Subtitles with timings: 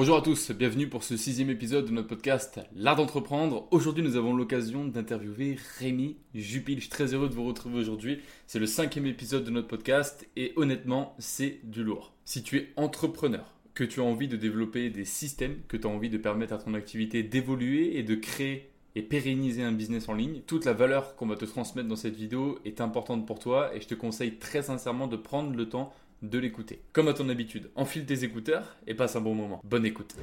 [0.00, 3.68] Bonjour à tous, bienvenue pour ce sixième épisode de notre podcast L'Art d'entreprendre.
[3.70, 6.76] Aujourd'hui, nous avons l'occasion d'interviewer Rémi Jupil.
[6.76, 8.22] Je suis très heureux de vous retrouver aujourd'hui.
[8.46, 12.14] C'est le cinquième épisode de notre podcast et honnêtement, c'est du lourd.
[12.24, 13.44] Si tu es entrepreneur,
[13.74, 16.58] que tu as envie de développer des systèmes, que tu as envie de permettre à
[16.58, 21.14] ton activité d'évoluer et de créer et pérenniser un business en ligne, toute la valeur
[21.14, 24.36] qu'on va te transmettre dans cette vidéo est importante pour toi et je te conseille
[24.38, 25.92] très sincèrement de prendre le temps
[26.22, 26.82] de l'écouter.
[26.92, 29.60] Comme à ton habitude, enfile tes écouteurs et passe un bon moment.
[29.64, 30.14] Bonne écoute.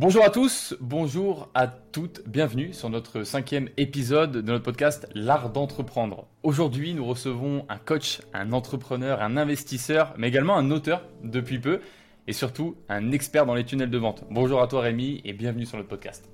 [0.00, 5.50] Bonjour à tous, bonjour à toutes, bienvenue sur notre cinquième épisode de notre podcast L'art
[5.50, 6.28] d'entreprendre.
[6.44, 11.80] Aujourd'hui, nous recevons un coach, un entrepreneur, un investisseur, mais également un auteur depuis peu
[12.28, 14.22] et surtout un expert dans les tunnels de vente.
[14.30, 16.28] Bonjour à toi Rémi et bienvenue sur notre podcast.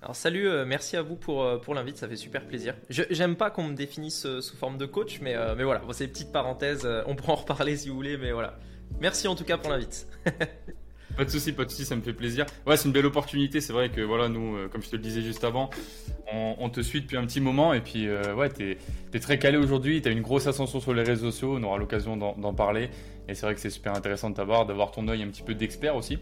[0.00, 2.76] Alors salut, euh, merci à vous pour, euh, pour l'invite, ça fait super plaisir.
[2.88, 6.04] J'aime pas qu'on me définisse euh, sous forme de coach, mais, mais voilà, bon, c'est
[6.04, 8.56] une petite parenthèse, on pourra en reparler si vous voulez, mais voilà.
[9.00, 10.06] Merci en tout cas pour l'invite.
[11.16, 12.46] Pas de souci, pas de souci, ça me fait plaisir.
[12.64, 13.60] Ouais, c'est une belle opportunité.
[13.60, 15.68] C'est vrai que voilà, nous, comme je te le disais juste avant,
[16.32, 18.78] on, te suit depuis un petit moment et puis ouais, t'es
[19.12, 20.00] es très calé aujourd'hui.
[20.00, 21.56] T'as une grosse ascension sur les réseaux sociaux.
[21.58, 22.90] On aura l'occasion d'en parler.
[23.28, 25.54] Et c'est vrai que c'est super intéressant de t'avoir, d'avoir ton œil un petit peu
[25.54, 26.18] d'expert aussi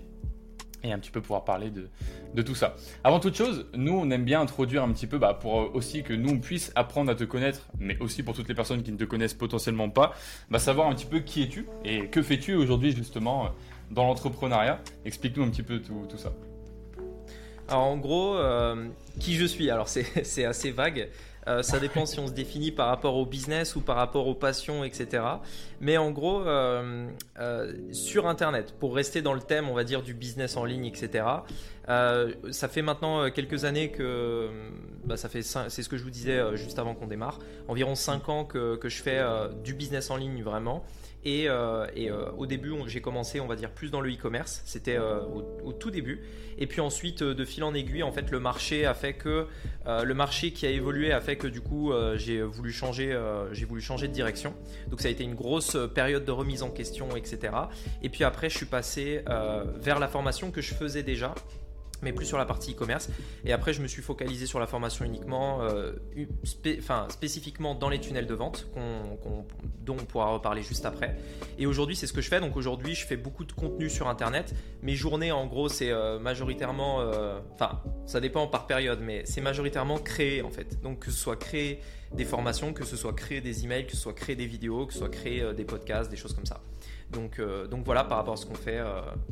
[0.82, 1.88] et un petit peu pouvoir parler de,
[2.34, 2.76] de, tout ça.
[3.02, 6.02] Avant toute chose, nous, on aime bien introduire un petit peu bah, pour euh, aussi
[6.02, 8.92] que nous, on puisse apprendre à te connaître, mais aussi pour toutes les personnes qui
[8.92, 10.14] ne te connaissent potentiellement pas,
[10.50, 13.48] bah, savoir un petit peu qui es-tu et que fais-tu aujourd'hui justement euh,
[13.90, 14.80] dans l'entrepreneuriat.
[15.04, 16.32] Explique-nous un petit peu tout, tout ça.
[17.68, 19.70] Alors en gros, euh, qui je suis?
[19.70, 21.08] Alors c'est assez vague.
[21.48, 24.34] Euh, ça dépend si on se définit par rapport au business ou par rapport aux
[24.34, 25.22] passions, etc.
[25.80, 30.02] Mais en gros, euh, euh, sur Internet, pour rester dans le thème, on va dire,
[30.02, 31.24] du business en ligne, etc.
[31.86, 34.50] ça fait maintenant quelques années que,
[35.04, 37.38] bah, ça fait, c'est ce que je vous disais juste avant qu'on démarre,
[37.68, 39.22] environ 5 ans que, que je fais
[39.62, 40.84] du business en ligne vraiment.
[41.26, 44.62] Et, euh, euh, au début, j'ai commencé, on va dire, plus dans le e-commerce.
[44.64, 45.18] C'était euh,
[45.64, 46.22] au, tout début.
[46.56, 48.94] Et puis ensuite, de fil en aiguille, en fait, le marché a
[50.04, 53.18] le marché qui a évolué a fait que du coup, j'ai voulu changer,
[53.52, 54.54] j'ai voulu changer de direction.
[54.88, 57.52] Donc ça a été une grosse période de remise en question, etc.
[58.02, 59.22] Et puis après, je suis passé
[59.76, 61.34] vers la formation que je faisais déjà
[62.02, 63.08] mais plus sur la partie e-commerce.
[63.44, 65.92] Et après, je me suis focalisé sur la formation uniquement, euh,
[66.78, 68.66] enfin, spécifiquement dans les tunnels de vente,
[69.84, 71.16] dont on pourra reparler juste après.
[71.58, 72.40] Et aujourd'hui, c'est ce que je fais.
[72.40, 74.54] Donc aujourd'hui, je fais beaucoup de contenu sur Internet.
[74.82, 79.40] Mes journées, en gros, c'est euh, majoritairement, euh, enfin, ça dépend par période, mais c'est
[79.40, 80.80] majoritairement créer en fait.
[80.82, 81.80] Donc que ce soit créer
[82.12, 84.92] des formations, que ce soit créer des emails, que ce soit créer des vidéos, que
[84.92, 86.60] ce soit créer des podcasts, des choses comme ça.
[87.10, 87.40] Donc,
[87.70, 88.80] donc voilà par rapport à ce qu'on fait,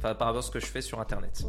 [0.01, 1.45] par rapport à ce que je fais sur Internet.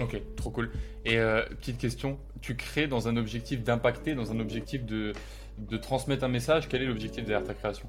[0.00, 0.70] Ok, trop cool.
[1.04, 5.12] Et euh, petite question, tu crées dans un objectif d'impacter, dans un objectif de,
[5.58, 7.86] de transmettre un message, quel est l'objectif derrière ta création?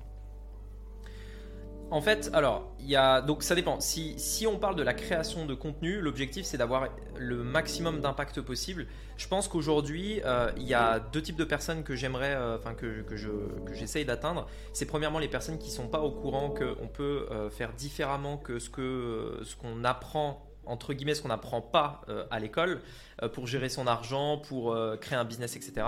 [1.89, 3.81] En fait, alors, il y a donc ça dépend.
[3.81, 8.41] Si, si on parle de la création de contenu, l'objectif c'est d'avoir le maximum d'impact
[8.41, 8.87] possible.
[9.17, 12.75] Je pense qu'aujourd'hui, euh, il y a deux types de personnes que j'aimerais, euh, enfin
[12.75, 13.29] que, que, je
[13.65, 14.47] que j'essaye d'atteindre.
[14.71, 18.69] C'est premièrement les personnes qui sont pas au courant qu'on peut faire différemment que ce
[18.69, 22.81] que ce qu'on apprend entre guillemets ce qu'on n'apprend pas euh, à l'école
[23.21, 25.87] euh, pour gérer son argent, pour euh, créer un business, etc.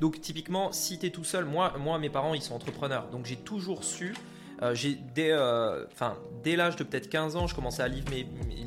[0.00, 3.08] Donc typiquement, si tu es tout seul, moi, mes parents, ils sont entrepreneurs.
[3.10, 4.14] Donc j'ai toujours su,
[4.72, 5.32] j'ai dès,
[6.42, 8.04] dès l'âge de peut-être 15 ans, je commençais à lire,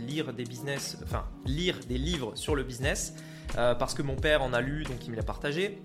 [0.08, 0.98] lire des business,
[1.46, 3.14] lire des livres sur le business
[3.56, 5.82] parce que mon père en a lu, donc il me l'a partagé.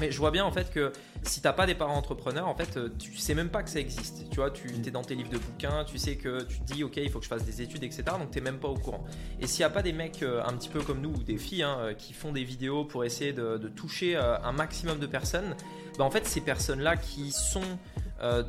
[0.00, 2.76] Mais je vois bien en fait que si t'as pas des parents entrepreneurs, en fait,
[2.76, 4.28] euh, tu sais même pas que ça existe.
[4.30, 6.84] Tu vois, tu es dans tes livres de bouquins, tu sais que tu te dis,
[6.84, 8.04] ok, il faut que je fasse des études, etc.
[8.18, 9.04] Donc t'es même pas au courant.
[9.40, 11.36] Et s'il y a pas des mecs euh, un petit peu comme nous ou des
[11.36, 15.54] filles hein, euh, qui font des vidéos pour essayer de, toucher un maximum de personnes,
[15.98, 17.78] bah en fait, ces personnes-là qui sont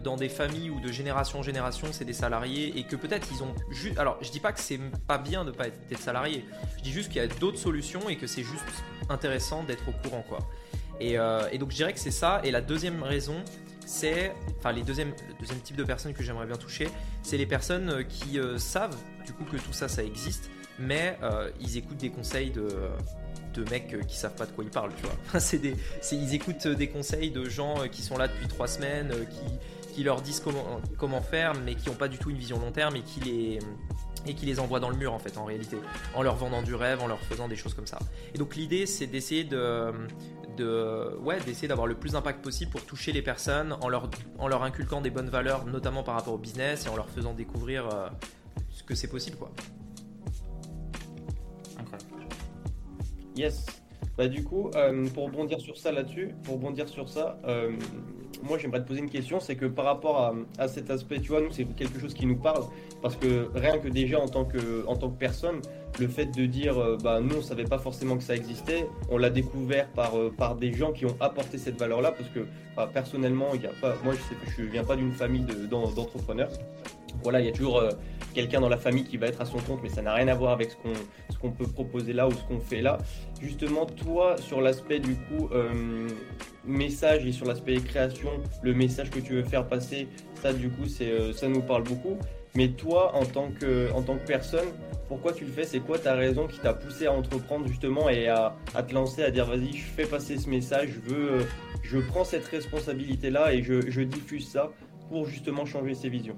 [0.04, 3.44] dans des familles ou de génération en génération, c'est des salariés et que peut-être ils
[3.44, 4.00] ont juste.
[4.00, 6.46] Alors, je dis pas que c'est pas bien de pas être salarié.
[6.78, 8.64] Je dis juste qu'il y a d'autres solutions et que c'est juste
[9.10, 10.40] intéressant d'être au courant, quoi.
[11.02, 12.42] Euh, et, donc je dirais que c'est ça.
[12.44, 13.36] Et la deuxième raison,
[13.86, 16.90] c'est, enfin les deuxième, le deuxième type de personnes que j'aimerais bien toucher,
[17.24, 21.18] c'est les personnes euh, qui euh, savent du coup que tout ça, ça existe, mais
[21.60, 22.68] ils écoutent des conseils de,
[23.54, 25.40] de mecs qui savent pas de quoi ils parlent, tu vois.
[25.40, 25.76] c'est des,
[26.12, 30.22] ils écoutent des conseils de gens qui sont là depuis trois semaines, qui, qui leur
[30.22, 33.02] disent comment, comment faire, mais qui n'ont pas du tout une vision long terme et
[33.02, 33.60] qui les
[34.26, 35.78] et qui les envoient dans le mur en fait en réalité
[36.14, 38.00] en leur vendant du rêve en leur faisant des choses comme ça
[38.36, 39.94] et donc l'idée c'est d'essayer de,
[40.58, 44.64] ouais, d'essayer d'avoir le plus d'impact possible pour toucher les personnes en leur, en leur
[44.64, 48.10] inculquant des bonnes valeurs, notamment par rapport au business et en leur faisant découvrir euh,
[48.70, 49.38] ce que c'est possible.
[49.38, 49.52] Quoi.
[51.78, 52.14] Incroyable.
[53.36, 53.66] Yes.
[54.18, 57.72] Bah du coup, euh, pour rebondir sur ça là-dessus, pour rebondir sur ça, euh,
[58.44, 61.40] moi j'aimerais te poser une question, c'est que par rapport à, cet aspect, tu vois,
[61.40, 62.66] nous c'est quelque chose qui nous parle,
[63.02, 65.62] parce que rien que déjà en tant que, en tant que personne,
[66.00, 69.18] le fait de dire, euh, bah nous on savait pas forcément que ça existait, on
[69.18, 72.46] l'a découvert par, par des gens qui ont apporté cette valeur-là, parce que
[72.76, 76.52] bah, personnellement, il y a pas, moi je sais je viens pas d'une famille d'entrepreneurs
[77.24, 77.92] voilà, il y a toujours euh,
[78.34, 80.36] quelqu'un dans la famille qui va être à son compte, mais ça n'a rien à
[80.36, 82.98] voir avec ce qu'on peut proposer là ou ce qu'on fait là.
[83.42, 86.08] Justement, toi, sur l'aspect du coup euh,
[86.66, 88.30] message et sur l'aspect création,
[88.64, 90.08] le message que tu veux faire passer,
[90.42, 92.18] ça du coup, euh, ça nous parle beaucoup.
[92.56, 94.68] Mais toi, en tant que, en tant que personne,
[95.08, 95.64] pourquoi tu le fais?
[95.64, 98.56] C'est quoi ta raison qui t'a poussé à entreprendre justement et à,
[98.88, 101.48] te lancer, à dire vas-y, je fais passer ce message, je veux,
[101.84, 104.72] je prends cette responsabilité là et je, je diffuse ça
[105.10, 106.38] pour justement changer ses visions?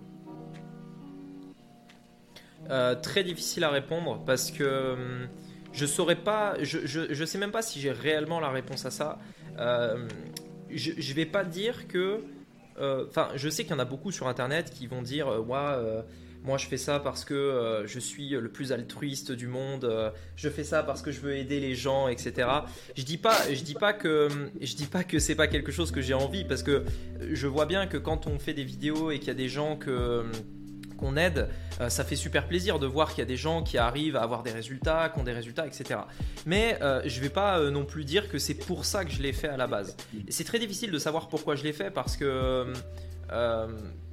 [2.70, 5.28] Euh, très difficile à répondre parce que hum,
[5.74, 9.20] je saurais pas, je, je, sais même pas si j'ai réellement la réponse à ça.
[9.58, 10.08] Euh,
[10.70, 12.24] je, je vais pas dire que,
[12.80, 16.04] enfin, je sais qu'il y en a beaucoup sur internet qui vont dire, ouais,
[16.44, 20.64] moi je fais ça parce que je suis le plus altruiste du monde, je fais
[20.64, 22.48] ça parce que je veux aider les gens, etc.
[22.96, 24.28] Je dis pas, je dis pas que,
[24.60, 26.84] je dis pas que c'est pas quelque chose que j'ai envie parce que
[27.32, 29.76] je vois bien que quand on fait des vidéos et qu'il y a des gens
[29.76, 30.26] que
[31.02, 31.50] qu'on aide,
[31.82, 34.22] euh, ça fait super plaisir de voir qu'il y a des gens qui arrivent à
[34.22, 36.02] avoir des résultats, qui ont des résultats, etc.
[36.46, 39.22] Mais euh, je vais pas euh, non plus dire que c'est pour ça que je
[39.22, 39.98] l'ai fait à la base.
[40.30, 42.72] C'est très difficile de savoir pourquoi je l'ai fait parce que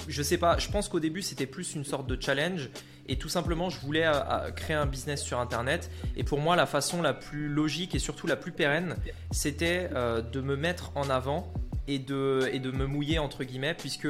[0.06, 2.70] je sais pas, je pense qu'au début c'était plus une sorte de challenge
[3.08, 4.08] et tout simplement je voulais
[4.55, 8.29] créer un business sur internet et pour moi la façon la plus logique et surtout
[8.29, 8.94] la plus pérenne
[9.32, 11.52] c'était de me mettre en avant
[11.88, 14.06] et de, et de me mouiller entre guillemets puisque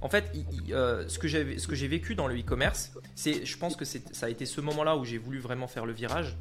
[0.00, 0.32] en fait
[0.70, 4.46] euh, ce que j'ai vécu dans le e-commerce c'est je pense que ça a été
[4.46, 6.36] ce moment là où j'ai voulu vraiment faire le virage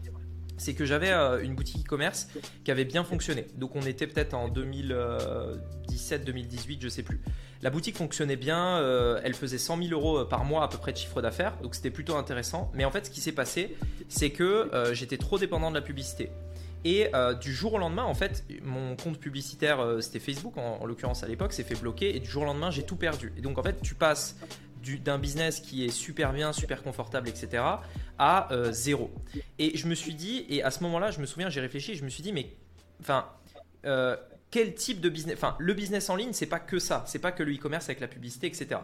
[0.57, 2.29] c'est que j'avais euh, une boutique e-commerce
[2.63, 3.45] qui avait bien fonctionné.
[3.55, 7.21] Donc on était peut-être en 2017-2018, je sais plus.
[7.61, 10.91] La boutique fonctionnait bien, euh, elle faisait 100 000 euros par mois à peu près
[10.91, 12.71] de chiffre d'affaires, donc c'était plutôt intéressant.
[12.73, 13.75] Mais en fait, ce qui s'est passé,
[14.09, 16.29] c'est que j'étais trop dépendant de la publicité.
[16.85, 20.85] Et euh, du jour au lendemain, en fait, mon compte publicitaire, euh, c'était Facebook en,
[20.85, 22.15] l'occurrence à l'époque, s'est fait bloquer.
[22.15, 23.33] Et du jour au lendemain, j'ai tout perdu.
[23.37, 24.37] Et donc, en fait, tu passes
[25.03, 27.61] d'un business qui est super bien, super confortable, etc.,
[28.17, 29.11] à euh, zéro.
[29.59, 32.05] Et je me suis dit, et à ce moment-là, je me souviens, j'ai réfléchi, je
[32.05, 32.53] me suis dit, mais
[33.01, 33.25] enfin,
[34.51, 37.31] quel type de business Enfin, le business en ligne, c'est pas que ça, c'est pas
[37.31, 38.79] que le e-commerce avec la publicité, etc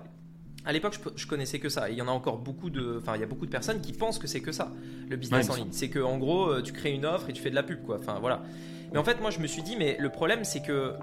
[0.66, 1.90] à l'époque, je, connaissais que ça.
[1.90, 3.92] il y en a encore beaucoup de, enfin, il y a beaucoup de personnes qui
[3.92, 4.72] pensent que c'est que ça,
[5.10, 5.72] le business en ligne.
[5.72, 7.84] C'est que, en gros, euh, tu crées une offre et tu fais de la pub,
[7.84, 7.98] quoi.
[8.00, 8.42] Enfin, voilà.
[8.92, 10.94] Mais en fait, moi, je me suis dit, mais le problème, c'est que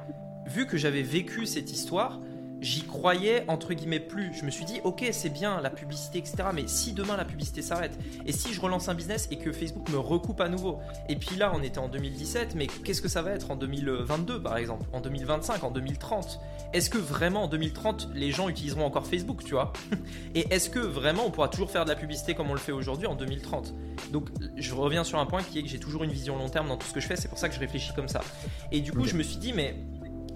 [0.46, 2.20] vu que j'avais vécu cette histoire,
[2.60, 4.32] j'y croyais entre guillemets plus.
[4.34, 6.36] Je me suis dit, ok, c'est bien la publicité, etc.
[6.54, 9.88] Mais si demain la publicité s'arrête, et si je relance un business et que Facebook
[9.90, 10.78] me recoupe à nouveau,
[11.08, 14.42] et puis là on était en 2017, mais qu'est-ce que ça va être en 2022
[14.42, 16.40] par exemple, en 2025, en 2030
[16.72, 19.72] Est-ce que vraiment en 2030 les gens utiliseront encore Facebook, tu vois?
[20.34, 22.72] Et est-ce que vraiment on pourra toujours faire de la publicité comme on le fait
[22.72, 23.74] aujourd'hui en 2030
[24.12, 26.68] Donc je reviens sur un point qui est que j'ai toujours une vision long terme
[26.68, 28.20] dans tout ce que je fais, c'est pour ça que je réfléchis comme ça.
[28.72, 29.76] Et du coup, je me suis dit, mais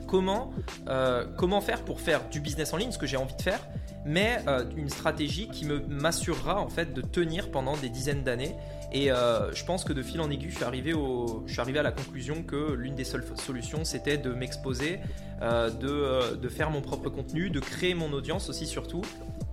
[0.07, 0.53] comment,
[0.89, 3.61] euh, comment faire pour faire du business en ligne, ce que j'ai envie de faire,
[4.05, 8.55] mais euh, une stratégie qui me m'assurera en fait de tenir pendant des dizaines d'années.
[8.93, 12.43] Et euh, je pense que de fil en aiguille, je suis arrivé, à la conclusion
[12.43, 15.01] que l'une des seules solutions, c'était de m'exposer,
[15.41, 19.03] de, faire mon propre contenu, de créer mon audience aussi surtout,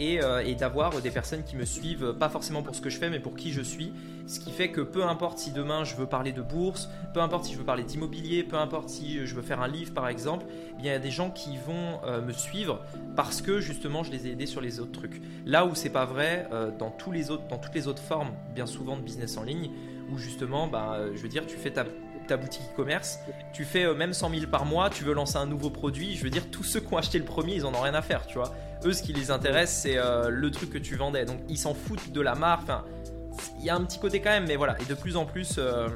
[0.02, 3.10] euh, et, d'avoir des personnes qui me suivent, pas forcément pour ce que je fais,
[3.10, 3.94] mais pour qui je suis.
[4.28, 7.46] Ce qui fait que peu importe si demain je veux parler de bourse, peu importe
[7.46, 10.46] si je veux parler d'immobilier, peu importe si je veux faire un livre par exemple,
[10.50, 12.82] eh il y a des gens qui vont euh, me suivre
[13.16, 15.22] parce que justement je les ai aidés sur les autres trucs.
[15.46, 18.32] Là où c'est pas vrai euh, dans, tous les autres, dans toutes les autres formes,
[18.56, 19.72] bien souvent de business en ligne,
[20.12, 21.86] où justement, bah, je veux dire, tu fais ta
[22.28, 23.20] ta boutique e-commerce,
[23.52, 26.30] tu fais même 100 000 par mois, tu veux lancer un nouveau produit, je veux
[26.30, 28.38] dire, tous ceux qui ont acheté le premier, ils en ont rien à faire, tu
[28.38, 28.54] vois
[28.86, 31.26] eux, ce qui les intéresse, c'est euh, le truc que tu vendais.
[31.26, 32.64] Donc, ils s'en foutent de la marque.
[32.64, 32.84] Enfin,
[33.60, 34.76] il y a un petit côté quand même, mais voilà.
[34.82, 35.88] Et de plus en plus, euh,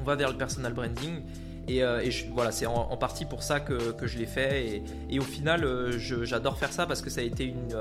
[0.00, 1.22] on va vers le personal branding.
[1.68, 4.82] Et, euh, voilà, c'est en, partie pour ça que, je l'ai fait.
[5.10, 7.74] Et, au final, j'adore faire ça parce que ça a été une,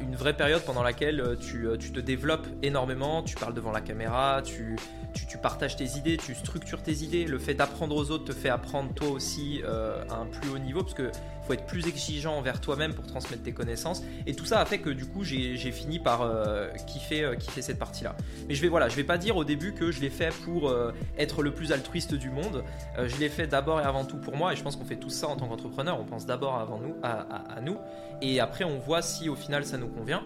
[0.00, 3.22] une vraie période pendant laquelle tu, tu, te développes énormément.
[3.22, 4.76] Tu parles devant la caméra, tu,
[5.24, 7.24] tu, partages tes idées, tu structures tes idées.
[7.24, 10.58] Le fait d'apprendre aux autres te fait apprendre toi aussi euh, à un plus haut
[10.58, 11.10] niveau parce que
[11.46, 14.02] faut être plus exigeant envers toi-même pour transmettre tes connaissances.
[14.26, 17.62] Et tout ça a fait que du coup j'ai fini par euh, kiffer, euh, kiffer,
[17.62, 18.16] cette partie-là.
[18.48, 20.72] Mais je vais voilà, je vais pas dire au début que je l'ai fait pour
[21.16, 22.64] être le plus altruiste du monde.
[22.98, 24.52] je l'ai fait d'abord et avant tout pour moi.
[24.52, 26.00] Et je pense qu'on fait tout ça en tant qu'entrepreneur.
[26.00, 27.78] On pense d'abord avant nous, à nous,
[28.22, 30.22] et après on voit si au final ça nous convient.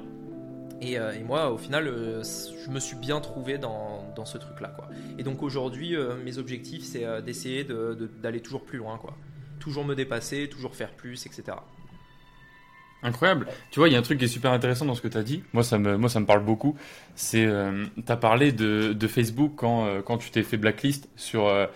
[0.82, 4.38] Et, euh, et moi, au final, euh, je me suis bien trouvé dans, dans ce
[4.38, 4.68] truc-là.
[4.68, 4.88] Quoi.
[5.18, 8.96] Et donc aujourd'hui, euh, mes objectifs, c'est d'essayer de- de- d'aller toujours plus loin.
[8.96, 9.14] Quoi.
[9.58, 11.58] Toujours me dépasser, toujours faire plus, etc.
[13.02, 13.46] Incroyable.
[13.70, 15.16] Tu vois, il y a un truc qui est super intéressant dans ce que tu
[15.16, 15.42] as dit.
[15.54, 16.76] Moi, ça me, moi, ça me parle beaucoup.
[17.14, 21.08] C'est, euh, tu as parlé de, de Facebook quand, euh, quand tu t'es fait blacklist
[21.16, 21.66] sur, euh,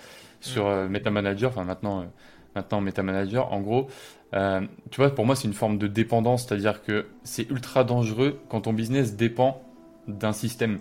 [0.40, 2.06] sur euh, Meta Manager, enfin maintenant,
[2.54, 3.52] maintenant Meta Manager.
[3.54, 3.88] En gros,
[4.34, 4.60] euh,
[4.90, 8.62] tu vois, pour moi, c'est une forme de dépendance, c'est-à-dire que c'est ultra dangereux quand
[8.62, 9.62] ton business dépend
[10.08, 10.80] d'un système.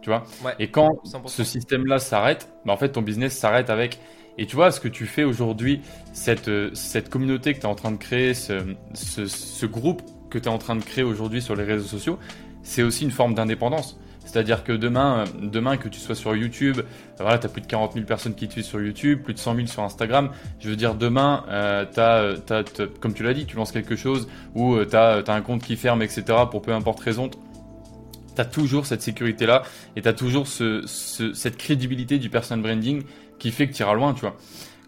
[0.00, 0.24] Tu vois?
[0.44, 1.28] Ouais, Et quand 100%.
[1.28, 4.00] ce système-là s'arrête, bah en fait, ton business s'arrête avec.
[4.38, 5.82] Et tu vois, ce que tu fais aujourd'hui,
[6.12, 10.02] cette, euh, cette communauté que tu es en train de créer, ce, ce, ce groupe
[10.30, 12.18] que tu es en train de créer aujourd'hui sur les réseaux sociaux,
[12.62, 13.98] c'est aussi une forme d'indépendance.
[14.24, 16.82] C'est-à-dire que demain, euh, demain que tu sois sur YouTube, euh,
[17.20, 19.38] voilà, tu as plus de 40 000 personnes qui te suivent sur YouTube, plus de
[19.38, 20.30] 100 000 sur Instagram.
[20.60, 22.64] Je veux dire, demain, euh, t'as-
[23.00, 26.02] comme tu l'as dit, tu lances quelque chose où tu as, un compte qui ferme,
[26.02, 26.24] etc.
[26.50, 27.28] pour peu importe raison.
[27.28, 29.62] Tu toujours cette sécurité-là
[29.94, 33.02] et tu as toujours ce, ce- cette crédibilité du personal branding
[33.38, 34.36] qui fait que tu iras loin, tu vois.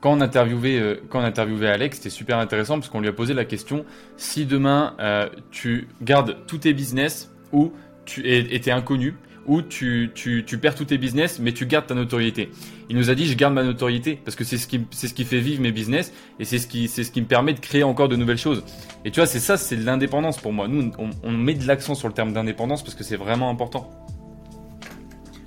[0.01, 3.13] Quand on interviewait, euh, quand on interviewait Alex, c'était super intéressant parce qu'on lui a
[3.13, 3.85] posé la question
[4.17, 7.73] si demain euh, tu gardes tous tes business ou
[8.05, 9.15] tu es, et t'es inconnu
[9.47, 12.51] ou tu, tu, tu perds tous tes business mais tu gardes ta notoriété.
[12.89, 15.15] Il nous a dit je garde ma notoriété parce que c'est ce qui c'est ce
[15.15, 17.61] qui fait vivre mes business et c'est ce qui c'est ce qui me permet de
[17.61, 18.65] créer encore de nouvelles choses.
[19.05, 20.67] Et tu vois, c'est ça, c'est de l'indépendance pour moi.
[20.67, 23.91] Nous, on, on met de l'accent sur le terme d'indépendance parce que c'est vraiment important.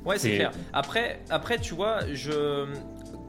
[0.05, 0.51] Ouais, c'est clair.
[0.71, 2.65] Après, après, tu vois, je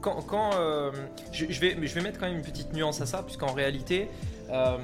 [0.01, 0.91] quand, quand euh,
[1.33, 4.07] je, je vais, je vais mettre quand même une petite nuance à ça, puisqu'en réalité,
[4.51, 4.77] euh,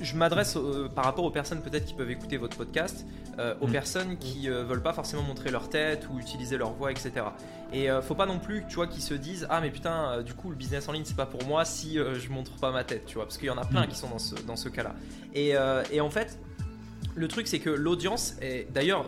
[0.00, 3.04] je m'adresse euh, par rapport aux personnes peut-être qui peuvent écouter votre podcast,
[3.38, 3.72] euh, aux Mm.
[3.72, 7.12] personnes qui euh, veulent pas forcément montrer leur tête ou utiliser leur voix, etc.
[7.72, 10.34] Et euh, faut pas non plus, tu vois, qu'ils se disent ah mais putain, du
[10.34, 13.06] coup le business en ligne c'est pas pour moi si je montre pas ma tête,
[13.06, 13.88] tu vois, parce qu'il y en a plein Mm.
[13.88, 14.94] qui sont dans ce dans ce cas-là.
[15.34, 15.54] Et,
[15.92, 16.38] et en fait,
[17.14, 19.04] le truc c'est que l'audience, et d'ailleurs,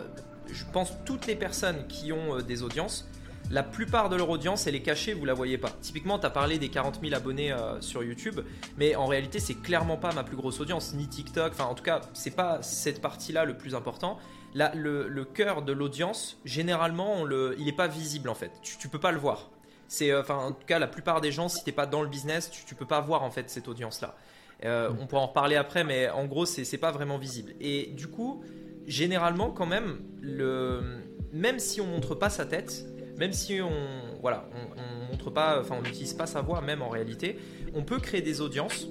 [0.51, 3.07] je pense toutes les personnes qui ont des audiences,
[3.51, 5.69] la plupart de leur audience, elle est cachée, vous la voyez pas.
[5.81, 8.39] Typiquement, tu as parlé des 40 000 abonnés euh, sur YouTube,
[8.77, 11.51] mais en réalité, c'est clairement pas ma plus grosse audience, ni TikTok.
[11.51, 14.17] Enfin, en tout cas, c'est pas cette partie-là le plus important.
[14.53, 18.51] Là, le, le cœur de l'audience, généralement, on le, il n'est pas visible en fait.
[18.61, 19.49] Tu, tu peux pas le voir.
[19.89, 22.07] C'est, euh, enfin, en tout cas, la plupart des gens, si t'es pas dans le
[22.07, 24.15] business, tu, tu peux pas voir en fait cette audience-là.
[24.63, 27.53] Euh, on pourra en reparler après, mais en gros, c'est c'est pas vraiment visible.
[27.59, 28.43] Et du coup,
[28.87, 31.01] généralement, quand même, le,
[31.33, 32.85] même si on montre pas sa tête,
[33.21, 33.71] même si on,
[34.19, 37.37] voilà, on, on montre pas, enfin, on n'utilise pas sa voix, même en réalité,
[37.75, 38.87] on peut créer des audiences.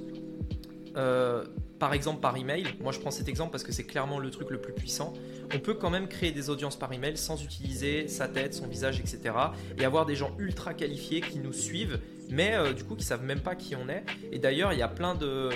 [0.96, 1.44] euh,
[1.80, 4.50] par exemple par email, moi je prends cet exemple parce que c'est clairement le truc
[4.50, 5.14] le plus puissant.
[5.54, 9.00] On peut quand même créer des audiences par email sans utiliser sa tête, son visage,
[9.00, 9.34] etc.
[9.78, 11.98] Et avoir des gens ultra qualifiés qui nous suivent,
[12.30, 14.04] mais euh, du coup qui savent même pas qui on est.
[14.30, 15.50] Et d'ailleurs, il y a plein de-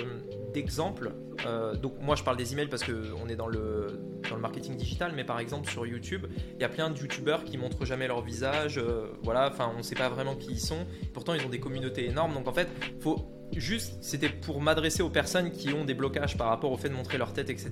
[0.53, 1.13] d'exemples.
[1.45, 3.87] Euh, donc moi je parle des emails parce qu'on est dans le,
[4.29, 6.25] dans le marketing digital, mais par exemple sur YouTube,
[6.55, 8.77] il y a plein de youtubeurs qui montrent jamais leur visage.
[8.77, 10.85] euh, voilà, enfin on sait pas vraiment qui ils sont.
[11.13, 12.33] Pourtant ils ont des communautés énormes.
[12.33, 12.69] Donc en fait,
[13.01, 16.89] faut juste, c'était pour m'adresser aux personnes qui ont des blocages par rapport au fait
[16.89, 17.71] de montrer leur tête, etc.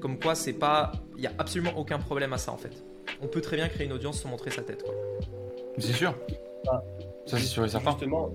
[0.00, 2.84] Comme quoi c'est pas, il y a absolument aucun problème à ça en fait.
[3.22, 4.84] On peut très bien créer une audience sans montrer sa tête.
[5.78, 6.14] C'est sûr.
[6.68, 6.82] Ah.
[7.26, 7.90] Ça, c'est sûr et certain.
[7.92, 8.32] Justement,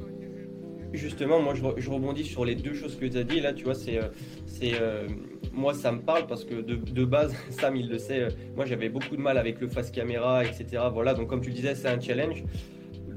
[0.94, 3.40] justement, moi je, re- je rebondis sur les deux choses que tu as dit.
[3.40, 3.98] Là, tu vois, c'est.
[3.98, 4.08] euh,
[4.46, 5.08] c'est euh,
[5.52, 8.66] moi, ça me parle parce que de, de base, Sam, il le sait, euh, moi
[8.66, 10.84] j'avais beaucoup de mal avec le face caméra, etc.
[10.94, 12.44] Voilà, donc comme tu le disais, c'est un challenge.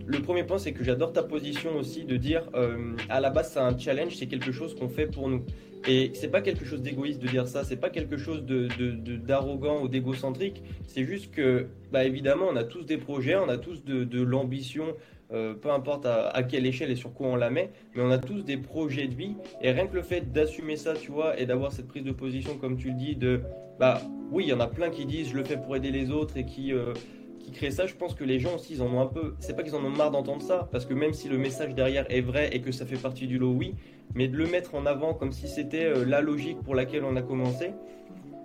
[0.04, 3.52] Le premier point, c'est que j'adore ta position aussi de dire euh, à la base,
[3.52, 5.44] c'est un challenge, c'est quelque chose qu'on fait pour nous.
[5.86, 9.88] Et c'est pas quelque chose d'égoïste de dire ça, c'est pas quelque chose d'arrogant ou
[9.88, 10.62] d'égocentrique.
[10.86, 14.94] C'est juste que, bah évidemment, on a tous des projets, on a tous de, l'ambition,
[15.32, 18.10] euh, peu importe à, à quelle échelle et sur quoi on la met, mais on
[18.10, 19.34] a tous des projets de vie.
[19.60, 22.56] Et rien que le fait d'assumer ça, tu vois, et d'avoir cette prise de position,
[22.58, 23.40] comme tu le dis, de,
[23.80, 26.10] bah oui, il y en a plein qui disent je le fais pour aider les
[26.10, 26.94] autres et qui, euh,
[27.40, 27.86] qui créent ça.
[27.86, 29.34] Je pense que les gens aussi, ils en ont un peu.
[29.40, 32.06] C'est pas qu'ils en ont marre d'entendre ça, parce que même si le message derrière
[32.10, 33.74] est vrai et que ça fait partie du lot, oui,
[34.14, 37.16] mais de le mettre en avant comme si c'était euh, la logique pour laquelle on
[37.16, 37.70] a commencé.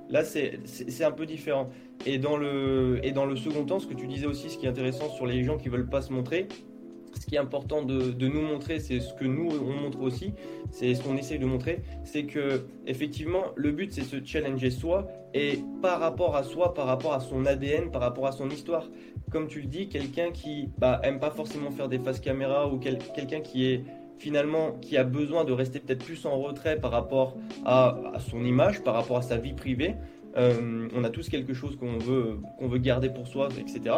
[0.09, 1.69] Là, c'est un peu différent.
[2.05, 4.65] Et dans, le, et dans le second temps, ce que tu disais aussi, ce qui
[4.65, 6.47] est intéressant sur les gens qui veulent pas se montrer,
[7.19, 10.33] ce qui est important de, de nous montrer, c'est ce que nous on montre aussi,
[10.71, 15.07] c'est ce qu'on essaye de montrer, c'est que effectivement le but c'est se challenger soi
[15.33, 18.87] et par rapport à soi, par rapport à son ADN, par rapport à son histoire.
[19.31, 22.77] Comme tu le dis, quelqu'un qui bah, aime pas forcément faire des faces caméra ou
[22.77, 23.83] quel- quelqu'un qui est
[24.19, 28.83] finalement qui a besoin de rester peut-être plus en retrait par rapport à, son image,
[28.83, 29.95] par rapport à sa vie privée.
[30.37, 33.95] euh, on a tous quelque chose qu'on veut, qu'on veut garder pour soi, etc.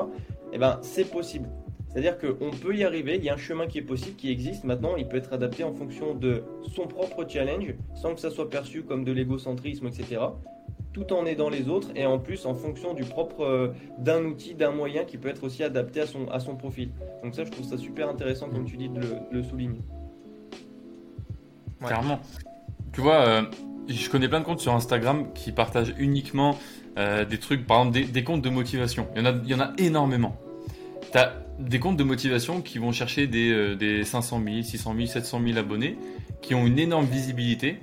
[0.54, 1.50] Et ben c'est possible.
[1.90, 4.64] C'est-à-dire qu'on peut y arriver, il y a un chemin qui est possible, qui existe.
[4.64, 8.50] Maintenant, il peut être adapté en fonction de son propre challenge, sans que ça soit
[8.50, 10.22] perçu comme de l'égocentrisme, etc.
[10.94, 14.54] tout en aidant les autres et en plus en fonction du propre euh, d'un outil,
[14.54, 16.92] d'un moyen qui peut être aussi adapté à son, à son profil.
[17.24, 19.82] Donc ça, je trouve ça super intéressant, comme tu dis, de le, souligner.
[21.86, 22.20] Clairement.
[22.94, 23.44] Tu vois, euh,
[23.88, 26.58] je connais plein de comptes sur Instagram qui partagent uniquement
[26.98, 29.08] euh, des trucs, par exemple des, comptes de motivation.
[29.16, 30.36] Il y en a, il y en a énormément.
[31.12, 35.08] Tu as des comptes de motivation qui vont chercher des, des 500 000, 600 000,
[35.08, 35.98] 700 000 abonnés,
[36.42, 37.80] qui ont une énorme visibilité,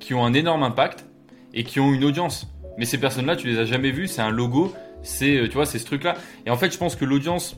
[0.00, 1.06] qui ont un énorme impact
[1.54, 2.48] et qui ont une audience.
[2.78, 4.72] Mais ces personnes-là, tu les as jamais vues, c'est un logo,
[5.02, 6.16] c'est euh, tu vois, c'est ce truc-là.
[6.46, 7.56] Et en fait, je pense que l'audience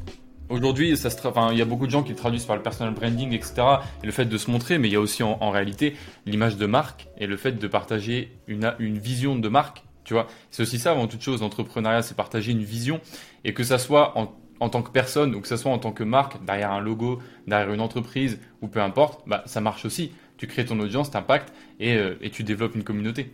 [0.50, 2.62] Aujourd'hui, ça se enfin, il y a beaucoup de gens qui le traduisent par le
[2.62, 3.54] personal branding, etc.
[4.02, 5.96] Et le fait de se montrer, mais il y a aussi en, réalité
[6.26, 9.84] l'image de marque et le fait de partager une, une vision de marque.
[10.04, 11.40] Tu vois, c'est aussi ça avant toute chose.
[11.40, 13.00] L'entrepreneuriat, c'est partager une vision
[13.44, 15.92] et que ça soit en, en, tant que personne ou que ça soit en tant
[15.92, 20.12] que marque, derrière un logo, derrière une entreprise ou peu importe, bah, ça marche aussi.
[20.36, 23.32] Tu crées ton audience, t'impactes et, euh, et tu développes une communauté.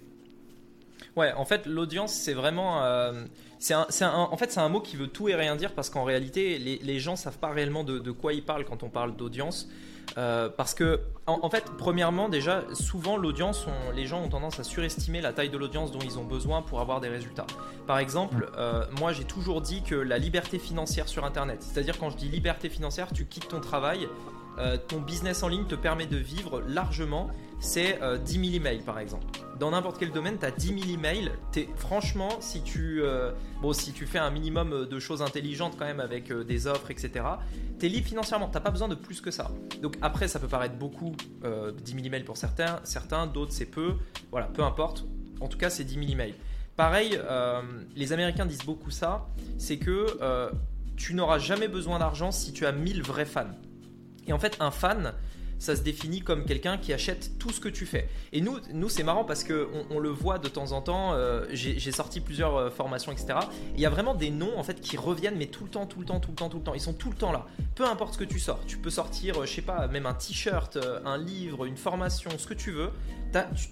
[1.17, 2.85] Ouais, en fait, l'audience, c'est vraiment.
[2.85, 3.25] Euh,
[3.61, 6.05] c'est un, en fait, c'est un mot qui veut tout et rien dire parce qu'en
[6.05, 9.15] réalité, les, les, gens savent pas réellement de, de, quoi ils parlent quand on parle
[9.15, 9.69] d'audience.
[10.19, 15.21] Euh, parce que, en, fait, premièrement, déjà, souvent, l'audience, les gens ont tendance à surestimer
[15.21, 17.47] la taille de l'audience dont ils ont besoin pour avoir des résultats.
[17.87, 22.11] Par exemple, euh, moi, j'ai toujours dit que la liberté financière sur Internet, c'est-à-dire quand
[22.11, 24.09] je dis liberté financière, tu quittes ton travail,
[24.89, 29.27] ton business en ligne te permet de vivre largement c'est 10 000 emails par exemple.
[29.61, 31.31] Dans n'importe quel domaine, tu as 10 000 emails.
[31.55, 35.85] Es, franchement, si tu, euh, bon, si tu fais un minimum de choses intelligentes quand
[35.85, 37.11] même avec euh, des offres, etc.,
[37.79, 38.49] tu es libre financièrement.
[38.49, 39.51] Tu pas besoin de plus que ça.
[39.83, 43.97] Donc après, ça peut paraître beaucoup, 10 000 emails pour certains, certains d'autres c'est peu.
[44.31, 45.05] Voilà, peu importe.
[45.41, 46.35] En tout cas, c'est 10 000 emails.
[46.77, 47.61] Pareil, euh,
[47.97, 49.27] les Américains disent beaucoup ça,
[49.59, 50.07] c'est que
[50.97, 53.53] tu n'auras jamais besoin d'argent si tu as 1000 vrais fans.
[54.27, 55.13] Et en fait, un fan,
[55.61, 58.09] ça se définit comme quelqu'un qui achète tout ce que tu fais.
[58.33, 61.13] Et nous, nous c'est marrant parce que on, le voit de temps en temps.
[61.13, 63.39] Euh, j'ai sorti plusieurs euh, formations, etc.
[63.75, 66.01] Il y a vraiment des noms en fait qui reviennent, mais tout le temps, tout
[66.01, 66.75] le temps, tout le temps, tout le temps.
[66.75, 67.47] Ils sont tout le temps là.
[67.75, 70.15] Peu importe ce que tu sors, tu peux sortir, euh, je sais pas, même un
[70.15, 72.91] t-shirt, un livre, une formation, ce que tu veux.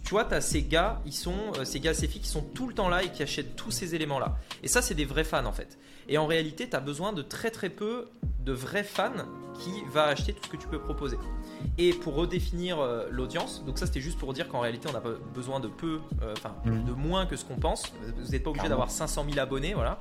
[0.04, 2.68] tu, vois, tu as ces gars, ils sont, ces gars, ces filles qui sont tout
[2.68, 4.37] le temps là et qui achètent tous ces éléments-là.
[4.62, 5.79] Et ça, c'est des vrais fans en fait.
[6.09, 8.09] Et en réalité, tu as besoin de très très peu
[8.40, 9.24] de vrais fans
[9.59, 11.16] qui va acheter tout ce que tu peux proposer.
[11.77, 15.01] Et pour redéfinir euh, l'audience, donc ça c'était juste pour dire qu'en réalité on n'a
[15.01, 16.85] pas besoin de peu, euh, enfin mhm.
[16.85, 17.92] de moins que ce qu'on pense.
[18.18, 19.99] Vous n'êtes pas obligé d'avoir 500 000 abonnés, voilà.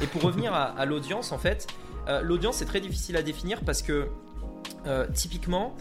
[0.00, 1.66] Et pour revenir à, l'audience, en fait,
[2.08, 4.08] euh, l'audience c'est très difficile à définir parce que
[5.12, 5.76] typiquement,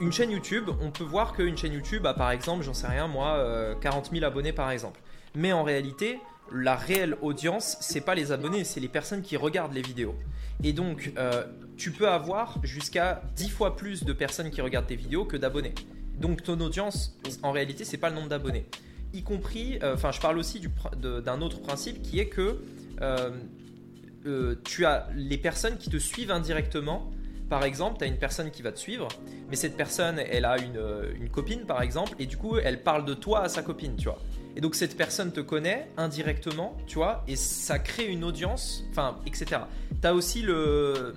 [0.00, 3.08] une chaîne YouTube, on peut voir qu'une chaîne YouTube a par exemple, j'en sais rien
[3.08, 5.00] moi, 40 000 abonnés par exemple.
[5.34, 6.20] Mais en réalité,
[6.52, 10.14] la réelle audience, c'est pas les abonnés, c'est les personnes qui regardent les vidéos.
[10.62, 11.44] Et donc, euh,
[11.76, 15.74] tu peux avoir jusqu'à 10 fois plus de personnes qui regardent tes vidéos que d'abonnés.
[16.18, 18.66] Donc, ton audience, en réalité, c'est pas le nombre d'abonnés.
[19.12, 20.62] Y compris, euh, enfin, je parle aussi
[20.96, 22.62] d'un autre principe qui est que
[23.00, 27.10] euh, tu as les personnes qui te suivent indirectement.
[27.50, 29.08] Par exemple, tu as une personne qui va te suivre,
[29.50, 30.80] mais cette personne, elle a une,
[31.20, 34.04] une copine, par exemple, et du coup, elle parle de toi à sa copine, tu
[34.04, 34.18] vois.
[34.56, 39.18] Et donc cette personne te connaît indirectement, tu vois, et ça crée une audience, enfin,
[39.26, 39.62] etc.
[40.00, 41.14] Tu as aussi le,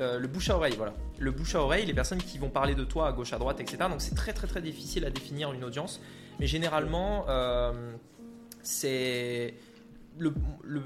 [0.00, 0.94] euh, le bouche à oreille, voilà.
[1.18, 3.60] Le bouche à oreille, les personnes qui vont parler de toi à gauche, à droite,
[3.60, 3.78] etc.
[3.90, 6.00] Donc c'est très très très difficile à définir une audience.
[6.38, 7.92] Mais généralement, euh,
[8.62, 9.54] c'est...
[10.18, 10.32] Le,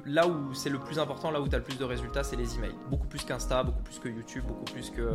[0.05, 2.37] là où c'est le plus important, là où tu as le plus de résultats, c'est
[2.37, 2.74] les emails.
[2.90, 5.09] Beaucoup plus qu'Insta, beaucoup plus que YouTube, beaucoup plus que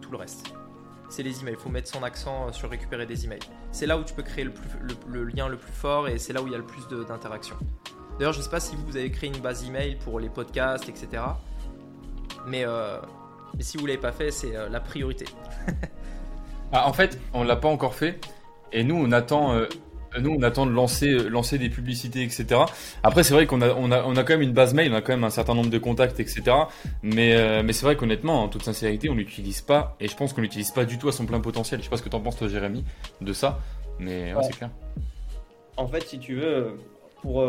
[0.00, 0.52] tout le reste
[1.08, 1.54] c'est les emails.
[1.54, 3.40] Il faut mettre son accent sur récupérer des emails.
[3.72, 6.46] C'est là où tu peux créer le, lien le plus fort et c'est là où
[6.46, 7.56] il y a le plus d'interaction.
[8.18, 10.88] D'ailleurs, je ne sais pas si vous avez créé une base email pour les podcasts,
[10.88, 11.22] etc.
[12.46, 12.98] Mais, euh,
[13.56, 15.26] mais si vous ne l'avez pas fait, c'est euh, la priorité.
[16.72, 18.20] ah, en fait, on ne l'a pas encore fait.
[18.72, 22.60] Et nous, on attend euh, nous, on attend de lancer, euh, lancer des publicités, etc.
[23.02, 24.96] Après, c'est vrai qu'on a, on a, on a quand même une base mail, on
[24.96, 26.42] a quand même un certain nombre de contacts, etc.
[27.02, 29.96] Mais, euh, mais c'est vrai qu'honnêtement, en toute sincérité, on l'utilise pas.
[30.00, 31.80] Et je pense qu'on l'utilise pas du tout à son plein potentiel.
[31.80, 32.84] Je sais pas ce que t'en penses, toi, Jérémy,
[33.20, 33.60] de ça.
[33.98, 34.70] Mais ouais, c'est clair.
[35.76, 36.78] En fait, si tu veux,
[37.22, 37.46] pour,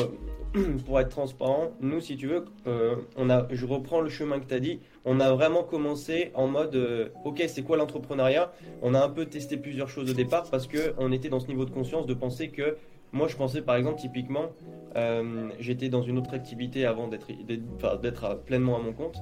[0.85, 4.59] pour être transparent, nous, si tu veux, a, je reprends le chemin que tu as
[4.59, 8.51] dit on a vraiment commencé en mode euh, ok c'est quoi l'entrepreneuriat?
[8.81, 11.47] On a un peu testé plusieurs choses au départ parce que on était dans ce
[11.47, 12.77] niveau de conscience de penser que
[13.11, 14.49] moi je pensais par exemple typiquement
[14.95, 19.17] euh, j'étais dans une autre activité avant d'être pleinement à mon compte.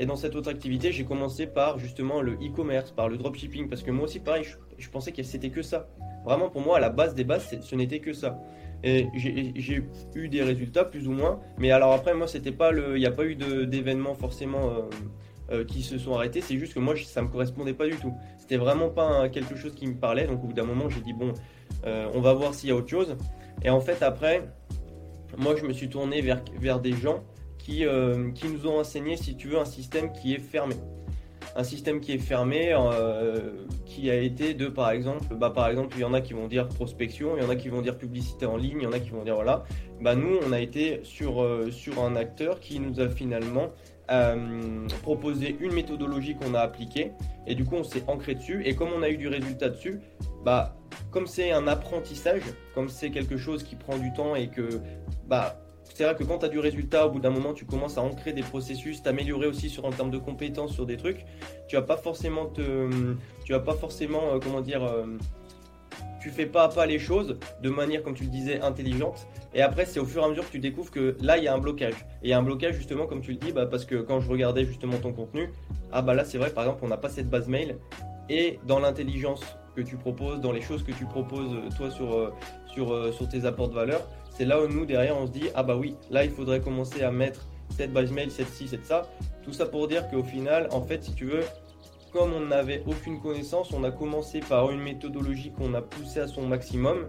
[0.00, 3.84] Et dans cette autre activité j'ai commencé par justement le e-commerce par le dropshipping parce
[3.84, 4.44] que moi aussi pareil
[4.78, 5.88] je pensais que c'était que ça.
[6.24, 8.40] Vraiment pour moi à la base des bases ce n'était que ça
[8.84, 9.82] et j'ai
[10.14, 11.40] eu des résultats plus ou moins.
[11.58, 14.82] Mais alors après, moi, c'était pas le, il n'y a pas eu d'événements forcément euh,
[15.50, 16.42] euh, qui se sont arrêtés.
[16.42, 18.12] C'est juste que moi, ça me correspondait pas du tout.
[18.36, 20.26] C'était vraiment pas quelque chose qui me parlait.
[20.26, 21.32] Donc au bout d'un moment, j'ai dit bon,
[21.86, 23.16] euh, on va voir s'il y a autre chose.
[23.62, 24.46] Et en fait, après,
[25.38, 27.24] moi je me suis tourné vers, vers des gens
[27.56, 27.86] qui,
[28.34, 30.74] qui nous ont enseigné, si tu veux, un système qui est fermé.
[31.56, 35.94] Un système qui est fermé, euh, qui a été de, par exemple, bah, par exemple,
[35.96, 37.96] il y en a qui vont dire prospection, il y en a qui vont dire
[37.96, 39.64] publicité en ligne, il y en a qui vont dire voilà.
[40.00, 43.70] Bah, nous, on a été sur, euh, sur un acteur qui nous a finalement
[45.02, 47.12] proposé une méthodologie qu'on a appliquée
[47.46, 49.98] et du coup on s'est ancré dessus et comme on a eu du résultat dessus,
[50.44, 50.76] bah
[51.10, 52.42] comme c'est un apprentissage,
[52.74, 54.80] comme c'est quelque chose qui prend du temps et que
[55.26, 55.63] bah
[55.94, 58.02] c'est vrai que quand tu as du résultat, au bout d'un moment, tu commences à
[58.02, 61.24] ancrer des processus, t'améliorer aussi sur en termes de compétences sur des trucs.
[61.68, 65.06] Tu vas pas forcément te, tu vas pas forcément, euh, comment dire, euh,
[66.20, 69.28] tu fais pas à pas les choses de manière, comme tu le disais, intelligente.
[69.54, 71.48] Et après, c'est au fur et à mesure que tu découvres que là, il y
[71.48, 71.94] a un blocage.
[72.22, 74.18] Et il y a un blocage justement, comme tu le dis, bah, parce que quand
[74.18, 75.50] je regardais justement ton contenu,
[75.92, 77.78] ah bah là, c'est vrai, par exemple, on n'a pas cette base mail.
[78.28, 79.44] Et dans l'intelligence
[79.76, 82.32] que tu proposes, dans les choses que tu proposes euh, toi sur,
[82.66, 84.00] sur, sur tes apports de valeur,
[84.34, 87.02] c'est là où nous, derrière, on se dit, ah bah oui, là, il faudrait commencer
[87.02, 89.08] à mettre cette base mail, cette ci, cette ça.
[89.44, 91.44] Tout ça pour dire qu'au final, en fait, si tu veux,
[92.12, 96.26] comme on n'avait aucune connaissance, on a commencé par une méthodologie qu'on a poussée à
[96.26, 97.08] son maximum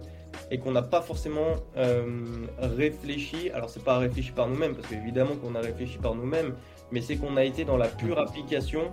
[0.50, 2.24] et qu'on n'a pas forcément euh,
[2.58, 3.50] réfléchi.
[3.50, 6.54] Alors, c'est pas réfléchi par nous-mêmes, parce qu'évidemment qu'on a réfléchi par nous-mêmes,
[6.92, 8.92] mais c'est qu'on a été dans la pure application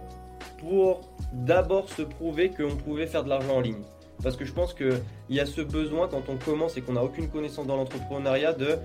[0.58, 1.02] pour
[1.34, 3.84] d'abord se prouver qu'on pouvait faire de l'argent en ligne.
[4.24, 7.04] Parce que je pense qu'il y a ce besoin quand on commence et qu'on n'a
[7.04, 8.78] aucune connaissance dans l'entrepreneuriat de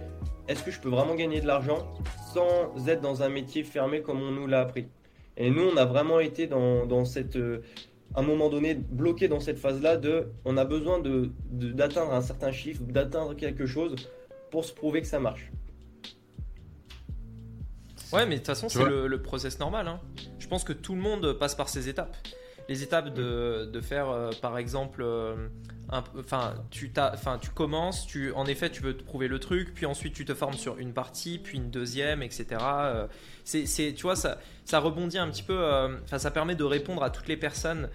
[0.48, 1.86] est-ce que je peux vraiment gagner de l'argent
[2.34, 4.88] sans être dans un métier fermé comme on nous l'a appris?
[5.36, 7.62] Et nous, on a vraiment été dans, cette, euh,
[8.16, 12.22] un moment donné, bloqué dans cette phase-là de on a besoin d'atteindre de, d'atteindre un
[12.22, 13.94] certain chiffre, d'atteindre quelque chose
[14.50, 15.52] pour se prouver que ça marche.
[18.12, 19.86] Ouais, mais de toute façon, c'est le, le, process normal.
[19.86, 20.00] Hein.
[20.38, 22.16] Je pense que tout le monde passe par ces étapes
[22.68, 25.48] les étapes de, faire, euh, par exemple, euh,
[25.90, 26.92] enfin, tu,
[27.40, 30.34] tu commences, tu, en effet, tu veux te prouver le truc, puis ensuite tu te
[30.34, 32.46] formes sur une partie, puis une deuxième, etc.
[32.60, 33.06] Euh,
[33.44, 35.58] c'est, tu vois, ça, ça rebondit un petit peu,
[36.04, 37.88] enfin, ça permet de répondre à toutes les personnes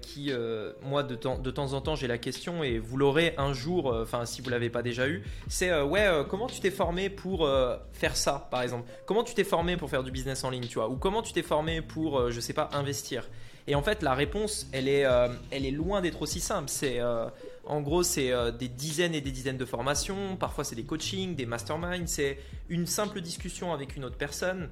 [0.00, 0.32] qui,
[0.80, 3.94] moi, de temps, de temps en temps, j'ai la question et vous l'aurez un jour,
[3.94, 7.46] enfin, si vous l'avez pas déjà eu, c'est ouais, comment tu t'es formé pour
[7.92, 8.90] faire ça, par exemple?
[9.04, 10.88] Comment tu t'es formé pour faire du business en ligne, tu vois?
[10.88, 13.28] Ou comment tu t'es formé pour, je sais pas, investir?
[13.68, 16.68] Et en fait, la réponse, elle est, euh, elle est loin d'être aussi simple.
[16.68, 17.28] C'est, euh,
[17.64, 20.36] en gros, c'est euh, des dizaines et des dizaines de formations.
[20.36, 22.06] Parfois, c'est des coachings, des masterminds.
[22.06, 24.70] C'est une simple discussion avec une autre personne.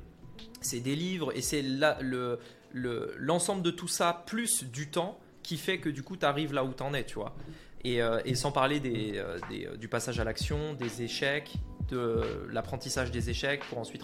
[0.60, 2.38] C'est des livres et c'est le,
[2.72, 6.52] le, l'ensemble de tout ça plus du temps qui fait que du coup, tu arrives
[6.52, 7.36] là où tu en es, tu vois.
[7.84, 8.00] Et,
[8.34, 11.52] sans parler du passage à l'action, des échecs,
[11.90, 14.02] de l'apprentissage des échecs pour ensuite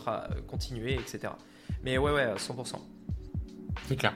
[0.48, 1.32] continuer, etc.
[1.82, 2.74] Mais ouais, ouais, 100%.
[3.88, 4.14] C'est clair.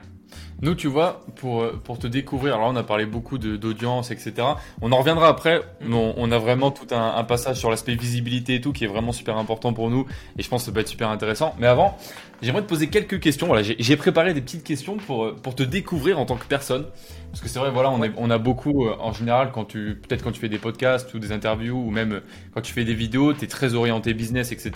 [0.61, 4.33] Nous, tu vois, pour, euh, pour te découvrir, alors on a parlé beaucoup d'audience, etc.
[4.81, 5.61] On en reviendra après.
[5.89, 9.11] On, on a vraiment tout un, passage sur l'aspect visibilité et tout qui est vraiment
[9.11, 10.05] super important pour nous.
[10.37, 11.55] Et je pense que ça peut être super intéressant.
[11.59, 11.97] Mais avant,
[12.41, 13.47] j'aimerais te poser quelques questions.
[13.47, 16.85] Voilà, j'ai préparé des petites questions pour, euh, pour te découvrir en tant que personne.
[17.31, 19.99] Parce que c'est vrai, voilà, on, est, on a beaucoup, euh, en général, quand tu,
[20.01, 22.21] peut-être quand tu fais des podcasts ou des interviews ou même
[22.53, 24.71] quand tu fais des vidéos, tu es très orienté business, etc.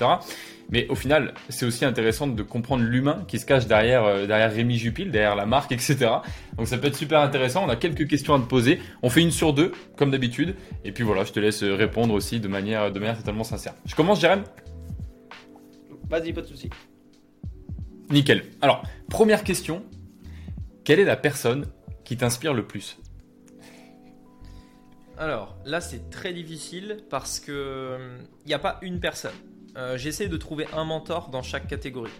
[0.69, 4.51] Mais au final, c'est aussi intéressant de comprendre l'humain qui se cache derrière, euh, derrière
[4.51, 5.97] Rémi Jupil, derrière la marque, etc.
[6.57, 7.65] Donc ça peut être super intéressant.
[7.65, 8.79] On a quelques questions à te poser.
[9.03, 10.55] On fait une sur deux, comme d'habitude.
[10.83, 13.73] Et puis voilà, je te laisse répondre aussi de manière, de manière totalement sincère.
[13.85, 14.43] Je commence, Jérém?
[16.09, 16.69] Vas-y, pas de souci.
[18.09, 18.43] Nickel.
[18.61, 19.83] Alors, première question.
[20.83, 21.67] Quelle est la personne
[22.03, 22.97] qui t'inspire le plus?
[25.17, 29.35] Alors là, c'est très difficile parce que il hum, n'y a pas une personne.
[29.77, 32.11] Euh, j'essaie de trouver un mentor dans chaque catégorie.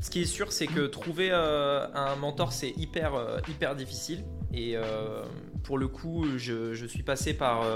[0.00, 4.24] Ce qui est sûr, c'est que trouver euh, un mentor, c'est hyper, euh, hyper difficile.
[4.54, 4.76] Et
[5.62, 7.66] pour le coup, je, suis passé par,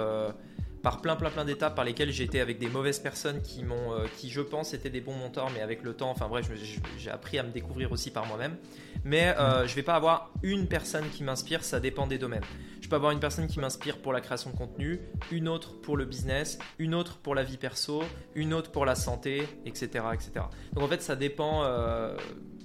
[0.82, 4.30] par plein, plein, plein d'étapes par lesquelles j'étais avec des mauvaises personnes qui, m'ont, qui,
[4.30, 6.50] je pense, étaient des bons mentors, mais avec le temps, enfin bref,
[6.98, 8.56] j'ai appris à me découvrir aussi par moi-même.
[9.04, 12.44] Mais je ne vais pas avoir une personne qui m'inspire, ça dépend des domaines
[12.92, 16.04] peux avoir une personne qui m'inspire pour la création de contenu, une autre pour le
[16.04, 18.02] business, une autre pour la vie perso,
[18.34, 20.04] une autre pour la santé, etc.
[20.12, 20.44] etc.
[20.74, 22.14] Donc en fait, ça dépend, euh,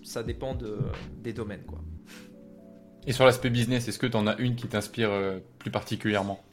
[0.03, 0.79] ça dépend de,
[1.23, 1.63] des domaines.
[1.65, 1.79] Quoi.
[3.05, 6.43] Et sur l'aspect business, est-ce que tu en as une qui t'inspire euh, plus particulièrement?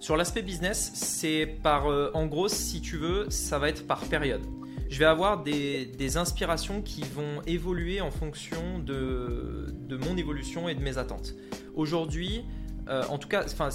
[0.00, 4.00] Sur l'aspect business, c'est par, euh, en gros, si tu veux, ça va être par
[4.00, 4.42] période
[4.90, 10.68] je vais avoir des, des, inspirations qui vont évoluer en fonction de, de, mon évolution
[10.68, 11.34] et de mes attentes.
[11.74, 12.44] Aujourd'hui,
[12.88, 13.68] euh, en tout cas, enfin,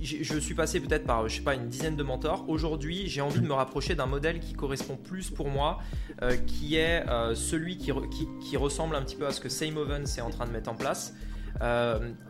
[0.00, 2.44] je suis passé peut-être par, je sais pas, une dizaine de mentors.
[2.48, 5.78] Aujourd'hui, j'ai envie de me rapprocher d'un modèle qui correspond plus pour moi,
[6.22, 7.92] euh, qui est euh, celui qui,
[8.40, 10.70] qui, ressemble un petit peu à ce que Same Oven est en train de mettre
[10.70, 11.14] en place,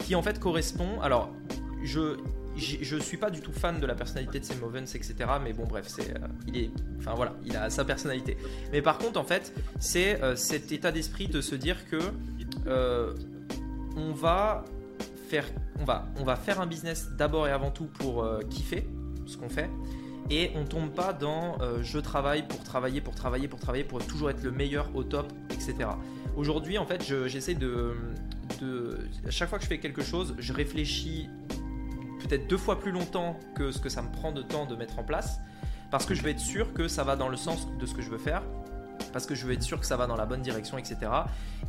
[0.01, 1.01] qui en fait correspond.
[1.01, 1.31] Alors,
[1.83, 2.17] je,
[2.57, 5.15] je suis pas du tout fan de la personnalité de Sam Ovens, etc.
[5.43, 6.15] Mais bon, bref, c'est,
[6.47, 8.37] il est, enfin voilà, il a sa personnalité.
[8.73, 11.99] Mais par contre, en fait, c'est cet état d'esprit de se dire que
[13.97, 14.65] on va
[15.29, 15.47] faire,
[15.81, 18.87] on va, on va faire un business d'abord et avant tout pour kiffer
[19.27, 19.71] ce qu'on fait
[20.31, 24.05] et on tombe pas dans euh, je travaille pour travailler, pour travailler, pour travailler, pour
[24.05, 25.91] toujours être le meilleur au top, etc.
[26.37, 27.95] Aujourd'hui, en fait, j'essaie de,
[28.61, 28.99] de.
[29.27, 31.29] À chaque fois que je fais quelque chose, je réfléchis
[32.21, 34.99] peut-être deux fois plus longtemps que ce que ça me prend de temps de mettre
[34.99, 35.41] en place,
[35.91, 38.03] parce que je veux être sûr que ça va dans le sens de ce que
[38.03, 38.43] je veux faire,
[39.13, 40.97] parce que je veux être sûr que ça va dans la bonne direction, etc.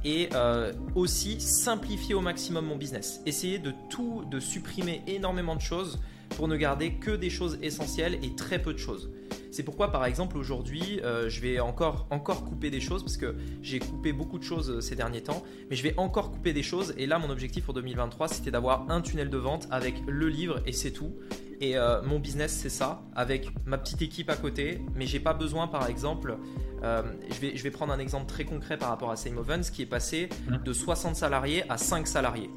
[0.03, 3.21] Et euh, aussi simplifier au maximum mon business.
[3.25, 5.99] Essayer de tout, de supprimer énormément de choses
[6.35, 9.09] pour ne garder que des choses essentielles et très peu de choses.
[9.51, 13.35] C'est pourquoi par exemple aujourd'hui euh, je vais encore, encore couper des choses parce que
[13.61, 16.63] j'ai coupé beaucoup de choses euh, ces derniers temps, mais je vais encore couper des
[16.63, 20.29] choses et là mon objectif pour 2023 c'était d'avoir un tunnel de vente avec le
[20.29, 21.15] livre et c'est tout.
[21.59, 25.33] Et euh, mon business c'est ça, avec ma petite équipe à côté, mais j'ai pas
[25.33, 26.37] besoin par exemple,
[26.83, 29.81] je, vais, je vais prendre un exemple très concret par rapport à Same Ovens qui
[29.81, 30.57] est passé mmh.
[30.63, 32.51] de 60 salariés à 5 salariés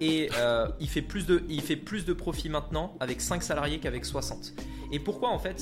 [0.00, 3.78] et euh, il, fait plus de, il fait plus de profit maintenant avec 5 salariés
[3.78, 4.52] qu'avec 60.
[4.94, 5.60] Et pourquoi en fait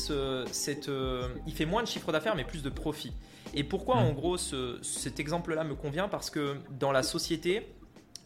[0.51, 3.15] cette, euh, il fait moins de chiffre d'affaires mais plus de profit
[3.55, 6.07] Et pourquoi en gros cet exemple-là me convient?
[6.07, 7.67] Parce que dans la société,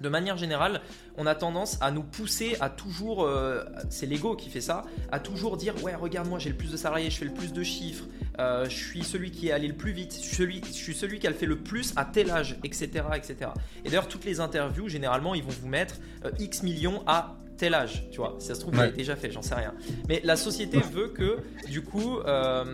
[0.00, 0.80] de manière générale,
[1.16, 5.20] on a tendance à nous pousser à toujours, euh, c'est l'ego qui fait ça, à
[5.20, 7.62] toujours dire ouais regarde moi j'ai le plus de salariés, je fais le plus de
[7.62, 8.06] chiffres,
[8.40, 10.94] euh, je suis celui qui est allé le plus vite, je suis celui, je suis
[10.94, 13.04] celui qui a fait le plus à tel âge, etc.
[13.14, 13.50] etc.
[13.84, 17.74] Et d'ailleurs toutes les interviews généralement ils vont vous mettre euh, X millions à tel
[17.74, 18.36] âge, tu vois.
[18.38, 19.74] Si ça se trouve, vous déjà fait, j'en sais rien.
[20.08, 21.38] Mais la société veut que,
[21.68, 22.64] du coup, euh,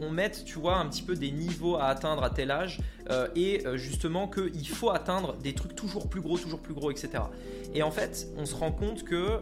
[0.00, 3.28] on, mette, tu vois, un petit peu des niveaux à atteindre à tel âge euh,
[3.34, 7.24] et euh, justement qu'il faut atteindre des trucs toujours plus gros, toujours plus gros, etc.
[7.74, 9.40] Et en fait, on se rend compte que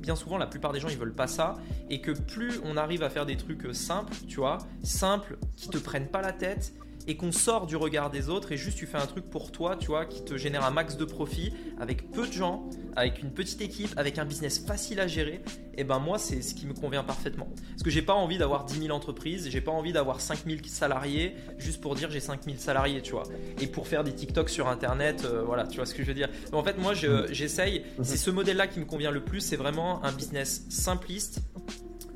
[0.00, 1.54] bien souvent, la plupart des gens, ils veulent pas ça
[1.90, 5.78] et que plus on arrive à faire des trucs simples, tu vois, simples, qui te
[5.78, 6.72] prennent pas la tête
[7.08, 9.76] et qu'on sort du regard des autres et juste tu fais un truc pour toi,
[9.76, 13.32] tu vois, qui te génère un max de profit avec peu de gens, avec une
[13.32, 15.40] petite équipe, avec un business facile à gérer,
[15.78, 17.48] et ben moi c'est ce qui me convient parfaitement.
[17.70, 20.58] Parce que j'ai pas envie d'avoir 10 000 entreprises, j'ai pas envie d'avoir 5 000
[20.66, 23.24] salariés juste pour dire j'ai 5 000 salariés, tu vois.
[23.58, 26.14] Et pour faire des TikTok sur internet, euh, voilà, tu vois ce que je veux
[26.14, 26.28] dire.
[26.52, 30.04] en fait, moi j'essaye, c'est ce modèle là qui me convient le plus, c'est vraiment
[30.04, 31.40] un business simpliste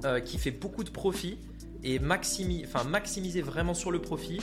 [0.05, 1.39] euh, qui fait beaucoup de profit
[1.83, 4.41] et maximi, enfin, maximiser vraiment sur le profit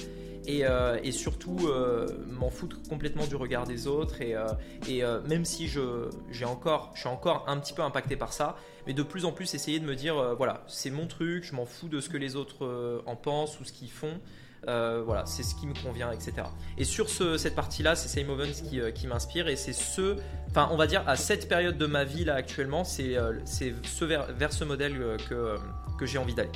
[0.50, 5.68] euh, et, surtout euh, m'en foutre complètement du regard des autres et, euh, même si
[5.68, 8.56] je, j'ai encore, je suis encore un petit peu impacté par ça,
[8.88, 11.66] mais de plus en plus essayer de me dire voilà c'est mon truc, je m'en
[11.66, 14.20] fous de ce que les autres en pensent ou ce qu'ils font.
[14.66, 16.34] voilà, c'est ce qui me convient, etc.
[16.78, 20.18] Et sur cette partie-là, c'est Same Ovens qui, qui m'inspire et c'est ce,
[20.50, 24.06] enfin, on va dire à cette période de ma vie là actuellement, c'est c'est ce
[24.06, 25.56] vers, vers, ce modèle que,
[26.00, 26.50] que j'ai envie d'aller.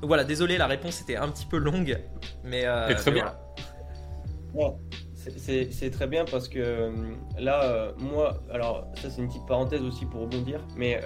[0.00, 1.98] Donc voilà, désolé, la réponse était un petit peu longue,
[2.44, 2.62] mais.
[2.66, 3.34] Euh, très bien.
[5.36, 6.90] c'est très bien parce que euh,
[7.36, 11.00] là, euh, moi, alors ça c'est une petite parenthèse aussi pour rebondir, mais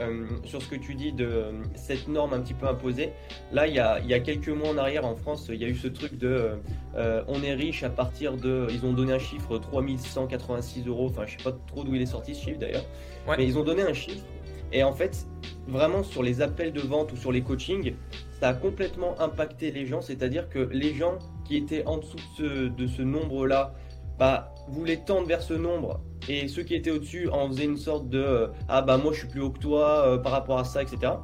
[0.45, 3.13] sur ce que tu dis de cette norme un petit peu imposée,
[3.51, 5.69] là il y a, y a, quelques mois en arrière en France, il y a
[5.69, 6.51] eu ce truc de
[6.95, 8.67] on est riche à partir de.
[8.71, 12.07] Ils ont donné un chiffre 3186 euros, enfin je sais pas trop d'où il est
[12.07, 12.85] sorti ce chiffre d'ailleurs,
[13.27, 14.27] mais ils ont donné un chiffre.
[14.75, 15.27] Et en fait,
[15.69, 17.95] vraiment sur les appels de vente ou sur les coachings,
[18.45, 23.03] a complètement impacté les gens, c'est-à-dire que les gens qui étaient en dessous de ce,
[23.03, 23.75] nombre-là,
[24.19, 28.09] bah, voulaient tendre vers ce nombre, et ceux qui étaient au-dessus en faisaient une sorte
[28.09, 30.65] de euh, ah bah moi je suis plus haut que toi euh, par rapport à
[30.65, 31.15] ça, etc.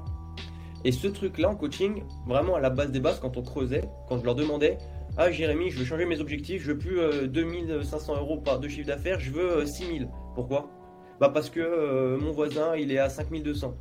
[0.84, 4.18] Et ce truc-là en coaching, vraiment à la base des bases, quand on creusait, quand
[4.18, 4.78] je leur demandais
[5.16, 8.68] ah Jérémy, je veux changer mes objectifs, je veux plus 2500 euh, euros par de
[8.68, 10.08] chiffre d'affaires, je veux 6000.
[10.34, 10.70] Pourquoi?
[11.20, 13.74] Bah parce que mon voisin il est à 5200.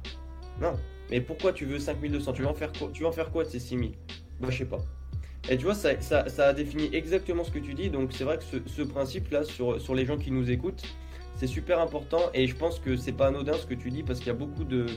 [0.60, 0.74] Non,
[1.10, 3.44] mais pourquoi tu veux 5200 tu veux, en faire quoi, tu veux en faire quoi
[3.44, 3.92] de ces 6000
[4.40, 4.80] Bah, je sais pas.
[5.50, 7.90] Et tu vois, ça, ça, a défini exactement ce que tu dis.
[7.90, 10.84] Donc, c'est vrai que ce, principe-là, sur, sur les gens qui nous écoutent,
[11.36, 12.20] c'est super important.
[12.34, 14.34] Et je pense que c'est pas anodin ce que tu dis parce qu'il y a
[14.34, 14.88] beaucoup de,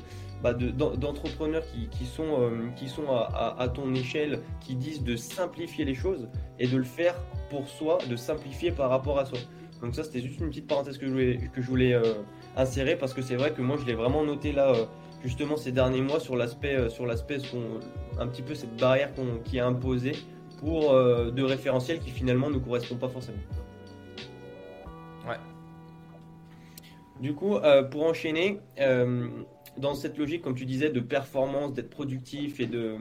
[0.43, 5.85] bah, d'entrepreneurs qui, qui, sont, euh, qui sont à, ton échelle, qui disent de simplifier
[5.85, 7.15] les choses et de le faire
[7.49, 9.39] pour soi, de simplifier par rapport à soi.
[9.83, 12.15] Donc, ça, c'était juste une petite parenthèse que je voulais, que je voulais euh,
[12.57, 14.73] insérer parce que c'est vrai que moi, je l'ai vraiment noté là.
[14.75, 14.85] Euh,
[15.23, 17.39] justement ces derniers mois sur l'aspect euh, sur l'aspect
[18.19, 19.11] un petit peu cette barrière
[19.45, 20.13] qui est imposée
[20.59, 23.39] pour euh, de référentiels qui finalement ne correspondent pas forcément.
[25.27, 25.37] Ouais.
[27.21, 28.61] Du coup, euh, pour enchaîner,
[29.77, 32.97] dans cette logique, comme tu disais, de performance, d'être productif et de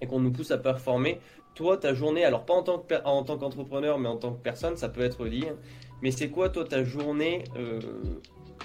[0.00, 1.18] et qu'on nous pousse à performer,
[1.56, 4.40] toi, ta journée, alors pas en tant que en tant qu'entrepreneur, mais en tant que
[4.40, 5.52] personne, ça peut être lié.
[6.02, 7.42] Mais c'est quoi, toi, ta journée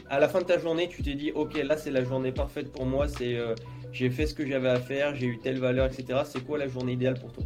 [0.09, 2.71] à la fin de ta journée, tu t'es dit, ok, là c'est la journée parfaite
[2.71, 3.55] pour moi, c'est euh,
[3.91, 6.21] j'ai fait ce que j'avais à faire, j'ai eu telle valeur, etc.
[6.25, 7.43] C'est quoi la journée idéale pour toi?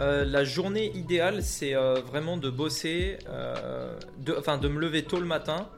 [0.00, 3.18] Euh, la journée idéale, c'est euh, vraiment de bosser,
[4.36, 5.68] enfin de me lever tôt le matin,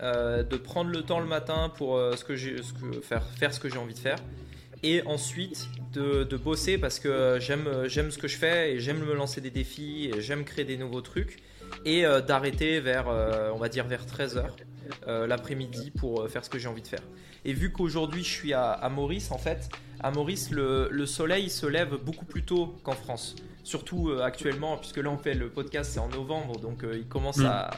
[0.00, 2.36] de prendre le temps le matin pour ce que
[3.02, 4.18] faire, ce que j'ai envie de faire,
[4.82, 9.04] et ensuite de, de bosser parce que j'aime, j'aime ce que je fais et j'aime
[9.04, 11.38] me lancer des défis et j'aime créer des nouveaux trucs
[11.84, 14.44] et euh, d'arrêter vers, euh, on va dire, vers 13h
[15.06, 17.02] euh, l'après-midi pour faire ce que j'ai envie de faire.
[17.44, 19.68] Et vu qu'aujourd'hui je suis à, Maurice, en fait,
[20.00, 23.36] à Maurice, le, le, soleil se lève beaucoup plus tôt qu'en France.
[23.62, 27.46] Surtout actuellement, puisque là on fait le podcast, c'est en novembre, donc il commence mm.
[27.46, 27.70] à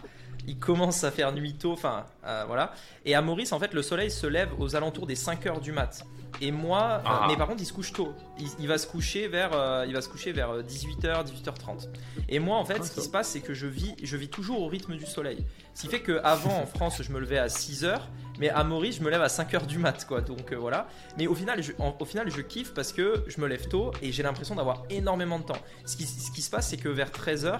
[0.48, 2.06] il commence à faire nuit tôt, enfin
[2.46, 2.72] voilà.
[3.04, 5.70] Et à Maurice, en fait, le soleil se lève aux alentours des 5 heures du
[5.70, 6.04] mat.
[6.40, 7.26] Et moi, euh, ah.
[7.28, 8.14] mais par contre, il se couche tôt.
[8.58, 11.88] Il, va se coucher vers, euh, il va se coucher vers 18h, euh, 18h30.
[12.28, 14.28] Et moi, en fait, ah, ce qui se passe, c'est que je vis, je vis
[14.28, 15.44] toujours au rythme du soleil.
[15.74, 18.00] Ce qui fait qu'avant, en France, je me levais à 6h,
[18.38, 20.20] mais à Maurice, je me lève à 5h du mat, quoi.
[20.20, 20.88] Donc voilà.
[21.18, 24.10] Mais au final, je, au final, je kiffe parce que je me lève tôt et
[24.10, 25.58] j'ai l'impression d'avoir énormément de temps.
[25.84, 27.58] Ce qui, ce qui se passe, c'est que vers 13h,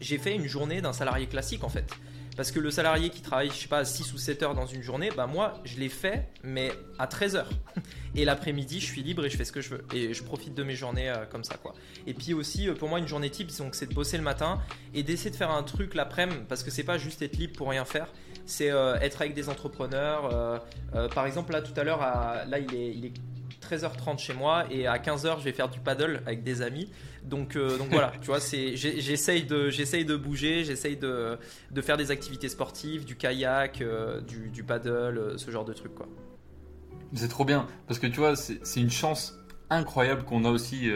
[0.00, 1.90] j'ai fait une journée d'un salarié classique, en fait.
[2.38, 4.80] Parce que le salarié qui travaille, je sais pas, 6 ou 7 heures dans une
[4.80, 7.50] journée, bah moi, je l'ai fait, mais à 13 heures.
[8.14, 9.84] Et l'après-midi, je suis libre et je fais ce que je veux.
[9.92, 11.74] Et je profite de mes journées euh, comme ça, quoi.
[12.06, 14.60] Et puis aussi, euh, pour moi, une journée type, c'est de bosser le matin
[14.94, 17.70] et d'essayer de faire un truc l'après-midi, parce que c'est pas juste être libre pour
[17.70, 18.06] rien faire.
[18.46, 20.62] C'est euh, être avec des entrepreneurs.
[21.12, 23.12] par exemple, là, tout à l'heure, là, il est, il est
[23.68, 26.88] 13h30 chez moi et à 15h je vais faire du paddle avec des amis.
[27.28, 31.38] Donc, euh, donc voilà, tu vois, j'essaye de, bouger, j'essaye de,
[31.70, 35.74] de, faire des activités sportives, du kayak, euh, du, du, paddle, euh, ce genre de
[35.74, 36.08] trucs quoi.
[37.12, 39.38] C'est trop bien parce que tu vois, c'est une chance
[39.70, 40.90] incroyable qu'on a aussi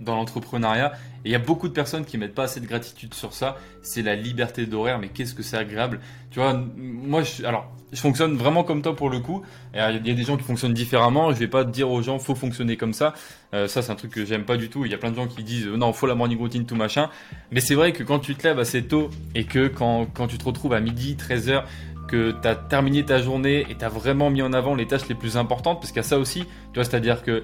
[0.00, 0.92] dans l'entrepreneuriat.
[1.24, 3.56] Et il y a beaucoup de personnes qui mettent pas assez de gratitude sur ça.
[3.82, 6.00] C'est la liberté d'horaire, mais qu'est-ce que c'est agréable.
[6.30, 9.42] Tu vois, moi, je, alors, je fonctionne vraiment comme toi pour le coup.
[9.72, 11.30] Il y a des gens qui fonctionnent différemment.
[11.32, 13.14] Je vais pas dire aux gens, faut fonctionner comme ça.
[13.54, 14.84] Euh, ça, c'est un truc que j'aime pas du tout.
[14.84, 17.08] Il y a plein de gens qui disent, non, faut la morning routine, tout machin.
[17.52, 20.38] Mais c'est vrai que quand tu te lèves assez tôt et que quand, quand tu
[20.38, 21.64] te retrouves à midi, 13h,
[22.06, 25.08] que tu as terminé ta journée et tu as vraiment mis en avant les tâches
[25.08, 27.42] les plus importantes, parce qu'il y a ça aussi, tu vois, c'est-à-dire que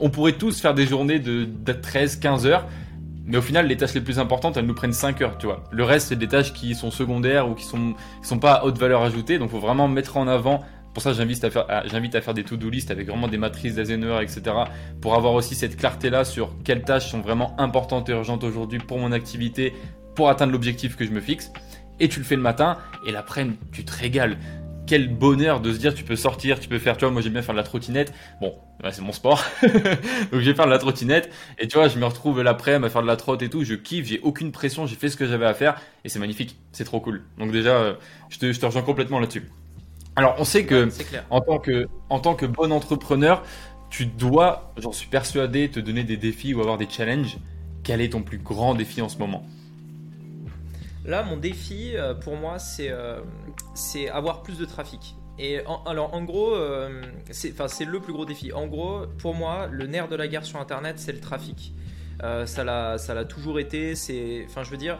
[0.00, 2.66] on pourrait tous faire des journées de, 13, 15 heures,
[3.26, 5.64] mais au final, les tâches les plus importantes, elles nous prennent 5 heures, tu vois.
[5.70, 8.78] Le reste, c'est des tâches qui sont secondaires ou qui sont, sont pas à haute
[8.78, 10.62] valeur ajoutée, donc faut vraiment mettre en avant.
[10.92, 13.74] Pour ça, j'invite à faire, j'invite à faire des to-do list avec vraiment des matrices
[13.74, 14.42] d'Eisenhower, etc.
[15.00, 18.98] Pour avoir aussi cette clarté-là sur quelles tâches sont vraiment importantes et urgentes aujourd'hui pour
[18.98, 19.72] mon activité,
[20.14, 21.50] pour atteindre l'objectif que je me fixe.
[21.98, 24.36] Et tu le fais le matin, et l'après-midi, tu te régales
[24.86, 27.32] quel bonheur de se dire tu peux sortir, tu peux faire, tu vois, moi j'aime
[27.32, 28.12] bien faire de la trottinette.
[28.40, 28.54] Bon,
[28.90, 29.42] c'est mon sport.
[29.62, 29.72] Donc
[30.32, 33.02] je vais faire de la trottinette et tu vois, je me retrouve l'après-midi à faire
[33.02, 35.46] de la trotte et tout, je kiffe, j'ai aucune pression, j'ai fait ce que j'avais
[35.46, 37.22] à faire et c'est magnifique, c'est trop cool.
[37.38, 37.94] Donc déjà, euh,
[38.28, 39.48] je te, je te rejoins complètement là-dessus.
[40.16, 40.88] Alors on sait que
[41.30, 43.42] en tant que en tant que bon entrepreneur,
[43.90, 47.38] tu dois, j'en suis persuadé, te donner des défis ou avoir des challenges.
[47.82, 49.44] Quel est ton plus grand défi en ce moment?
[51.04, 53.20] Là, mon défi euh, pour moi, euh,
[53.74, 55.16] c'est avoir plus de trafic.
[55.38, 58.52] Et alors, en gros, euh, c'est le plus gros défi.
[58.52, 61.74] En gros, pour moi, le nerf de la guerre sur Internet, c'est le trafic.
[62.20, 63.94] ça l'a toujours été.
[64.46, 64.98] Enfin, je veux dire,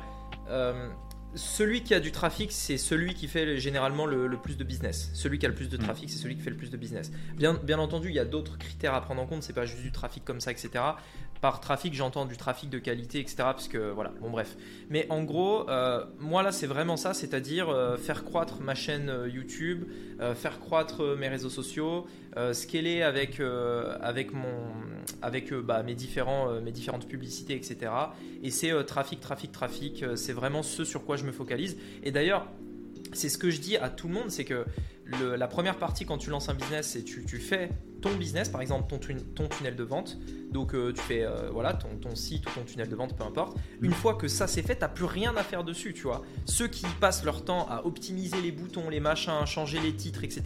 [1.36, 5.10] celui qui a du trafic, c'est celui qui fait généralement le, plus de business.
[5.14, 5.80] Celui qui a le plus de mm.
[5.80, 7.10] trafic, c'est celui qui fait le plus de business.
[7.36, 9.42] Bien, bien entendu, il y a d'autres critères à prendre en compte.
[9.42, 10.70] C'est pas juste du trafic comme ça, etc.
[11.44, 13.36] Par trafic, j'entends du trafic de qualité, etc.
[13.36, 14.56] Parce que voilà, bon bref.
[14.88, 19.10] Mais en gros, euh, moi là, c'est vraiment ça, c'est-à-dire euh, faire croître ma chaîne
[19.10, 19.84] euh, YouTube,
[20.36, 22.06] faire croître mes réseaux sociaux,
[22.52, 23.42] scaler avec
[24.00, 24.72] avec mon
[25.20, 27.92] avec bah, mes différents mes différentes publicités, etc.
[28.42, 30.02] Et c'est trafic, trafic, trafic.
[30.14, 31.76] c'est vraiment ce sur quoi je me focalise.
[32.04, 32.46] Et d'ailleurs,
[33.14, 34.64] c'est ce que je dis à tout le monde, c'est que
[35.36, 38.60] la première partie quand tu lances un business, c'est tu, tu fais ton business, par
[38.60, 40.18] exemple ton, tunnel de vente.
[40.50, 43.24] Donc euh, tu fais euh, voilà ton, ton, site ou ton tunnel de vente, peu
[43.24, 43.56] importe.
[43.80, 46.22] Une fois que ça c'est fait, t'as plus rien à faire dessus, tu vois.
[46.44, 50.44] Ceux qui passent leur temps à optimiser les boutons, les machins, changer les titres, etc.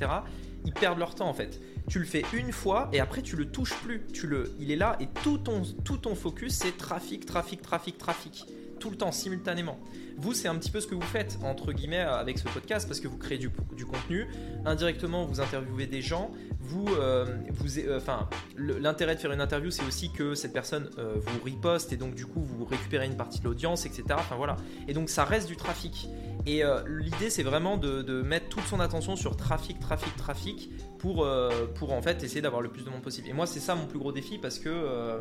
[0.64, 1.60] Ils perdent leur temps en fait.
[1.88, 4.06] Tu le fais une fois et après tu le touches plus.
[4.12, 7.98] Tu le, il est là et tout ton, tout ton focus c'est trafic, trafic, trafic,
[7.98, 8.46] trafic,
[8.78, 9.80] tout le temps simultanément.
[10.18, 12.98] Vous, c'est un petit peu ce que vous faites, entre guillemets, avec ce podcast, parce
[12.98, 14.26] que vous créez du, contenu.
[14.64, 16.32] Indirectement, vous interviewez des gens.
[16.60, 20.90] Vous, euh, vous, euh, enfin, l'intérêt de faire une interview, c'est aussi que cette personne
[20.98, 24.02] euh, vous riposte et donc, du coup, vous récupérez une partie de l'audience, etc.
[24.14, 24.56] Enfin, voilà.
[24.88, 26.08] Et donc, ça reste du trafic.
[26.46, 31.28] Et l'idée, c'est vraiment de, mettre toute son attention sur trafic, trafic, trafic pour,
[31.74, 33.28] pour en fait essayer d'avoir le plus de monde possible.
[33.28, 35.20] Et moi, c'est ça mon plus gros défi parce que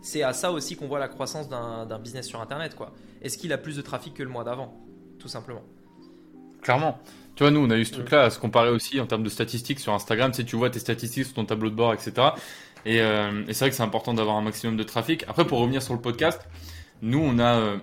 [0.00, 2.74] c'est à ça aussi qu'on voit la croissance d'un business sur Internet.
[2.74, 2.94] quoi.
[3.22, 4.74] Est-ce qu'il a plus de trafic que le mois d'avant
[5.18, 5.62] Tout simplement?
[6.60, 6.98] Clairement.
[7.34, 9.28] Tu vois, nous, on a eu ce truc-là à se comparer aussi en termes de
[9.28, 10.32] statistiques sur Instagram.
[10.32, 12.12] Tu sais, tu vois tes statistiques sur ton tableau de bord, etc.
[12.84, 15.24] Et, euh, et c'est vrai que c'est important d'avoir un maximum de trafic.
[15.28, 16.46] Après, pour revenir sur le podcast,
[17.00, 17.76] nous, on a euh,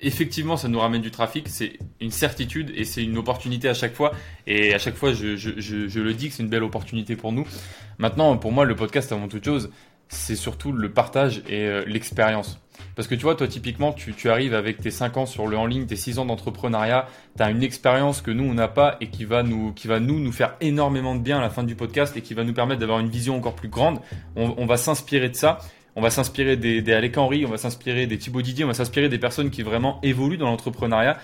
[0.00, 1.48] effectivement, ça nous ramène du trafic.
[1.48, 4.12] C'est une certitude et c'est une opportunité à chaque fois.
[4.46, 7.16] Et à chaque fois, je, je, je, je le dis que c'est une belle opportunité
[7.16, 7.46] pour nous.
[7.98, 9.70] Maintenant, pour moi, le podcast, avant toute chose,
[10.08, 12.58] c'est surtout le partage et euh, l'expérience.
[12.96, 15.66] Parce que tu vois, toi, typiquement, tu, arrives avec tes 5 ans sur le en
[15.66, 17.06] ligne, tes 6 ans d'entrepreneuriat,
[17.36, 19.72] tu as une expérience que nous, on n'a pas et qui va, nous,
[20.32, 23.00] faire énormément de bien à la fin du podcast et qui va nous permettre d'avoir
[23.00, 23.98] une vision encore plus grande.
[24.36, 25.58] On, on va s'inspirer de ça.
[25.96, 28.74] On va s'inspirer des, des Alec Henry, on va s'inspirer des Thibaut Didier, on va
[28.74, 31.18] s'inspirer des personnes qui vraiment évoluent dans l'entrepreneuriat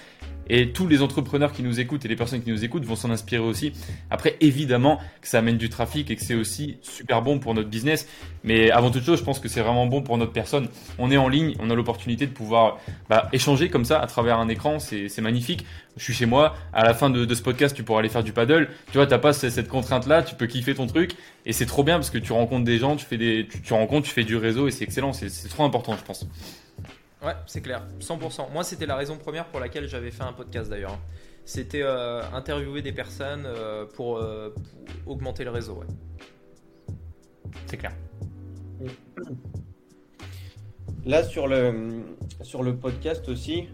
[0.48, 3.10] et tous les entrepreneurs qui nous écoutent et les personnes qui nous écoutent vont s'en
[3.10, 3.72] inspirer aussi.
[4.10, 7.68] Après, évidemment que ça amène du trafic et que c'est aussi super bon pour notre
[7.68, 8.08] business.
[8.44, 10.68] Mais avant toute chose, je pense que c'est vraiment bon pour notre personne.
[10.98, 12.78] On est en ligne, on a l'opportunité de pouvoir
[13.08, 14.78] bah, échanger comme ça à travers un écran.
[14.78, 15.64] C'est magnifique.
[15.96, 16.54] Je suis chez moi.
[16.72, 18.68] À la fin de, de, ce podcast, tu pourras aller faire du paddle.
[18.92, 20.22] Tu vois, t'as pas cette contrainte-là.
[20.22, 21.12] Tu peux kiffer ton truc.
[21.44, 23.72] Et c'est trop bien parce que tu rencontres des gens, tu fais des, tu, tu
[23.72, 25.12] rencontres, tu fais du réseau et c'est excellent.
[25.12, 26.26] C'est trop important, je pense.
[27.26, 28.52] Ouais, c'est clair, 100%.
[28.52, 30.96] Moi, c'était la raison première pour laquelle j'avais fait un podcast d'ailleurs.
[31.44, 34.50] C'était euh, interviewer des personnes euh, pour, euh,
[35.04, 35.82] pour, augmenter le réseau.
[37.66, 37.90] C'est clair.
[41.04, 42.04] Là, sur le,
[42.42, 43.70] sur le podcast aussi,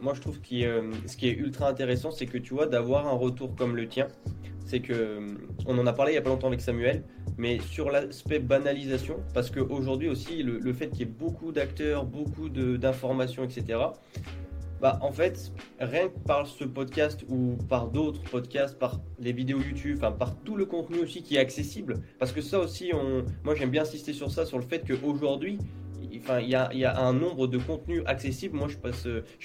[0.00, 3.16] moi je trouve que ce qui est ultra intéressant, c'est que tu vois, d'avoir un
[3.16, 4.08] retour comme le tien,
[4.64, 5.20] c'est que,
[5.66, 7.04] on en a parlé il y a pas longtemps avec Samuel,
[7.36, 12.04] mais sur l'aspect banalisation, parce qu'aujourd'hui aussi, le, le, fait qu'il y ait beaucoup d'acteurs,
[12.04, 13.78] beaucoup d'informations, etc.,
[14.80, 19.58] bah, en fait, rien que par ce podcast ou par d'autres podcasts, par les vidéos
[19.58, 23.24] YouTube, enfin, par tout le contenu aussi qui est accessible, parce que ça aussi, on,
[23.44, 25.58] moi j'aime bien insister sur ça, sur le fait qu'aujourd'hui,
[26.12, 28.56] il y a, un nombre de contenus accessibles.
[28.56, 28.76] Moi, je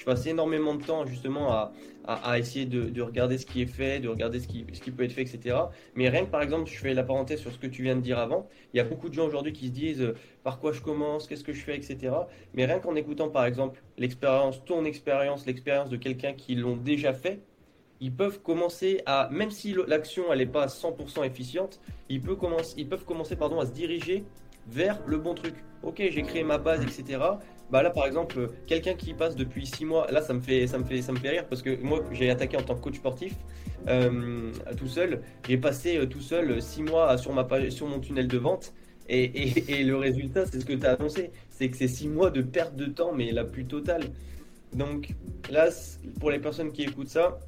[0.04, 1.70] passe, énormément de temps justement
[2.04, 5.12] à, essayer de, de, regarder ce qui est fait, de regarder ce qui, peut être
[5.12, 5.56] fait, etc.
[5.94, 8.00] Mais rien que par exemple, je fais la parenthèse sur ce que tu viens de
[8.00, 10.72] dire avant, il y a beaucoup de gens aujourd'hui qui se disent euh, par quoi
[10.72, 12.14] je commence, qu'est-ce que je fais, etc.
[12.54, 17.12] Mais rien qu'en écoutant par exemple l'expérience, ton expérience, l'expérience de quelqu'un qui l'ont déjà
[17.12, 17.40] fait,
[18.00, 22.88] ils peuvent commencer à, même si l'action n'est pas 100% efficiente, ils peuvent commencer, ils
[22.88, 24.24] peuvent commencer pardon, à se diriger
[24.70, 25.54] vers le bon truc.
[25.82, 27.18] Ok, j'ai créé ma base, etc.
[27.70, 30.78] Bah là, par exemple, quelqu'un qui passe depuis 6 mois, là, ça me fait, ça
[30.78, 32.96] me fait, ça me fait rire parce que moi, j'ai attaqué en tant que coach
[32.96, 33.34] sportif
[33.88, 35.22] euh, tout seul.
[35.48, 38.72] J'ai passé euh, tout seul 6 mois sur ma page, sur mon tunnel de vente.
[39.08, 42.08] Et, et, et le résultat, c'est ce que tu as annoncé, c'est que c'est 6
[42.08, 44.02] mois de perte de temps, mais la plus totale.
[44.72, 45.14] Donc
[45.50, 45.68] là,
[46.20, 47.38] pour les personnes qui écoutent ça,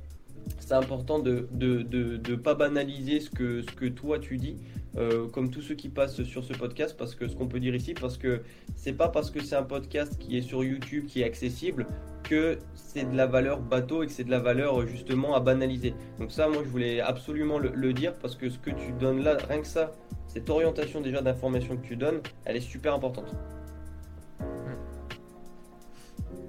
[0.59, 4.37] c'est important de ne de, de, de, pas banaliser ce que, ce que toi tu
[4.37, 4.57] dis,
[4.97, 7.75] euh, comme tous ceux qui passent sur ce podcast, parce que ce qu'on peut dire
[7.75, 8.43] ici, parce que
[8.75, 11.87] c'est pas parce que c'est un podcast qui est sur YouTube, qui est accessible,
[12.23, 15.95] que c'est de la valeur bateau et que c'est de la valeur justement à banaliser.
[16.19, 19.23] Donc ça, moi je voulais absolument le, le dire, parce que ce que tu donnes
[19.23, 19.93] là, rien que ça,
[20.29, 23.35] cette orientation déjà d'information que tu donnes, elle est super importante.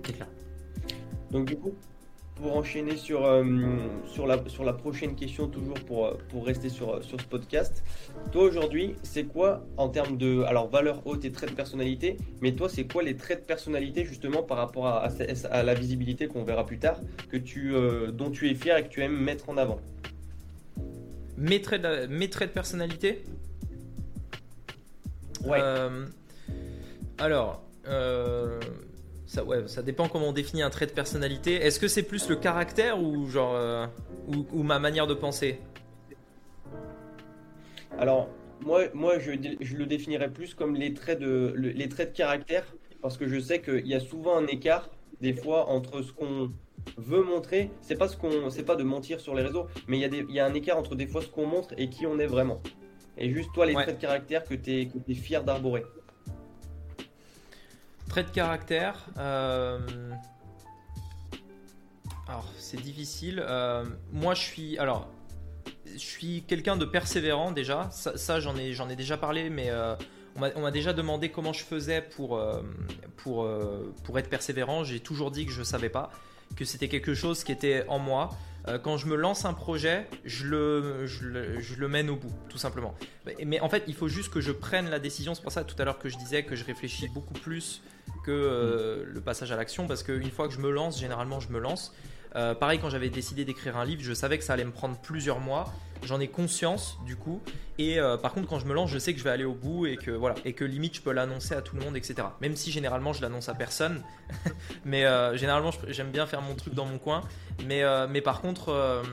[0.06, 0.28] C'est clair.
[1.32, 1.74] Donc du coup,
[2.44, 3.46] pour enchaîner sur, euh,
[4.06, 7.86] sur, la, sur la prochaine question, toujours pour, pour rester sur, sur ce podcast.
[8.34, 12.52] Toi aujourd'hui, c'est quoi en termes de alors valeur haute et traits de personnalité Mais
[12.52, 16.28] toi, c'est quoi les traits de personnalité justement par rapport à, à, à la visibilité
[16.28, 17.00] qu'on verra plus tard,
[17.32, 19.80] que tu, euh, dont tu es fier et que tu aimes mettre en avant?
[21.38, 23.24] Mes traits de, mes traits de personnalité?
[25.46, 25.60] Ouais.
[25.62, 26.08] Euh,
[27.20, 27.64] alors.
[29.34, 31.56] Ça, ouais, ça dépend comment on définit un trait de personnalité.
[31.56, 33.88] Est-ce que c'est plus le caractère ou genre euh,
[34.28, 35.60] ou, ou, ma manière de penser?
[37.98, 38.30] Alors
[38.62, 42.76] moi, moi je, je, le définirais plus comme les traits de les traits de caractère
[43.02, 46.52] parce que je sais qu'il y a souvent un écart des fois entre ce qu'on
[46.98, 47.72] veut montrer.
[47.82, 50.10] C'est pas ce qu'on, c'est pas de mentir sur les réseaux, mais il y a
[50.10, 52.20] des, il y a un écart entre des fois ce qu'on montre et qui on
[52.20, 52.62] est vraiment.
[53.18, 53.82] Et juste toi les ouais.
[53.82, 55.86] traits de caractère que tu es, que es fier d'arborer.
[58.14, 59.07] Trait de caractère.
[59.18, 59.80] Euh...
[62.28, 63.43] Alors, c'est difficile.
[63.43, 64.78] Euh, moi, je suis.
[64.78, 65.09] Alors,
[65.91, 67.89] je suis quelqu'un de persévérant déjà.
[67.89, 69.95] Ça, j'en ai, j'en ai déjà parlé, mais euh,
[70.36, 72.39] on m'a déjà demandé comment je faisais pour,
[73.18, 73.49] pour,
[74.03, 74.84] pour être persévérant.
[74.84, 76.11] J'ai toujours dit que je savais pas,
[76.55, 78.30] que c'était quelque chose qui était en moi.
[78.84, 82.32] Quand je me lance un projet, je le, je le, je le mène au bout,
[82.47, 82.95] tout simplement.
[83.45, 85.36] Mais en fait, il faut juste que je prenne la décision.
[85.36, 87.82] C'est pour ça tout à l'heure que je disais que je réfléchis beaucoup plus
[88.24, 91.49] que euh, le passage à l'action parce qu'une fois que je me lance, généralement je
[91.49, 91.93] me lance.
[92.36, 94.97] Euh, pareil, quand j'avais décidé d'écrire un livre, je savais que ça allait me prendre
[94.97, 95.72] plusieurs mois.
[96.04, 97.41] J'en ai conscience du coup.
[97.78, 99.54] Et euh, par contre, quand je me lance, je sais que je vais aller au
[99.54, 102.28] bout et que voilà, et que limite je peux l'annoncer à tout le monde, etc.
[102.41, 104.01] Même si généralement je l'annonce à personne,
[104.86, 107.22] mais euh, généralement j'aime bien faire mon truc dans mon coin.
[107.66, 109.04] Mais mais par contre.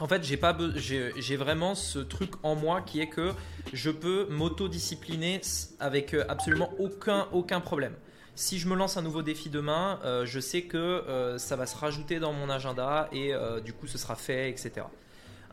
[0.00, 3.32] en fait, j'ai pas, j'ai vraiment ce truc en moi qui est que
[3.72, 5.40] je peux m'autodiscipliner
[5.78, 7.94] avec absolument aucun, aucun problème
[8.34, 11.66] si je me lance un nouveau défi demain, euh, je sais que euh, ça va
[11.66, 14.86] se rajouter dans mon agenda et euh, du coup ce sera fait, etc.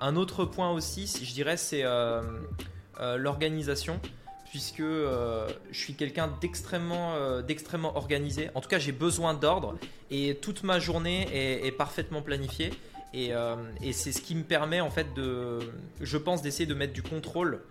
[0.01, 1.83] Un autre point aussi, je dirais, c'est
[2.99, 3.99] l'organisation
[4.49, 7.15] puisque je suis quelqu'un d'extrêmement
[7.95, 8.49] organisé.
[8.55, 9.77] En tout cas, j'ai besoin d'ordre
[10.09, 11.27] et toute ma journée
[11.65, 12.71] est, parfaitement planifiée.
[13.13, 13.31] Et,
[13.81, 15.59] et c'est ce qui me permet en fait de,
[16.01, 17.61] je pense, d'essayer de mettre du contrôle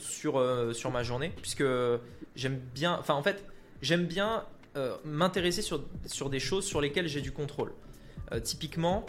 [0.00, 0.40] sur,
[0.90, 1.64] ma journée, puisque
[2.36, 3.44] j'aime bien, enfin en fait,
[3.82, 4.44] j'aime bien
[4.76, 7.72] euh, m'intéresser sur, des choses sur lesquelles j'ai du contrôle.
[8.32, 9.04] Euh, typiquement,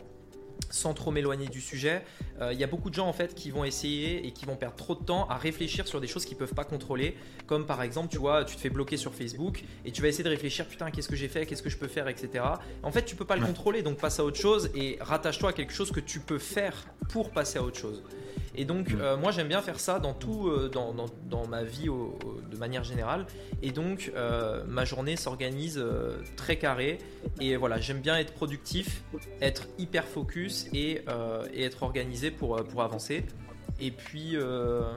[0.69, 2.03] sans trop m'éloigner du sujet,
[2.41, 4.55] euh, il y a beaucoup de gens en fait qui vont essayer et qui vont
[4.55, 7.83] perdre trop de temps à réfléchir sur des choses qu'ils peuvent pas contrôler, comme par
[7.83, 10.65] exemple, tu vois, tu te fais bloquer sur Facebook et tu vas essayer de réfléchir,
[10.65, 12.43] putain, qu'est-ce que j'ai fait, qu'est-ce que je peux faire, etc.
[12.81, 15.53] En fait, tu peux pas le contrôler, donc passe à autre chose et rattache-toi à
[15.53, 18.03] quelque chose que tu peux faire pour passer à autre chose.
[18.55, 19.01] Et donc, mm.
[19.01, 22.83] euh, moi, j'aime bien faire ça dans tout, euh, dans, dans, ma vie de manière
[22.83, 23.25] générale.
[23.61, 25.83] Et donc, euh, ma journée s'organise
[26.35, 26.99] très carré.
[27.39, 29.03] Et voilà, j'aime bien être productif,
[29.41, 30.42] être hyper focus
[30.73, 31.05] et,
[31.53, 33.25] et être organisé pour, pour avancer.
[33.79, 34.93] Et puis, je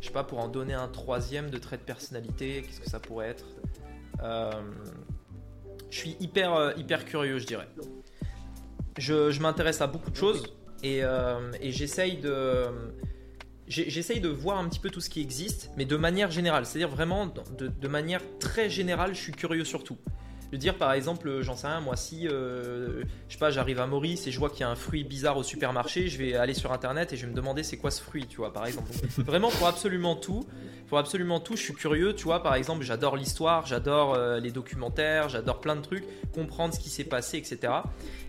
[0.00, 3.28] sais pas, pour en donner un troisième de trait de personnalité, qu'est-ce que ça pourrait
[3.28, 3.44] être?
[5.90, 7.68] Je suis hyper, hyper curieux, je dirais.
[8.98, 10.56] Je, je m'intéresse à beaucoup de choses.
[10.82, 12.66] Et, euh, j'essaye de
[13.68, 16.66] j'essaye de voir un petit peu tout ce qui existe, mais de manière générale.
[16.66, 19.98] C'est-à-dire vraiment de, de, manière très générale, je suis curieux sur tout.
[20.52, 23.86] De dire par exemple, j'en sais rien, moi si euh, je sais pas, j'arrive à
[23.86, 26.54] Maurice et je vois qu'il y a un fruit bizarre au supermarché, je vais aller
[26.54, 28.90] sur internet et je vais me demander c'est quoi ce fruit, tu vois, par exemple.
[29.18, 30.46] vraiment pour absolument tout,
[30.88, 34.52] pour absolument tout, je suis curieux, tu vois, par exemple, j'adore l'histoire, j'adore euh, les
[34.52, 37.72] documentaires, j'adore plein de trucs, comprendre ce qui s'est passé, etc.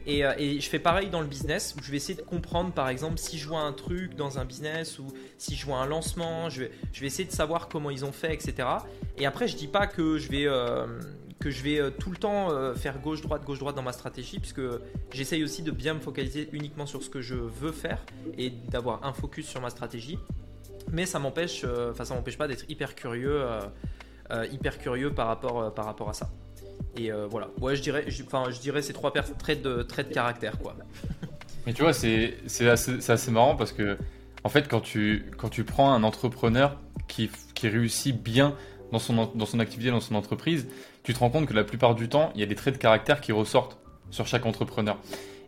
[0.08, 2.90] Euh, et, je fais pareil dans le business où je vais essayer de comprendre, par
[2.90, 5.08] exemple, si je vois un truc dans un business ou
[5.38, 8.12] si je vois un lancement, je vais, je vais essayer de savoir comment ils ont
[8.12, 8.68] fait, etc.
[9.18, 10.88] Et après, je dis pas que je vais, euh,
[11.40, 14.62] que je vais euh, tout le temps faire gauche-droite, gauche-droite dans ma stratégie, puisque
[15.12, 18.04] j'essaye aussi de bien me focaliser uniquement sur ce que je veux faire
[18.38, 20.18] et d'avoir un focus sur ma stratégie.
[20.92, 23.44] Mais ça m'empêche, enfin, ça m'empêche pas d'être hyper curieux,
[24.52, 26.30] hyper curieux par rapport, par rapport à ça.
[26.98, 27.50] Et euh, voilà.
[27.62, 30.76] Ouais, je dirais, enfin, je dirais ces trois traits de, traits de caractère, quoi.
[31.66, 33.98] Mais tu vois, c'est assez, assez, marrant parce que,
[34.44, 36.78] en fait, quand tu, quand tu prends un entrepreneur
[37.08, 38.56] qui, qui réussit bien
[38.92, 40.68] dans son, dans son activité, dans son entreprise,
[41.08, 42.80] tu te rends compte que la plupart du temps, il y a des traits de
[42.80, 43.78] caractère qui ressortent
[44.10, 44.98] sur chaque entrepreneur.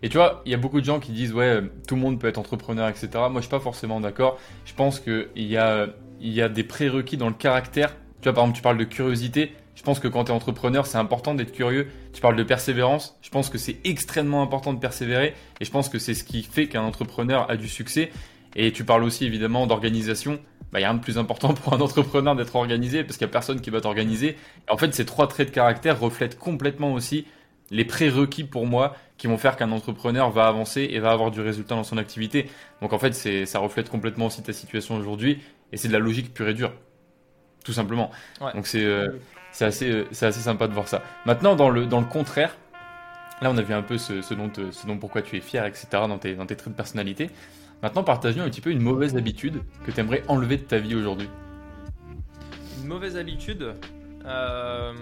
[0.01, 2.18] Et tu vois, il y a beaucoup de gens qui disent, ouais, tout le monde
[2.18, 3.10] peut être entrepreneur, etc.
[3.14, 4.39] Moi, je suis pas forcément d'accord.
[4.64, 5.88] Je pense qu'il y a,
[6.22, 7.93] il y a des prérequis dans le caractère.
[8.22, 9.51] Tu vois, par exemple, tu parles de curiosité.
[9.76, 11.89] Je pense que quand tu es entrepreneur, c'est important d'être curieux.
[12.14, 13.18] Tu parles de persévérance.
[13.22, 15.34] Je pense que c'est extrêmement important de persévérer.
[15.60, 18.12] Et je pense que c'est ce qui fait qu'un entrepreneur a du succès.
[18.55, 20.39] Et tu parles aussi évidemment d'organisation.
[20.72, 23.26] Bah, il y a rien de plus important pour un entrepreneur d'être organisé parce qu'il
[23.26, 24.38] n'y a personne qui va t'organiser.
[24.70, 27.26] En fait, ces trois traits de caractère reflètent complètement aussi
[27.72, 31.42] les prérequis pour moi qui vont faire qu'un entrepreneur va avancer et va avoir du
[31.42, 32.50] résultat dans son activité.
[32.82, 33.14] Donc en fait,
[33.46, 35.42] ça reflète complètement aussi ta situation aujourd'hui
[35.72, 36.74] et c'est de la logique pure et dure.
[37.64, 38.10] Tout simplement.
[38.56, 39.20] Donc c'est euh,
[39.52, 41.04] c'est assez, euh, c'est assez sympa de voir ça.
[41.26, 42.56] Maintenant, dans le, dans le contraire,
[43.42, 45.66] là on a vu un peu ce, ce, dont, ce dont pourquoi tu es fier,
[45.66, 45.88] etc.
[45.92, 47.30] dans tes, dans tes traits de personnalité.
[47.82, 50.96] Maintenant, partage-nous un petit peu une mauvaise habitude que tu aimerais enlever de ta vie
[50.96, 51.30] aujourd'hui.
[52.82, 53.74] Une mauvaise habitude
[54.26, 54.94] euh,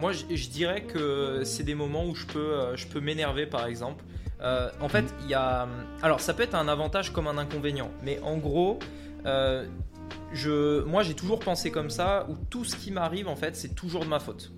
[0.00, 3.66] Moi, je, dirais que c'est des moments où je peux, euh, je peux m'énerver, par
[3.66, 4.04] exemple.
[4.42, 5.68] en fait, il y a.
[6.02, 8.80] Alors, ça peut être un avantage comme un inconvénient, mais en gros,
[10.86, 14.04] moi j'ai toujours pensé comme ça où tout ce qui m'arrive en fait c'est toujours
[14.04, 14.52] de ma faute.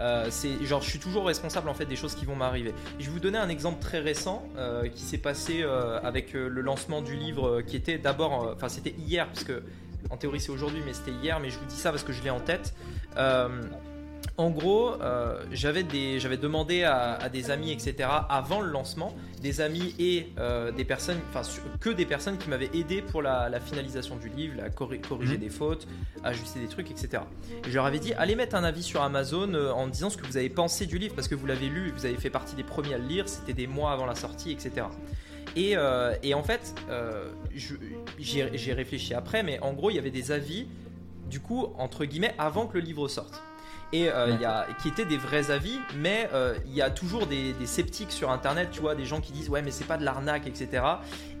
[0.00, 2.74] Euh, c'est genre je suis toujours responsable en fait des choses qui vont m'arriver.
[2.98, 6.60] Je vais vous donner un exemple très récent euh, qui s'est passé euh, avec le
[6.60, 9.62] lancement du livre qui était d'abord, enfin c'était hier parce que
[10.10, 12.22] en théorie c'est aujourd'hui mais c'était hier mais je vous dis ça parce que je
[12.22, 12.74] l'ai en tête.
[14.38, 20.28] En gros, euh, j'avais demandé à, des amis, etc., avant le lancement, des amis et
[20.38, 21.40] euh, des personnes, enfin
[21.80, 25.40] que des personnes qui m'avaient aidé pour la, finalisation du livre, la corriger mhm.
[25.40, 25.88] des fautes,
[26.22, 27.22] ajuster des trucs, etc.
[27.64, 30.18] Et je leur avais dit, allez mettre un avis sur Amazon euh, en disant ce
[30.18, 32.54] que vous avez pensé du livre, parce que vous l'avez lu, vous avez fait partie
[32.56, 34.86] des premiers à le lire, c'était des mois avant la sortie, etc.
[35.56, 35.76] Et,
[36.22, 36.74] et en fait,
[38.18, 40.66] j'ai réfléchi après, mais en gros, il y avait des avis,
[41.30, 43.42] du coup, entre guillemets, avant que le livre sorte.
[43.92, 46.28] Et il y a, qui étaient des vrais avis, mais
[46.66, 49.62] il y a toujours des, sceptiques sur internet, tu vois, des gens qui disent ouais
[49.62, 50.82] mais c'est pas de l'arnaque, etc.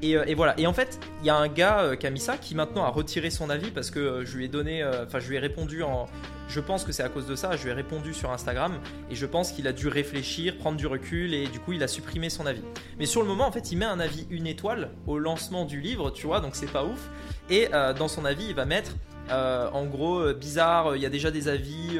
[0.02, 0.58] Et, et, voilà.
[0.58, 2.88] Et en fait, il y a un gars qui a mis ça qui maintenant a
[2.88, 6.06] retiré son avis parce que je lui ai donné, enfin je lui ai répondu en,
[6.48, 8.80] je pense que c'est à cause de ça, je lui ai répondu sur Instagram
[9.10, 11.88] et je pense qu'il a dû réfléchir, prendre du recul et du coup il a
[11.88, 12.62] supprimé son avis.
[12.98, 15.80] Mais sur le moment en fait il met un avis une étoile au lancement du
[15.80, 17.10] livre, tu vois, donc c'est pas ouf.
[17.50, 18.92] Et euh, dans son avis il va mettre
[19.30, 21.98] euh, en gros euh, bizarre, il y a déjà des avis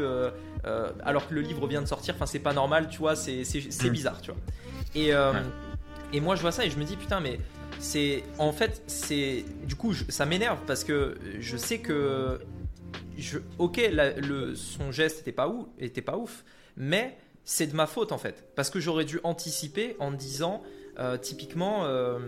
[1.04, 3.88] alors que le livre vient de sortir, enfin c'est pas normal, tu vois, c'est mm.
[3.88, 4.40] bizarre, tu vois.
[4.94, 5.12] Et,
[6.12, 7.40] et moi je vois ça et je me dis putain mais
[7.78, 12.40] c'est en fait c'est du coup ça m'énerve parce que je sais que
[13.58, 16.44] ok, le, son geste était pas, ouf, était pas ouf,
[16.76, 18.44] mais c'est de ma faute en fait.
[18.54, 20.62] Parce que j'aurais dû anticiper en disant,
[20.98, 22.18] euh, typiquement, euh,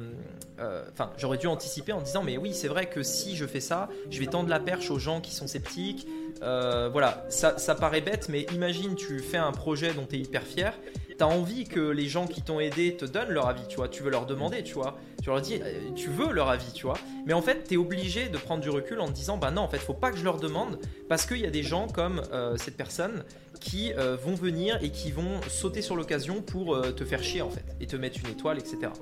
[0.59, 0.85] euh,
[1.16, 4.21] j'aurais dû anticiper en disant, mais oui, c'est vrai que si je fais ça, je
[4.21, 6.07] vais tendre la perche aux gens qui sont sceptiques.
[6.41, 10.43] voilà, ça, ça paraît bête, mais imagine, tu fais un projet dont tu es hyper
[10.43, 10.75] fier
[11.19, 13.89] t'as envie que les gens qui t'ont aidé te donnent leur avis, tu vois.
[13.89, 14.97] Tu veux leur demander, tu vois.
[15.21, 15.61] Tu leur dis,
[15.97, 16.97] tu veux leur avis, tu vois.
[17.27, 19.69] Mais en fait, t'es obligé de prendre du recul en te disant, bah non, en
[19.69, 22.23] fait, faut pas que je leur demande parce qu'il y a des gens comme
[22.57, 23.25] cette personne
[23.59, 27.51] qui euh, vont venir et qui vont sauter sur l'occasion pour te faire chier en
[27.51, 28.93] fait et te mettre une étoile, etc.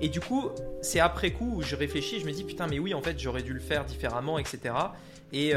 [0.00, 0.50] Et du coup,
[0.82, 3.42] c'est après coup où je réfléchis, je me dis putain, mais oui, en fait, j'aurais
[3.42, 4.74] dû le faire différemment, etc.
[5.32, 5.54] Et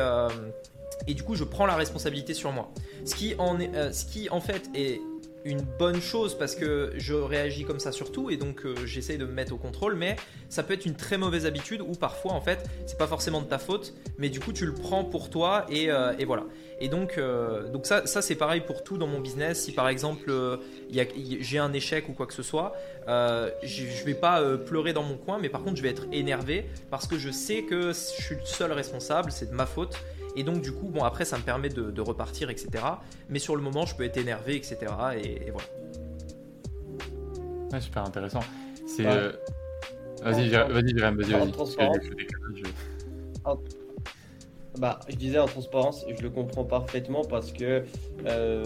[1.06, 2.72] et du coup, je prends la responsabilité sur moi.
[3.06, 3.60] Ce en,
[3.92, 5.00] ce qui en fait est
[5.46, 9.26] une bonne chose parce que je réagis comme ça surtout et donc euh, j'essaye de
[9.26, 10.16] me mettre au contrôle mais
[10.50, 13.48] ça peut être une très mauvaise habitude où parfois en fait c'est pas forcément de
[13.48, 16.44] ta faute mais du coup tu le prends pour toi et, euh, voilà.
[16.80, 19.64] Et donc, euh, donc ça, ça c'est pareil pour tout dans mon business.
[19.64, 20.32] Si par exemple
[20.92, 22.74] j'ai un échec ou quoi que ce soit
[23.08, 27.08] je vais pas pleurer dans mon coin mais par contre je vais être énervé parce
[27.08, 29.98] que je sais que je suis le seul responsable c'est de ma faute
[30.38, 32.70] et donc, du coup, bon, après, ça me permet de, repartir, etc.
[33.28, 34.78] Mais sur le moment, je peux être énervé, etc.
[35.22, 35.68] Et, voilà.
[37.74, 38.42] Ouais, super intéressant.
[38.86, 39.06] C'est.
[39.06, 39.32] Euh,
[40.22, 42.34] vas-y, vas-y, vas-y, vas-y.
[44.80, 47.84] Bah, je disais en transparence, je le comprends parfaitement parce que
[48.26, 48.64] euh,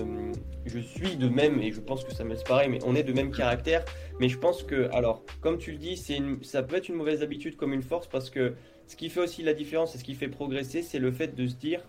[0.66, 3.14] je suis de même, et je pense que ça me pareil, mais on est de
[3.14, 3.86] même caractère.
[4.20, 5.98] Mais je pense que, alors, comme tu le dis,
[6.42, 8.56] ça peut être une mauvaise habitude comme une force parce que
[8.92, 11.48] ce qui fait aussi la différence et ce qui fait progresser, c'est le fait de
[11.48, 11.80] se dire,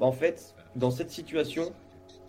[0.00, 1.72] bah, en fait, dans cette situation,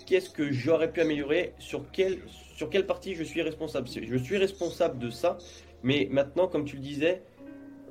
[0.05, 2.19] qu'est-ce que j'aurais pu améliorer sur quelle,
[2.55, 3.87] sur quelle partie je suis responsable?
[3.87, 5.39] Je suis responsable de ça,
[5.81, 7.23] mais maintenant, comme tu le disais,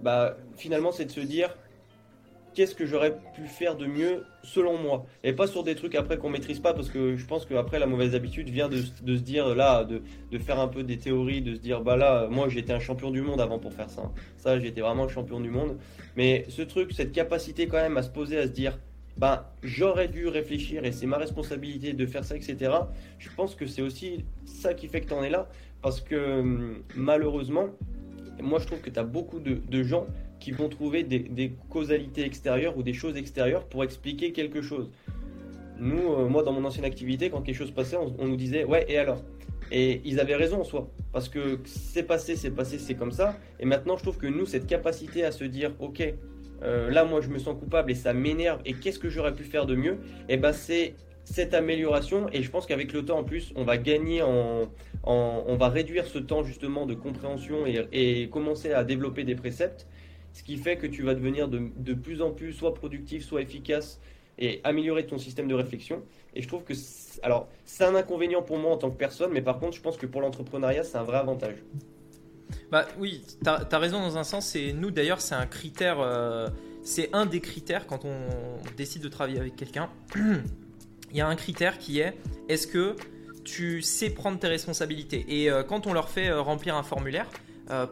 [0.02, 1.58] bah, finalement, c'est de se dire,
[2.54, 5.06] qu'est-ce que j'aurais pu faire de mieux selon moi.
[5.24, 7.86] Et pas sur des trucs après qu'on maîtrise pas parce que je pense qu'après la
[7.86, 11.54] mauvaise habitude vient de, se dire là de, de, faire un peu des théories de
[11.54, 14.10] se dire bah là moi j'étais un champion du monde avant pour faire ça.
[14.36, 15.76] Ça j'étais vraiment champion du monde.
[16.16, 18.78] Mais ce truc cette capacité quand même à se poser à se dire
[19.16, 22.72] bah j'aurais dû réfléchir et c'est ma responsabilité de faire ça etc
[23.18, 25.48] je pense que c'est aussi ça qui fait que tu en es là.
[25.82, 27.68] Parce que hum, malheureusement
[28.42, 30.06] moi je trouve que tu as beaucoup de gens
[30.40, 34.90] qui vont trouver des, causalités extérieures ou des choses extérieures pour expliquer quelque chose.
[35.78, 38.84] Nous, euh, moi, dans mon ancienne activité, quand quelque chose passait, on, nous disait ouais,
[38.88, 39.22] et alors?
[39.72, 43.36] Et ils avaient raison en soi, parce que c'est passé, c'est passé, c'est comme ça.
[43.60, 46.02] Et maintenant, je trouve que nous, cette capacité à se dire ok,
[46.62, 49.44] euh, là, moi, je me sens coupable et ça m'énerve, et qu'est-ce que j'aurais pu
[49.44, 49.92] faire de mieux?
[50.28, 53.62] Et eh ben, c'est cette amélioration et je pense qu'avec le temps en plus on
[53.62, 54.68] va gagner en,
[55.04, 59.86] on va réduire ce temps justement de compréhension et, et, commencer à développer des préceptes
[60.32, 64.00] ce qui fait que tu vas devenir de, plus en plus soit productif, soit efficace
[64.38, 66.02] et améliorer ton système de réflexion.
[66.34, 66.72] Et je trouve que,
[67.22, 69.96] alors, c'est un inconvénient pour moi en tant que personne, mais par contre, je pense
[69.96, 71.56] que pour l'entrepreneuriat, c'est un vrai avantage.
[72.70, 76.48] Bah oui, tu as, raison dans un sens, et nous d'ailleurs, c'est un critère, euh,
[76.82, 78.16] c'est un des critères quand on
[78.76, 79.90] décide de travailler avec quelqu'un.
[81.10, 82.16] Il y a un critère qui est
[82.48, 82.94] est-ce que
[83.44, 85.24] tu sais prendre tes responsabilités?
[85.28, 87.28] Et euh, quand on leur fait euh, remplir un formulaire,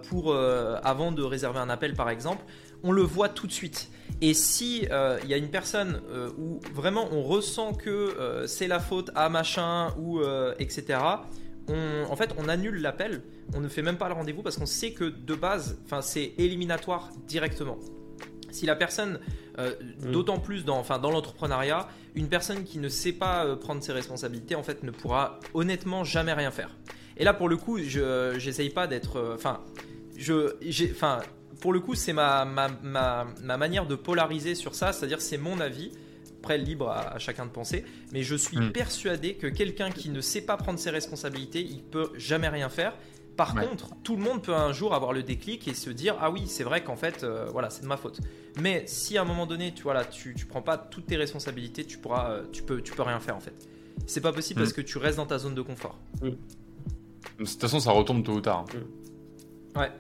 [0.09, 2.45] pour euh, avant de réserver un appel par exemple,
[2.83, 3.91] on le voit tout de suite.
[4.20, 6.01] Et si euh, il y a une personne
[6.37, 10.20] où vraiment on ressent que c'est la faute à machin ou
[10.59, 10.99] etc.
[11.68, 13.22] en fait, on annule l'appel.
[13.55, 16.33] On ne fait même pas le rendez-vous parce qu'on sait que de base, enfin, c'est
[16.39, 17.79] éliminatoire directement.
[18.51, 19.20] Si la personne,
[19.59, 20.11] mm.
[20.11, 24.55] d'autant plus dans, enfin, dans l'entrepreneuriat, une personne qui ne sait pas prendre ses responsabilités,
[24.55, 26.70] en fait, ne pourra honnêtement jamais rien faire.
[27.18, 29.16] Et là, pour le coup, je j'essaye pas d'être.
[29.16, 29.60] Euh, enfin,
[30.16, 30.54] je,
[30.90, 31.20] enfin,
[31.60, 35.60] pour le coup, c'est ma, ma, ma, manière de polariser sur ça, c'est-à-dire c'est mon
[35.60, 35.90] avis.
[36.38, 38.70] Après, libre à, chacun de penser, mais je suis hmm.
[38.70, 42.94] persuadé que quelqu'un qui ne sait pas prendre ses responsabilités, il peut jamais rien faire.
[43.36, 46.30] Par contre, tout le monde peut un jour avoir le déclic et se dire ah
[46.30, 48.20] oui, c'est vrai qu'en fait, euh, voilà, c'est de ma faute.
[48.60, 51.84] Mais si à un moment donné, tu voilà, tu, tu prends pas toutes tes responsabilités,
[51.84, 53.54] tu pourras, euh, tu peux, tu peux rien faire en fait.
[54.06, 54.64] c'est pas possible Mm.
[54.64, 55.98] parce que tu restes dans ta zone de confort.
[57.39, 58.64] De toute façon, ça retombe tôt ou tard.
[59.76, 59.91] Ouais.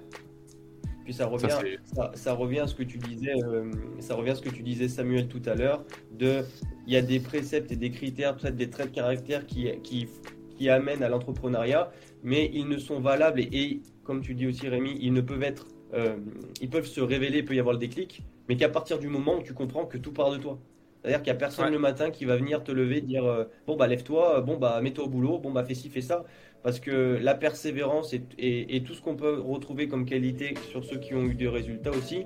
[1.04, 1.48] Puis ça revient,
[1.84, 3.70] ça, ça revient à ce que tu disais, euh,
[4.00, 5.84] ça revient à ce que tu disais Samuel tout à l'heure.
[6.12, 6.44] De,
[6.86, 10.08] il y a des préceptes et des critères, peut-être des traits de caractère qui, qui,
[10.56, 11.90] qui amènent à l'entrepreneuriat,
[12.22, 15.42] mais ils ne sont valables et, et, comme tu dis aussi Rémi, ils ne peuvent
[15.42, 16.18] être, euh,
[16.60, 19.38] ils peuvent se révéler, il peut y avoir le déclic, mais qu'à partir du moment
[19.38, 20.58] où tu comprends que tout part de toi.
[21.00, 21.70] C'est-à-dire qu'il n'y a personne Ouais.
[21.70, 25.04] le matin qui va venir te lever, dire euh, bon bah lève-toi, bon bah mets-toi
[25.04, 26.24] au boulot, bon bah fais ci, fais ça.
[26.62, 31.14] Parce que la persévérance et, tout ce qu'on peut retrouver comme qualité sur ceux qui
[31.14, 32.24] ont eu des résultats aussi,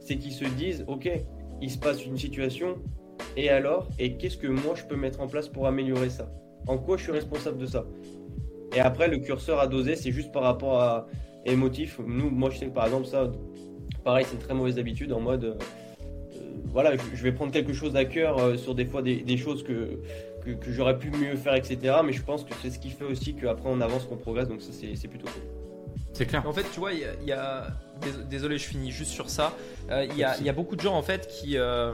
[0.00, 1.10] c'est qu'ils se disent ok,
[1.60, 2.76] il se passe une situation,
[3.36, 6.30] et alors Et qu'est-ce que moi je peux mettre en place pour améliorer ça?
[6.66, 7.86] En quoi je suis responsable de ça?
[8.74, 11.06] Et après, le curseur à doser, c'est juste par rapport à
[11.44, 11.98] émotif.
[12.06, 13.30] Nous, moi je sais que par exemple, ça,
[14.04, 15.44] pareil, c'est une très mauvaise habitude en mode.
[15.44, 16.38] euh, euh,
[16.72, 19.98] voilà, je, vais prendre quelque chose à cœur euh, sur des fois des choses que,
[20.44, 21.96] que, que j'aurais pu mieux faire, etc.
[22.04, 24.62] Mais je pense que c'est ce qui fait aussi qu'après on avance, qu'on progresse, donc
[24.62, 25.42] ça c'est c'est plutôt cool.
[26.12, 26.46] C'est clair.
[26.46, 27.66] En fait, tu vois, il y a,
[28.06, 29.54] y Désolé, je finis juste sur ça.
[29.90, 31.92] Euh, Il y, a, il y a beaucoup de gens en fait qui, euh,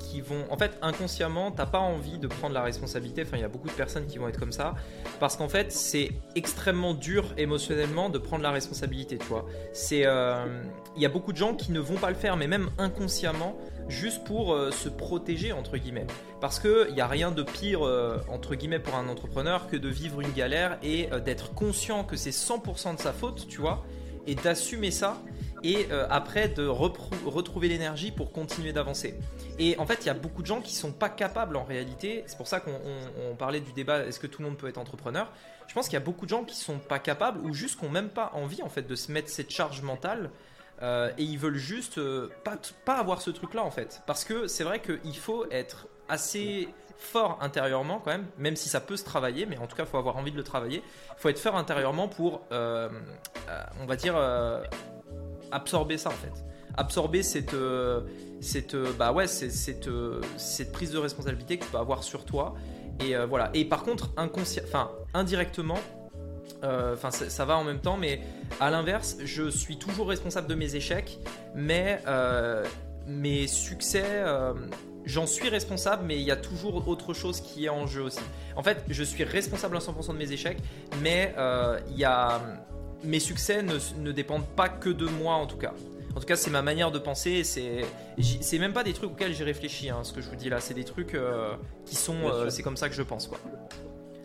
[0.00, 0.44] qui vont.
[0.50, 3.22] En fait, inconsciemment, t'as pas envie de prendre la responsabilité.
[3.22, 4.74] Enfin, il y a beaucoup de personnes qui vont être comme ça.
[5.20, 9.46] Parce qu'en fait, c'est extrêmement dur émotionnellement de prendre la responsabilité, tu vois.
[9.72, 10.02] C'est.
[10.06, 10.62] euh,
[10.96, 13.56] Il y a beaucoup de gens qui ne vont pas le faire, mais même inconsciemment,
[13.88, 16.06] juste pour euh, se protéger, entre guillemets.
[16.40, 19.88] Parce qu'il n'y a rien de pire, euh, entre guillemets, pour un entrepreneur que de
[19.88, 23.84] vivre une galère et d'être conscient que c'est 100% de sa faute, tu vois,
[24.26, 25.18] et d'assumer ça,
[25.62, 29.18] et euh, après de retrouver l'énergie pour continuer d'avancer.
[29.58, 32.24] Et en fait, il y a beaucoup de gens qui sont pas capables en réalité,
[32.26, 34.68] c'est pour ça qu'on on- on parlait du débat, est-ce que tout le monde peut
[34.68, 35.30] être entrepreneur?
[35.68, 37.84] Je pense qu'il y a beaucoup de gens qui sont pas capables, ou juste qui
[37.84, 40.30] n'ont même pas envie, en fait, de se mettre cette charge mentale
[40.82, 42.56] euh, et ils veulent juste euh, pas,
[42.86, 44.00] pas avoir ce truc là en fait.
[44.06, 48.80] Parce que c'est vrai qu'il faut être assez fort intérieurement quand même même si ça
[48.80, 50.82] peut se travailler mais en tout cas il faut avoir envie de le travailler.
[51.16, 54.14] Il faut être fort intérieurement pour on va dire
[55.52, 56.32] absorber ça en fait.
[56.76, 58.00] Absorber cette euh,
[58.40, 62.24] cette euh, bah ouais cette euh, cette prise de responsabilité que tu peux avoir sur
[62.24, 62.54] toi.
[63.00, 63.50] Et voilà.
[63.54, 65.78] Et par contre enfin indirectement
[66.62, 68.20] enfin ça, ça va en même temps mais
[68.60, 71.18] à l'inverse, je suis toujours responsable de mes échecs,
[71.54, 72.02] mais
[73.06, 74.22] mes succès,
[75.06, 78.20] j'en suis responsable, mais il y a toujours autre chose qui est en jeu aussi.
[78.54, 80.58] En fait, je suis responsable à 100% de mes échecs,
[81.00, 81.34] mais
[81.90, 82.38] il y a
[83.04, 85.72] mes succès ne, ne dépendent pas que de moi en tout cas.
[86.16, 87.44] En tout cas, c'est ma manière de penser.
[87.44, 89.90] C'est, même pas des trucs auxquels j'ai réfléchi.
[89.90, 91.54] hein, ce que je vous dis là, c'est des trucs euh,
[91.86, 92.16] qui sont.
[92.24, 93.38] Euh, c'est comme ça que je pense quoi.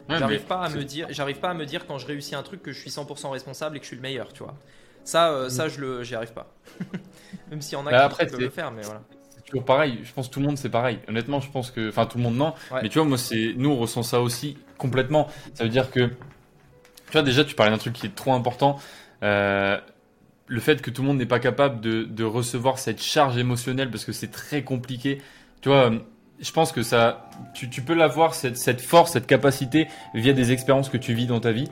[0.10, 2.44] Ouais, J'arrive pas à me dire, j'arrive pas à me dire quand je réussis un
[2.44, 4.56] truc que je suis 100% responsable et que je suis le meilleur, tu vois.
[5.04, 6.52] Ça, euh, ça je le, j'y arrive pas.
[7.52, 9.02] Même s'il y en a Bah, qui, après, peuvent le faire, mais voilà.
[9.36, 10.00] C'est toujours pareil.
[10.04, 11.00] Je pense que tout le monde c'est pareil.
[11.08, 12.54] Honnêtement, je pense que, enfin, tout le monde non.
[12.72, 12.80] Ouais.
[12.84, 15.28] Mais tu vois, moi, c'est, nous, on ressent ça aussi complètement.
[15.54, 16.10] Ça veut dire que,
[17.08, 18.80] tu vois, déjà, tu parlais d'un truc qui est trop important.
[19.24, 19.78] Euh,
[20.48, 24.06] le fait que tout le monde n'est pas capable de, recevoir cette charge émotionnelle parce
[24.06, 25.22] que c'est très compliqué.
[25.62, 25.92] Tu vois,
[26.40, 30.90] je pense que ça, tu, peux l'avoir cette, cette force, cette capacité via des expériences
[30.90, 31.68] que tu vis dans ta vie.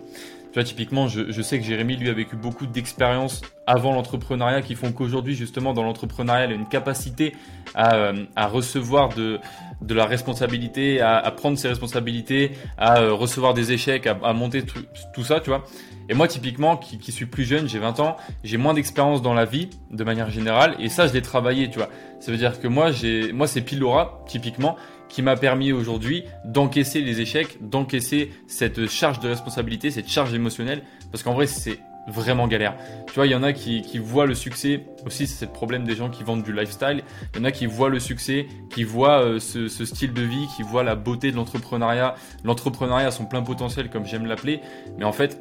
[0.54, 4.76] Tu vois, typiquement, je, sais que Jérémy, lui, a vécu beaucoup d'expériences avant l'entrepreneuriat qui
[4.76, 7.36] font qu'aujourd'hui, justement, dans l'entrepreneuriat, il a une capacité
[7.74, 9.40] à, euh, à recevoir de,
[9.84, 14.34] de la responsabilité, à, à prendre ses responsabilités, à euh, recevoir des échecs, à, à
[14.34, 15.64] monter tout, ça, tu vois.
[16.10, 19.34] Et moi, typiquement, qui, qui suis plus jeune, j'ai 20 ans, j'ai moins d'expérience dans
[19.34, 21.90] la vie, de manière générale, et ça, je l'ai travaillé, tu vois.
[22.20, 24.76] Ça veut dire que moi, j'ai, moi, c'est Pilora, typiquement,
[25.10, 30.82] qui m'a permis aujourd'hui d'encaisser les échecs, d'encaisser cette charge de responsabilité, cette charge émotionnelle,
[31.12, 32.76] parce qu'en vrai, c'est vraiment galère.
[33.08, 35.86] Tu vois, il y en a qui, qui voient le succès, aussi c'est le problème
[35.86, 38.84] des gens qui vendent du lifestyle, il y en a qui voient le succès, qui
[38.84, 43.26] voient euh, ce, style de vie, qui voient la beauté de l'entrepreneuriat, l'entrepreneuriat à son
[43.26, 44.62] plein potentiel comme j'aime l'appeler,
[44.98, 45.40] mais en fait,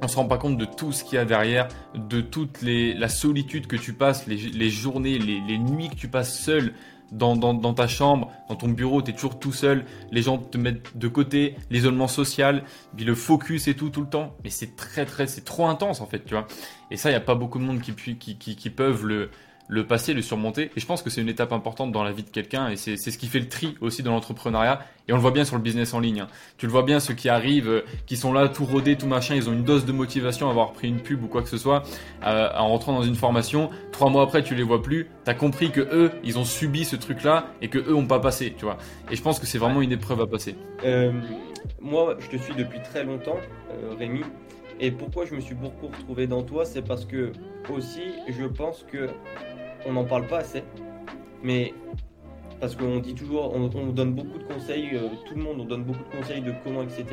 [0.00, 2.94] on se rend pas compte de tout ce qu'il y a derrière, de toute les,
[2.94, 6.72] la solitude que tu passes, les, les journées, les, les nuits que tu passes seul
[7.12, 10.38] dans, dans, dans ta chambre, dans ton bureau, tu es toujours tout seul, les gens
[10.38, 12.64] te mettent de côté, l'isolement social,
[12.96, 14.34] puis le focus et tout tout le temps.
[14.44, 16.46] Mais c'est très très, c'est trop intense en fait, tu vois.
[16.90, 19.30] Et ça, il n'y a pas beaucoup de monde qui, qui, qui, qui peuvent le,
[19.68, 20.70] le passer, le surmonter.
[20.76, 22.96] Et je pense que c'est une étape importante dans la vie de quelqu'un et c'est
[22.96, 24.80] ce qui fait le tri aussi dans l'entrepreneuriat.
[25.06, 26.20] Et on le voit bien sur le business en ligne.
[26.20, 26.28] hein.
[26.58, 29.34] Tu le vois bien, ceux qui arrivent, euh, qui sont là tout rodés, tout machin,
[29.34, 31.56] ils ont une dose de motivation à avoir pris une pub ou quoi que ce
[31.56, 31.82] soit,
[32.24, 33.70] euh, en rentrant dans une formation.
[33.92, 35.08] Trois mois après, tu les vois plus.
[35.24, 38.54] T'as compris que eux, ils ont subi ce truc-là et que eux ont pas passé,
[38.56, 38.76] tu vois.
[39.10, 40.56] Et je pense que c'est vraiment une épreuve à passer.
[40.84, 41.12] Euh,
[41.80, 43.38] moi, je te suis depuis très longtemps,
[43.98, 44.20] Rémi.
[44.80, 47.32] Et pourquoi je me suis beaucoup retrouvé dans toi, c'est parce que
[47.68, 49.08] aussi, je pense que
[49.86, 50.62] on n'en parle pas assez.
[51.42, 51.74] Mais
[52.60, 55.84] parce qu'on dit toujours, on, donne beaucoup de conseils, euh, tout le monde, on donne
[55.84, 57.06] beaucoup de conseils de comment, etc.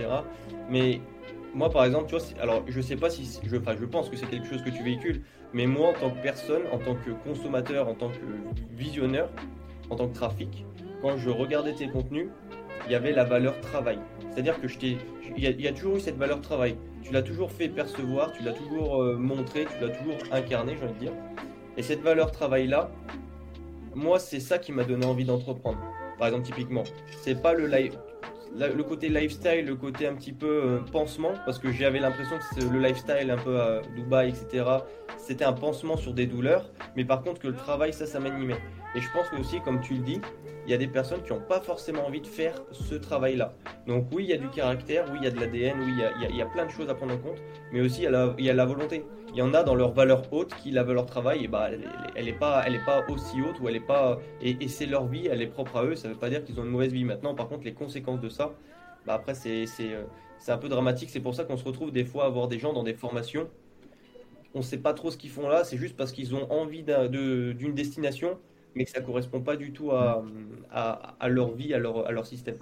[0.70, 1.02] Mais
[1.54, 4.18] moi, par exemple, tu vois, alors je sais pas si, je, enfin, je pense que
[4.18, 5.22] c'est quelque chose que tu véhicules,
[5.54, 9.30] mais moi, en tant que personne, en tant que consommateur, en tant que visionneur,
[9.90, 10.66] en tant que trafic,
[11.02, 12.30] quand je regardais tes contenus,
[12.88, 14.00] il y avait la valeur travail.
[14.32, 14.78] C'est-à-dire que je
[15.38, 16.78] il y, a toujours eu cette valeur travail.
[17.04, 20.86] Tu l'as toujours fait percevoir, tu l'as toujours euh, montré, tu l'as toujours incarné, j'ai
[20.86, 21.12] envie de dire.
[21.78, 22.90] Et cette valeur travail là,
[23.96, 25.80] moi, c'est ça qui m'a donné envie d'entreprendre.
[26.18, 26.84] Par exemple, typiquement,
[27.22, 32.00] c'est pas le côté lifestyle, le côté un petit peu euh, pansement, parce que j'avais
[32.00, 34.66] l'impression que le lifestyle un peu à Dubaï, etc.,
[35.18, 38.60] c'était un pansement sur des douleurs, mais par contre que le travail, ça, ça m'animait.
[38.96, 40.22] Et je pense que aussi, comme tu le dis,
[40.66, 43.54] il y a des personnes qui n'ont pas forcément envie de faire ce travail-là.
[43.88, 45.94] Donc oui, il y a du caractère, oui, il y a de l'ADN, oui,
[46.30, 48.34] il y, a, plein de choses à prendre en compte, mais aussi il y, a
[48.38, 49.06] il y a la volonté.
[49.36, 51.70] Il y en a dans leur valeur haute qui, la valeur travail, et bah,
[52.16, 55.08] elle n'est pas, elle est pas aussi haute, ou elle est pas, et, c'est leur
[55.08, 56.94] vie, elle est propre à eux, ça ne veut pas dire qu'ils ont une mauvaise
[56.94, 57.04] vie.
[57.04, 58.54] Maintenant, par contre, les conséquences de ça,
[59.06, 60.04] bah après, c'est euh,
[60.48, 61.10] un peu dramatique.
[61.10, 63.48] C'est pour ça qu'on se retrouve des fois à voir des gens dans des formations
[64.56, 66.82] on ne sait pas trop ce qu'ils font là, c'est juste parce qu'ils ont envie
[66.82, 68.40] d'une destination
[68.74, 70.24] mais que ça correspond pas du tout à,
[70.72, 72.58] à, leur vie, à leur, à leur système.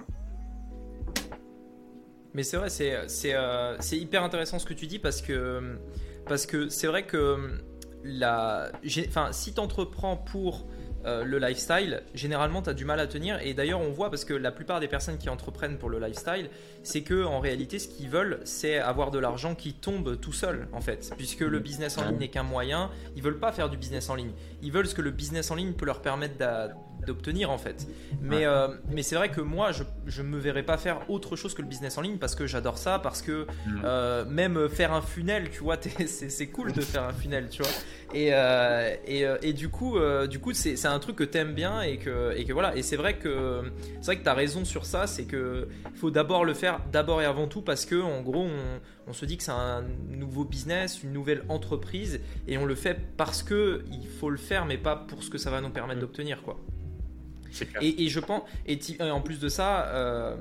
[2.36, 5.78] Mais c'est vrai, c'est euh, hyper intéressant ce que tu dis parce que
[6.26, 7.60] parce que c'est vrai que
[8.04, 8.72] la,
[9.08, 10.68] enfin, si tu entreprends pour
[11.06, 13.40] euh, le lifestyle, généralement tu as du mal à tenir.
[13.42, 16.50] Et d'ailleurs, on voit parce que la plupart des personnes qui entreprennent pour le lifestyle,
[16.82, 20.68] c'est que en réalité, ce qu'ils veulent, c'est avoir de l'argent qui tombe tout seul,
[20.72, 21.14] en fait.
[21.18, 24.16] Puisque le business en ligne n'est qu'un moyen, ils veulent pas faire du business en
[24.16, 24.32] ligne.
[24.62, 26.38] Ils veulent ce que le business en ligne peut leur permettre
[27.06, 27.88] d'obtenir en fait.
[28.22, 29.72] Mais, euh, mais c'est vrai que moi,
[30.06, 32.48] je ne me verrais pas faire autre chose que le business en ligne parce que
[32.48, 33.82] j'adore ça, parce que mm.
[33.84, 37.72] euh, même faire un funnel, tu vois, c'est cool de faire un funnel, tu vois.
[38.14, 39.98] Et, euh, et, et, du coup,
[40.30, 42.76] du coup c'est un truc que tu aimes bien et que, et que voilà.
[42.76, 43.62] Et c'est vrai que
[44.02, 47.22] c'est vrai que tu as raison sur ça, c'est que faut d'abord le faire d'abord
[47.22, 50.46] et avant tout parce que en gros, on, on se dit que c'est un nouveau
[50.46, 54.78] business, une nouvelle entreprise et on le fait parce que il faut le faire mais
[54.78, 56.02] pas pour ce que ça va nous permettre mm.
[56.02, 56.60] d'obtenir quoi.
[57.82, 60.36] Et, je pense, et, en plus de ça, euh,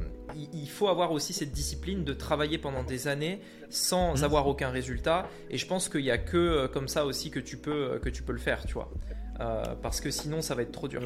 [0.53, 3.41] il, faut avoir aussi cette discipline de travailler pendant des années
[3.71, 4.25] sans mmh.
[4.25, 5.29] avoir aucun résultat.
[5.51, 8.09] Et je pense qu'il n'y a que euh, comme ça aussi que tu peux, que
[8.09, 8.91] tu peux le faire, tu vois.
[9.41, 11.03] Euh, parce que sinon, ça va être trop dur.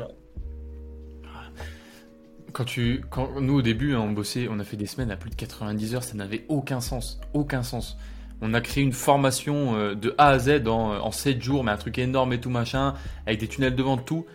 [2.52, 5.16] Quand tu, quand nous au début, hein, on bossait, on a fait des semaines à
[5.16, 7.98] plus de 90 heures, ça n'avait aucun sens, aucun sens.
[8.40, 11.76] On a créé une formation de A à Z en, en 7 jours, mais un
[11.76, 12.94] truc énorme et tout machin,
[13.26, 14.26] avec des tunnels devant tout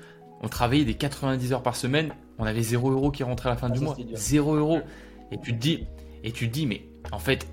[0.42, 3.58] on travaillait des 90 heures par semaine, on avait 0 euros qui rentrait à la
[3.58, 3.96] fin ah, du mois.
[4.14, 4.82] 0 euros.
[5.32, 5.86] Et tu te dis,
[6.24, 7.48] et tu dis, mais en fait,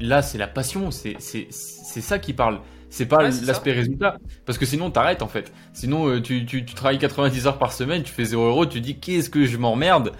[0.00, 1.16] là, c'est la passion, c'est
[1.50, 2.60] ça qui parle.
[2.90, 4.18] C'est pas l'aspect résultat.
[4.44, 5.52] Parce que sinon, t'arrêtes en fait.
[5.72, 9.00] Sinon, euh, tu, tu, travailles 90 heures par semaine, tu fais 0 euros, tu dis,
[9.00, 10.12] qu'est-ce que je m'emmerde?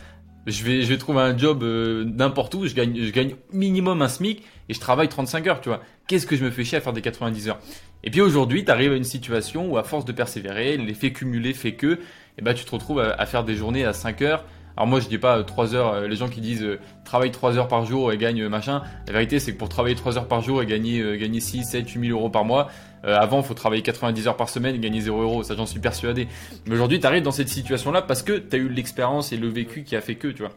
[0.47, 4.03] Je vais, je vais trouver un job euh, n'importe où, je gagne, je gagne minimum
[4.03, 5.81] un SMIC et je travaille 35 heures, tu vois.
[6.07, 7.59] Qu'est-ce que je me fais chier à faire des 90 heures?
[8.03, 11.55] Et puis aujourd'hui, tu arrives à une situation où à force de persévérer, l'effet cumulé
[11.55, 11.99] fait que
[12.37, 14.45] eh ben, tu te retrouves à, faire des journées à 5 heures.
[14.77, 17.59] Alors moi je dis pas 3 heures, euh, les gens qui disent euh, travaille 3
[17.59, 20.27] heures par jour et gagne euh, machin, la vérité c'est que pour travailler 3 heures
[20.27, 22.71] par jour et gagner, gagner 6, 7, 8 000 euros par mois,
[23.05, 25.81] avant il faut travailler 90 heures par semaine et gagner 0 euros, ça j'en suis
[25.81, 26.27] persuadé.
[26.67, 29.37] Mais aujourd'hui tu arrives dans cette situation là parce que tu as eu l'expérience et
[29.37, 30.53] le vécu qui a fait que, tu vois.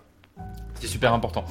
[0.80, 1.45] C'est super important.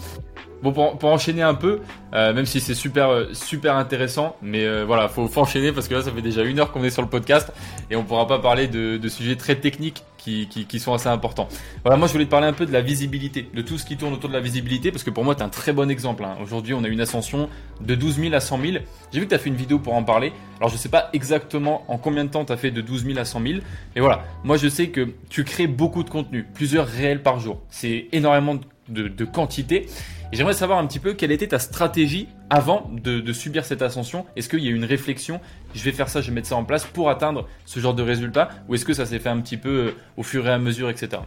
[0.63, 1.81] Bon, pour, enchaîner un peu,
[2.15, 5.87] euh, même si c'est super euh, super intéressant, mais euh, voilà, faut, faut enchaîner parce
[5.87, 7.53] que là, ça fait déjà une heure qu'on est sur le podcast
[7.91, 11.49] et on pourra pas parler de, de sujets très techniques qui, qui, sont assez importants.
[11.85, 13.97] Voilà, moi, je voulais te parler un peu de la visibilité, de tout ce qui
[13.97, 16.25] tourne autour de la visibilité, parce que pour moi, tu un très bon exemple.
[16.25, 16.37] Hein.
[16.43, 17.49] Aujourd'hui, on a une ascension
[17.81, 18.73] de 12 000 à 100 000.
[19.13, 20.33] J'ai vu que tu as fait une vidéo pour en parler.
[20.59, 23.19] Alors, je sais pas exactement en combien de temps tu as fait de 12 000
[23.19, 23.55] à 100 000,
[23.95, 27.63] mais voilà, moi, je sais que tu crées beaucoup de contenu, plusieurs réels par jour.
[27.71, 29.89] C'est énormément de, de quantité.
[30.33, 34.27] J'aimerais savoir un petit peu quelle était ta stratégie avant de, subir cette ascension.
[34.35, 35.41] Est-ce qu'il y a eu une réflexion
[35.75, 38.03] Je vais faire ça, je vais mettre ça en place pour atteindre ce genre de
[38.03, 40.59] résultat Ou est-ce que ça s'est fait un petit peu euh, au fur et à
[40.59, 41.23] mesure, etc.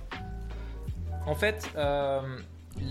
[1.26, 2.20] En fait, euh,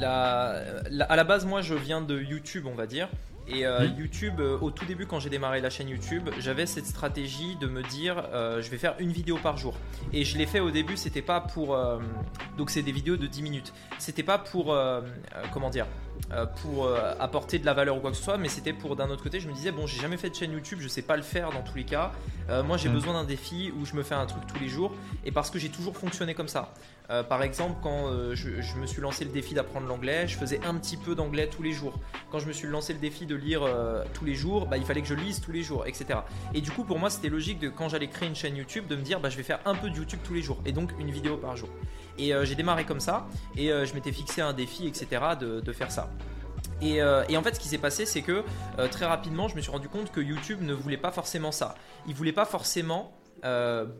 [0.01, 3.09] à la base, moi, je viens de YouTube, on va dire.
[3.49, 3.99] Et euh, hmm.
[3.99, 7.83] YouTube, au tout début, quand j'ai démarré la chaîne YouTube, j'avais cette stratégie de me
[7.83, 9.75] dire, je vais faire une vidéo par jour.
[10.13, 11.79] Et je l'ai fait au début, c'était pas pour.
[12.57, 13.73] donc, c'est des vidéos de 10 minutes.
[13.99, 14.77] C'était pas pour.
[15.53, 16.08] comment dire euh,
[16.63, 19.09] pour euh, apporter de la valeur ou quoi que ce soit, mais c'était pour d'un
[19.11, 21.17] autre côté, je me disais, bon, j'ai jamais fait de chaîne YouTube, je sais pas
[21.17, 22.13] le faire dans tous les cas.
[22.51, 22.93] Euh, moi, j'ai mm.
[22.93, 24.93] besoin d'un défi où je me fais un truc tous les jours,
[25.25, 26.73] et parce que j'ai toujours fonctionné comme ça.
[27.29, 30.99] par exemple, quand je, me suis lancé le défi d'apprendre l'anglais, je faisais un petit
[30.99, 31.95] peu d'anglais tous les jours.
[32.31, 33.63] Quand je me suis lancé le défi de lire
[34.13, 36.21] tous les jours, bah, il fallait que je lise tous les jours, etc.
[36.53, 38.97] Et du coup, pour moi, c'était logique de quand j'allais créer une chaîne YouTube de
[38.97, 40.91] me dire, bah, je vais faire un peu de YouTube tous les jours, et donc
[40.99, 41.71] une vidéo par jour.
[42.19, 45.07] Et j'ai démarré comme ça, et je m'étais fixé un défi, etc.,
[45.39, 46.11] de, de faire ça.
[46.81, 46.97] Et,
[47.29, 48.43] et, en fait, ce qui s'est passé, c'est que
[48.91, 51.75] très rapidement, je me suis rendu compte que YouTube ne voulait pas forcément ça.
[52.09, 53.13] Il voulait pas forcément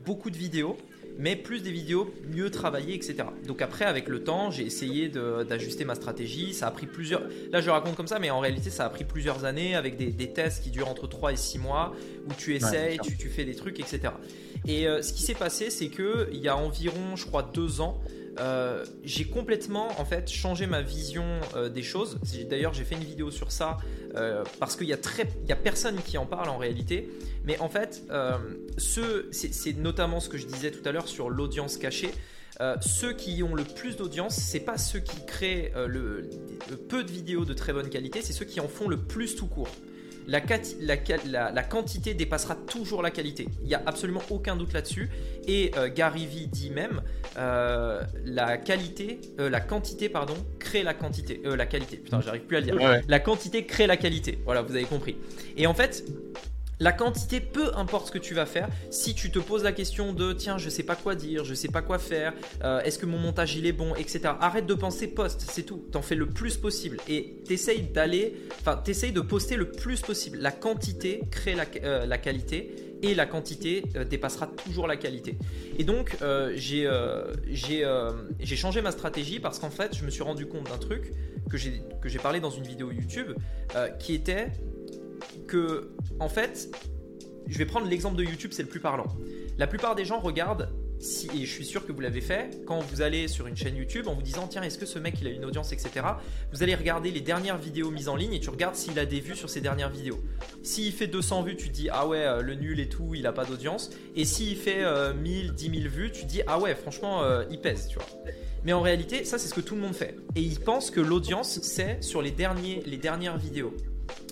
[0.05, 0.77] beaucoup de vidéos
[1.19, 3.25] mais plus des vidéos mieux travaillées, etc.
[3.47, 6.55] Donc après, avec le temps, j'ai essayé d'ajuster ma stratégie.
[6.55, 7.23] Ça a pris plusieurs.
[7.51, 10.29] Là, je raconte comme ça, mais en réalité, ça a pris plusieurs années avec des,
[10.33, 11.93] tests qui durent entre 3 et 6 mois
[12.29, 14.13] où tu essayes, tu, fais des trucs, etc.
[14.67, 17.81] Et euh, ce qui s'est passé, c'est que il y a environ, je crois, deux
[17.81, 18.01] ans,
[18.41, 21.25] euh, j'ai complètement en fait changé ma vision
[21.57, 22.19] euh, des choses.
[22.49, 23.79] D'ailleurs, j'ai fait une vidéo sur ça
[24.59, 27.09] parce qu'il y a très, il y a personne qui en parle en réalité.
[27.45, 28.05] Mais en fait,
[28.79, 32.11] c'est notamment ce que je disais tout à l'heure sur l'audience cachée.
[32.81, 36.29] ceux qui ont le plus d'audience, c'est pas ceux qui créent le,
[36.89, 39.47] peu de vidéos de très bonne qualité, c'est ceux qui en font le plus tout
[39.47, 39.71] court
[40.29, 43.49] la, quantité dépassera toujours la qualité.
[43.63, 45.09] Il n'y a absolument aucun doute là-dessus.
[45.47, 47.01] Et euh, Gary Vee dit même,
[47.39, 51.41] euh, la qualité, euh, la quantité, pardon, crée la quantité.
[51.45, 53.03] la qualité, putain, j'arrive plus à le dire.
[53.09, 54.39] La quantité crée la qualité.
[54.45, 55.17] Voilà, vous avez compris.
[55.57, 56.05] Et en fait,
[56.81, 60.13] la quantité, peu importe ce que tu vas faire, si tu te poses la question
[60.13, 63.07] de tiens, je sais pas quoi dire, je sais pas quoi faire, euh, est-ce que
[63.07, 64.21] mon montage il est bon, etc.
[64.41, 65.89] Arrête de penser post, c'est tout.
[65.91, 70.39] T'en fais le plus possible et t'essayes d'aller, enfin, t'essayes de poster le plus possible.
[70.39, 75.37] La quantité crée la, euh, qualité et la quantité euh, dépassera toujours la qualité.
[75.79, 76.17] Et donc,
[76.55, 76.87] j'ai
[78.57, 81.13] changé ma stratégie parce qu'en fait, je me suis rendu compte d'un truc
[81.51, 83.33] que j'ai parlé dans une vidéo YouTube
[83.99, 84.49] qui était
[85.47, 85.91] que,
[86.21, 86.71] en fait,
[87.47, 89.07] je vais prendre l'exemple de YouTube, c'est le plus parlant.
[89.57, 90.71] La plupart des gens regardent,
[91.35, 94.09] et je suis sûr que vous l'avez fait, quand vous allez sur une chaîne YouTube
[94.09, 96.07] en vous disant tiens, est-ce que ce mec il a une audience, etc.
[96.53, 99.21] Vous allez regarder les dernières vidéos mises en ligne et tu regardes s'il a des
[99.21, 100.21] vues sur ses dernières vidéos.
[100.63, 103.27] S'il fait 200 vues, tu te dis ah ouais, euh, le nul et tout, il
[103.27, 103.91] a pas d'audience.
[104.17, 107.61] Et s'il fait 1000, 10 000 vues, tu te dis ah ouais, franchement, euh, il
[107.61, 108.09] pèse, tu vois.
[108.65, 110.17] Mais en réalité, ça c'est ce que tout le monde fait.
[110.35, 113.75] Et ils pensent que l'audience c'est sur les dernières vidéos.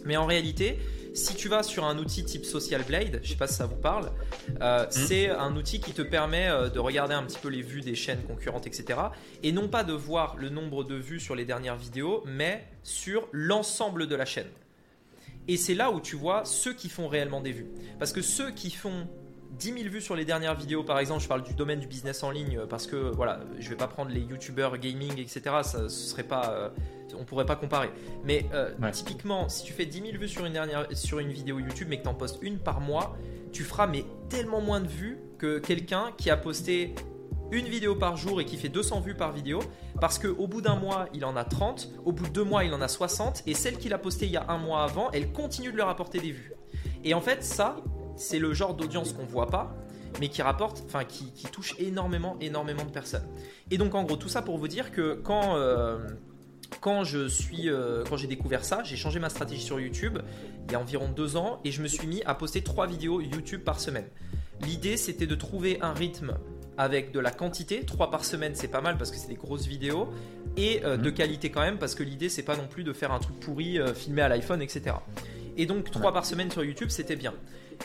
[0.05, 0.79] Mais en réalité,
[1.15, 3.77] si tu vas sur un outil type Social Blade, je sais pas si ça vous
[3.77, 4.13] parle,
[4.61, 4.91] euh, hmm.
[4.91, 7.95] c'est un outil qui te permet euh, de regarder un petit peu les vues des
[7.95, 9.01] chaînes concurrentes, etc.
[9.43, 13.29] Et non pas de voir le nombre de vues sur les dernières vidéos, mais sur
[13.33, 14.49] l'ensemble de la chaîne.
[15.49, 17.69] Et c'est là où tu vois ceux qui font réellement des vues.
[17.99, 19.07] Parce que ceux qui font
[19.59, 22.23] 10 000 vues sur les dernières vidéos, par exemple, je parle du domaine du business
[22.23, 25.41] en ligne parce que voilà, je vais pas prendre les youtubeurs gaming, etc.
[25.63, 26.69] Ça, ce serait pas, euh,
[27.15, 27.91] on pourrait pas comparer.
[28.25, 31.59] Mais euh, typiquement, si tu fais 10 000 vues sur une, dernière, sur une vidéo
[31.59, 33.17] YouTube mais que tu en postes une par mois,
[33.53, 36.95] tu feras mais tellement moins de vues que quelqu'un qui a posté
[37.53, 39.61] une vidéo par jour et qui fait 200 vues par vidéo
[40.01, 42.75] parce qu'au bout d'un mois il en a 30, au bout de deux mois il
[42.75, 45.31] en a 60 et celle qu'il a postée il y a un mois avant, elle
[45.33, 46.53] continue de leur apporter des vues.
[47.05, 47.77] Et en fait ça,
[48.17, 49.77] c'est le genre d'audience qu'on voit pas
[50.19, 53.27] mais qui rapporte, enfin qui, touche énormément, énormément de personnes.
[53.71, 55.99] Et donc en gros tout ça pour vous dire que quand euh,
[56.81, 60.19] quand je suis, euh, quand j'ai découvert ça, j'ai changé ma stratégie sur YouTube
[60.67, 63.21] il y a environ deux ans et je me suis mis à poster trois vidéos
[63.21, 64.07] YouTube par semaine.
[64.63, 66.39] L'idée c'était de trouver un rythme
[66.79, 69.67] avec de la quantité, trois par semaine c'est pas mal parce que c'est des grosses
[69.67, 70.09] vidéos
[70.57, 71.15] et euh, de mhm.
[71.15, 73.79] qualité quand même parce que l'idée c'est pas non plus de faire un truc pourri
[73.79, 74.97] euh, filmé à l'iPhone etc.
[75.57, 77.35] Et donc trois par semaine sur YouTube c'était bien.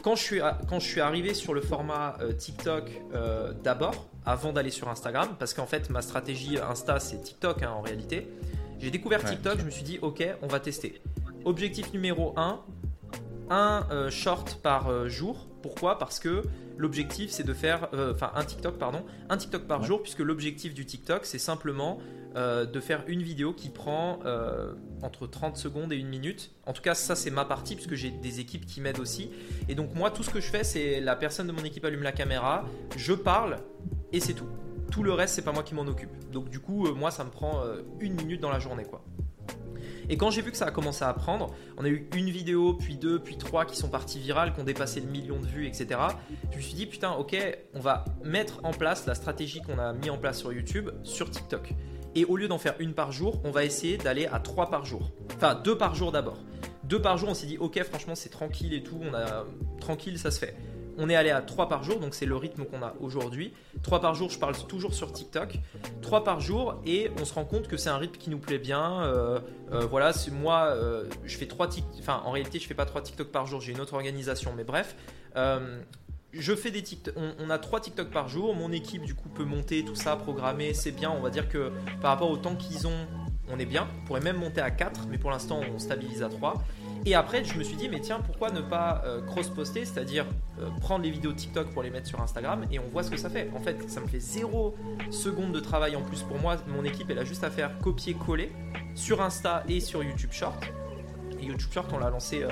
[0.03, 2.89] Quand je, suis, quand je suis arrivé sur le format TikTok
[3.61, 7.82] d'abord, avant d'aller sur Instagram, parce qu'en fait ma stratégie Insta c'est TikTok hein, en
[7.82, 8.29] réalité,
[8.82, 11.01] j'ai découvert TikTok, je me suis dit, ok, on va tester.
[11.45, 12.59] Objectif numéro 1,
[13.51, 15.47] un euh, short par euh, jour.
[15.61, 15.99] Pourquoi?
[15.99, 16.41] Parce que
[16.77, 20.73] l'objectif c'est de faire, euh, enfin un TikTok pardon, un TikTok par jour, puisque l'objectif
[20.73, 21.99] du TikTok c'est simplement
[22.34, 24.19] de faire une vidéo qui prend
[25.01, 26.51] entre 30 secondes et une minute.
[26.65, 29.32] En tout cas ça c'est ma partie puisque j'ai des équipes qui m'aident aussi.
[29.67, 32.03] Et donc moi tout ce que je fais c'est la personne de mon équipe allume
[32.03, 32.63] la caméra,
[32.95, 33.57] je parle
[34.13, 34.47] et c'est tout.
[34.91, 36.11] Tout le reste, c'est pas moi qui m'en occupe.
[36.31, 39.03] Donc du coup, euh, moi, ça me prend euh, une minute dans la journée, quoi.
[40.09, 42.73] Et quand j'ai vu que ça a commencé à prendre, on a eu une vidéo,
[42.73, 45.65] puis deux, puis trois qui sont parties virales, qui ont dépassé le million de vues,
[45.67, 45.99] etc.
[46.51, 47.37] Je me suis dit, putain, ok,
[47.73, 51.31] on va mettre en place la stratégie qu'on a mis en place sur YouTube sur
[51.31, 51.73] TikTok.
[52.13, 54.83] Et au lieu d'en faire une par jour, on va essayer d'aller à trois par
[54.83, 55.11] jour.
[55.37, 56.37] Enfin, deux par jour d'abord.
[56.83, 59.45] Deux par jour, on s'est dit, ok, franchement, c'est tranquille et tout, on a
[59.79, 60.57] tranquille, ça se fait
[60.97, 63.53] on est allé à 3 par jour, donc c'est le rythme qu'on a aujourd'hui.
[63.83, 65.59] 3 par jour, je parle toujours sur TikTok.
[66.01, 68.59] 3 par jour, et on se rend compte que c'est un rythme qui nous plaît
[68.59, 69.03] bien.
[69.03, 69.39] Euh,
[69.71, 73.29] euh, voilà, moi, euh, je fais 3 TikTok, en réalité, je fais pas 3 TikTok
[73.29, 74.95] par jour, j'ai une autre organisation, mais bref.
[75.35, 80.73] on, a 3 TikTok par jour, mon équipe du coup peut monter tout ça, programmer,
[80.73, 81.71] c'est bien, on va dire que
[82.01, 83.07] par rapport au temps qu'ils ont,
[83.49, 86.29] on est bien, on pourrait même monter à 4, mais pour l'instant on stabilise à
[86.29, 86.63] 3.
[87.06, 90.26] Et après, je me suis dit, mais tiens, pourquoi ne pas euh, cross-poster, c'est-à-dire
[90.60, 93.18] euh, prendre les vidéos TikTok pour les mettre sur Instagram et on voit ce que
[93.18, 93.49] ça fait.
[93.56, 94.76] En fait, ça me fait zéro
[95.10, 96.58] seconde de travail en plus pour moi.
[96.68, 98.52] Mon équipe, elle a juste à faire copier-coller
[98.93, 100.64] sur Insta et sur YouTube Short.
[101.41, 102.49] YouTube Short, on l'a lancé euh,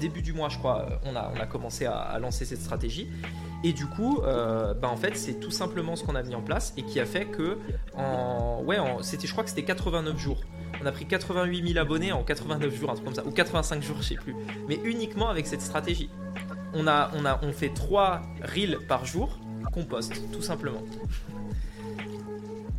[0.00, 0.88] début du mois, je crois.
[1.04, 3.10] On a commencé à, lancer cette stratégie.
[3.62, 6.72] Et du coup, bah en fait, c'est tout simplement ce qu'on a mis en place
[6.76, 7.58] et qui a fait que,
[7.94, 10.40] en, ouais, c'était, je crois que c'était 89 jours.
[10.82, 13.82] On a pris 88 000 abonnés en 89 jours, un truc comme ça, ou 85
[13.82, 14.34] jours, je sais plus.
[14.66, 16.08] Mais uniquement avec cette stratégie.
[16.72, 19.38] On, a, on, a, on fait 3 reels par jour
[19.72, 20.82] qu'on poste, tout simplement.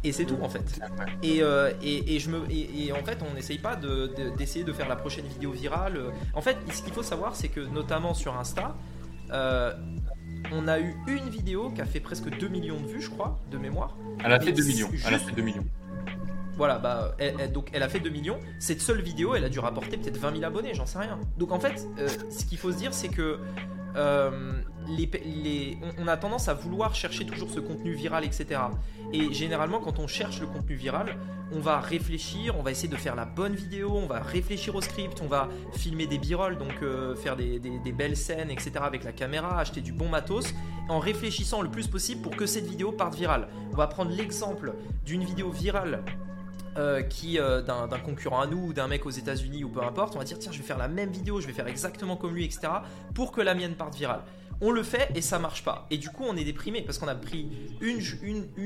[0.03, 0.79] Et c'est tout en fait.
[1.21, 3.75] Et, euh, et, je me, et, en fait, on n'essaye pas
[4.37, 6.01] d'essayer de, faire la prochaine vidéo virale.
[6.33, 8.75] En fait, ce qu'il faut savoir, c'est que notamment sur Insta,
[9.31, 9.73] euh,
[10.51, 13.39] on a eu une vidéo qui a fait presque 2 millions de vues, je crois,
[13.49, 13.97] de mémoire.
[14.23, 14.89] Elle a fait 2 millions.
[15.05, 15.65] Elle a fait 2 millions.
[16.57, 18.39] Voilà, bah, elle, donc elle a fait 2 millions.
[18.59, 21.19] Cette seule vidéo, elle a dû rapporter peut-être 20 000 abonnés, j'en sais rien.
[21.37, 23.39] Donc en fait, euh, ce qu'il faut se dire, c'est que
[23.95, 24.61] euh,
[25.99, 28.61] on, a tendance à vouloir chercher toujours ce contenu viral, etc.
[29.13, 31.17] Et généralement, quand on cherche le contenu viral,
[31.53, 34.81] on va réfléchir, on va essayer de faire la bonne vidéo, on va réfléchir au
[34.81, 38.71] script, on va filmer des b-rolls, donc euh, faire des, des, belles scènes, etc.
[38.77, 40.53] avec la caméra, acheter du bon matos,
[40.87, 43.49] en réfléchissant le plus possible pour que cette vidéo parte virale.
[43.73, 44.73] On va prendre l'exemple
[45.05, 46.03] d'une vidéo virale
[46.77, 50.15] euh, qui euh, d'un concurrent à nous ou d'un mec aux États-Unis ou peu importe,
[50.15, 52.33] on va dire tiens, je vais faire la même vidéo, je vais faire exactement comme
[52.33, 52.61] lui, etc.
[53.13, 54.21] pour que la mienne parte virale.
[54.61, 55.87] On le fait et ça marche pas.
[55.89, 57.49] Et du coup, on est déprimé parce qu'on a pris
[57.81, 57.99] une,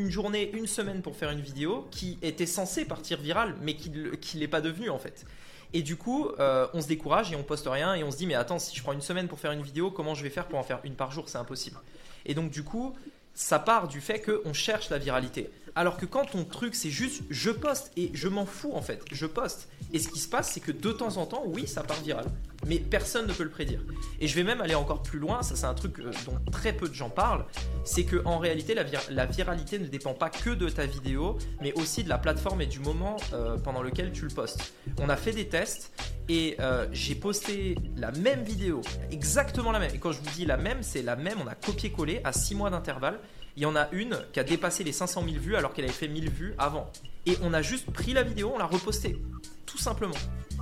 [0.10, 4.40] journée, une semaine pour faire une vidéo qui était censée partir virale, mais qui ne
[4.40, 5.26] l'est pas devenue en fait.
[5.74, 8.28] Et du coup, euh, on se décourage et on poste rien et on se dit
[8.28, 10.48] mais attends, si je prends une semaine pour faire une vidéo, comment je vais faire
[10.48, 11.28] pour en faire une par jour?
[11.28, 11.78] C'est impossible.
[12.26, 12.94] Et donc du coup,
[13.34, 15.50] ça part du fait qu'on cherche la viralité.
[15.78, 19.04] Alors que quand ton truc c'est juste je poste et je m'en fous en fait,
[19.12, 19.68] je poste.
[19.92, 22.26] Et ce qui se passe c'est que de temps en temps, oui, ça part viral.
[22.66, 23.82] Mais personne ne peut le prédire.
[24.22, 26.72] Et je vais même aller encore plus loin, ça c'est un truc euh, dont très
[26.72, 27.46] peu de gens parlent,
[27.84, 32.06] c'est que en réalité la, viralité ne dépend pas que de ta vidéo, mais aussi
[32.06, 34.74] de la plateforme et du moment euh, pendant lequel tu le postes.
[35.00, 35.92] On a fait des tests
[36.30, 38.80] et euh, j'ai posté la même vidéo,
[39.12, 39.94] exactement la même.
[39.94, 42.56] Et quand je vous dis la même, c'est la même, on a copié-collé à 6
[42.56, 43.20] mois d'intervalle
[43.56, 45.94] il y en a une qui a dépassé les 500 000 vues alors qu'elle avait
[45.94, 46.92] fait 1000 vues avant.
[47.26, 49.20] Et on a juste pris la vidéo, on l'a repostée.
[49.66, 50.16] Tout simplement.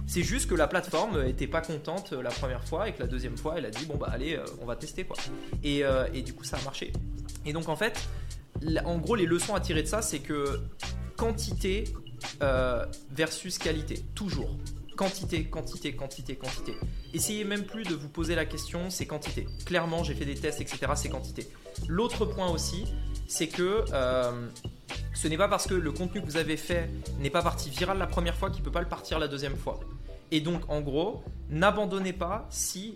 [0.05, 3.07] C'est juste que la plateforme était pas contente euh, la première fois et que la
[3.07, 5.15] deuxième fois elle a dit bon bah allez euh, on va tester quoi.
[5.63, 6.91] Et, euh, et du coup ça a marché.
[7.45, 7.99] Et donc en fait,
[8.85, 10.59] en gros les leçons à tirer de ça c'est que
[11.17, 11.85] quantité
[13.11, 14.55] versus qualité, toujours.
[14.95, 16.75] Quantité, quantité, quantité, quantité.
[17.13, 19.47] Essayez même plus de vous poser la question, c'est quantité.
[19.65, 20.91] Clairement, j'ai fait des tests, etc.
[20.95, 21.47] C'est quantité.
[21.87, 22.85] L'autre point aussi,
[23.27, 24.49] c'est que euh,
[25.13, 26.89] ce n'est pas parce que le contenu que vous avez fait
[27.19, 29.57] n'est pas parti viral la première fois qu'il ne peut pas le partir la deuxième
[29.57, 29.79] fois.
[30.31, 32.95] Et donc, en gros, n'abandonnez pas si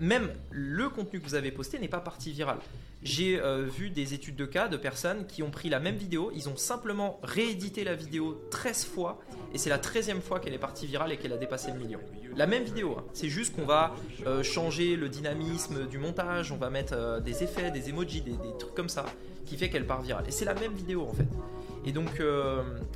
[0.00, 2.58] même le contenu que vous avez posté n'est pas parti viral.
[3.02, 6.32] J'ai euh, vu des études de cas de personnes qui ont pris la même vidéo,
[6.34, 9.20] ils ont simplement réédité la vidéo 13 fois
[9.52, 12.00] et c'est la 13e fois qu'elle est partie virale et qu'elle a dépassé le million.
[12.34, 13.04] La même vidéo, hein.
[13.12, 13.94] c'est juste qu'on va
[14.26, 18.36] euh, changer le dynamisme du montage, on va mettre euh, des effets, des emojis, des,
[18.58, 19.04] trucs comme ça
[19.44, 20.24] qui fait qu'elle part virale.
[20.26, 21.28] Et c'est la même vidéo en fait.
[21.86, 22.22] Et donc,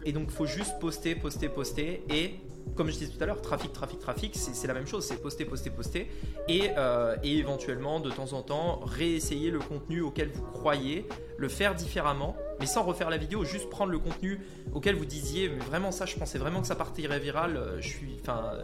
[0.07, 2.37] et donc faut juste poster, poster, poster et
[2.75, 5.45] comme je disais tout à l'heure, trafic, trafic, trafic, c'est la même chose, c'est poster,
[5.45, 6.11] poster, poster,
[6.49, 11.07] et, euh, et, éventuellement de temps en temps réessayer le contenu auquel vous croyez,
[11.37, 14.41] le faire différemment, mais sans refaire la vidéo, juste prendre le contenu
[14.73, 17.89] auquel vous disiez, mais vraiment ça, je pensais vraiment que ça partirait viral, euh, je
[17.89, 18.17] suis,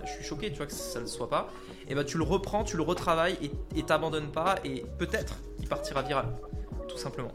[0.04, 1.48] je suis choqué, tu vois que ça ne le soit pas,
[1.88, 3.38] et ben tu le reprends, tu le retravailles
[3.76, 6.26] et t'abandonnes pas, et peut-être il partira viral,
[6.88, 7.32] tout simplement.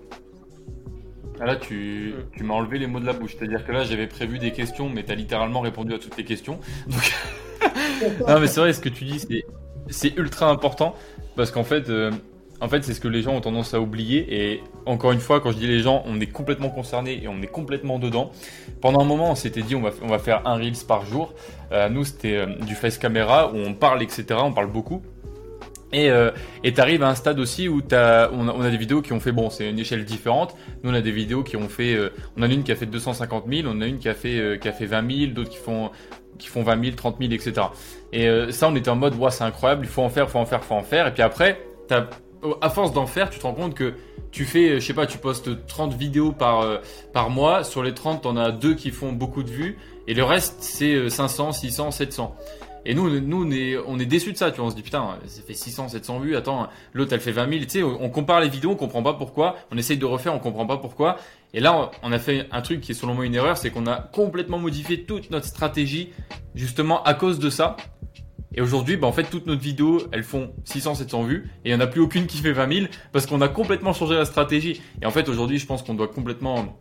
[1.42, 3.36] Ah, là, tu, tu m'as enlevé les mots de la bouche.
[3.38, 6.26] C'est-à-dire que là, j'avais prévu des questions, mais tu as littéralement répondu à toutes les
[6.26, 6.60] questions.
[6.88, 7.14] Donc...
[8.28, 9.26] non, mais c'est vrai, ce que tu dis,
[9.90, 10.96] c'est ultra important.
[11.36, 12.12] Parce qu'en fait, euh,
[12.62, 14.26] en fait c'est ce que les gens ont tendance à oublier.
[14.30, 17.41] Et encore une fois, quand je dis les gens, on est complètement concernés et on
[17.41, 18.32] est complètement dedans.
[18.82, 21.34] Pendant un moment, on s'était dit, on va, on va faire un Reels par jour.
[21.72, 24.26] Euh, nous, c'était euh, du face caméra où on parle, etc.
[24.32, 25.02] On parle beaucoup.
[25.91, 26.32] Et euh,
[26.64, 29.14] tu arrives à un stade aussi où as, on, a, on, a, des vidéos qui
[29.14, 30.56] ont fait, bon, c'est une échelle différente.
[30.84, 32.86] Nous, on a des vidéos qui ont fait, euh, on a une qui a fait
[32.86, 35.49] 250 000, on a une qui a fait, euh, qui a fait 20 000, d'autres
[35.49, 35.90] qui font,
[36.38, 37.68] qui font 20 000, 30 000, etc.
[38.14, 40.40] Et euh, ça, on était en mode, ouais, c'est incroyable, il faut en faire, faut
[40.40, 41.07] en faire, faut en faire.
[41.07, 41.60] Et puis après,
[42.61, 43.94] à force d'en faire, tu te rends compte que
[44.32, 46.82] tu fais, je sais pas, tu postes 30 vidéos par,
[47.14, 47.64] par mois.
[47.64, 49.80] Sur les 30, t'en as deux qui font beaucoup de vues.
[50.07, 52.36] Et le reste, c'est 500, 600, 700.
[52.85, 54.68] Et nous, nous on est, on est déçus de ça, tu vois.
[54.68, 56.35] On se dit putain, ça fait 600, 700 vues.
[56.35, 57.64] Attends, l'autre elle fait 20 000.
[57.64, 59.57] Tu sais, on compare les vidéos, on comprend pas pourquoi.
[59.72, 61.18] On essaye de refaire, on comprend pas pourquoi.
[61.53, 63.88] Et là, on a fait un truc qui est selon moi une erreur, c'est qu'on
[63.88, 66.10] a complètement modifié toute notre stratégie
[66.56, 67.76] justement à cause de ça.
[68.53, 71.76] Et aujourd'hui, bah, en fait, toutes nos vidéos, elles font 600, 700 vues et il
[71.76, 74.26] n'y en a plus aucune qui fait 20 000 parce qu'on a complètement changé la
[74.26, 74.81] stratégie.
[75.01, 76.77] Et en fait, aujourd'hui, je pense qu'on doit complètement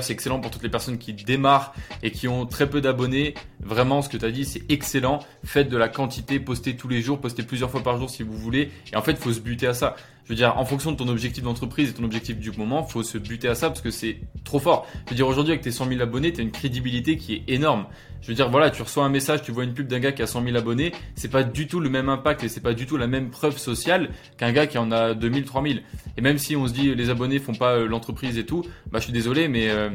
[0.00, 3.34] C'est excellent pour toutes les personnes qui démarrent et qui ont très peu d'abonnés.
[3.60, 5.20] Vraiment, ce que tu as dit, c'est excellent.
[5.44, 8.36] Faites de la quantité, postez tous les jours, postez plusieurs fois par jour si vous
[8.36, 8.70] voulez.
[8.92, 9.96] Et en fait, il faut se buter à ça.
[10.30, 13.02] Je veux dire, en fonction de ton objectif d'entreprise et ton objectif du moment, faut
[13.02, 14.86] se buter à ça parce que c'est trop fort.
[15.06, 17.42] Je veux dire, aujourd'hui, avec tes 100 000 abonnés, tu as une crédibilité qui est
[17.48, 17.86] énorme.
[18.22, 20.22] Je veux dire, voilà, tu reçois un message, tu vois une pub d'un gars qui
[20.22, 22.86] a 100 000 abonnés, c'est pas du tout le même impact et c'est pas du
[22.86, 25.82] tout la même preuve sociale qu'un gars qui en a 2000, 3000.
[26.16, 29.00] Et même si on se dit les abonnés font pas euh, l'entreprise et tout, bah
[29.00, 29.90] je suis désolé, mais euh,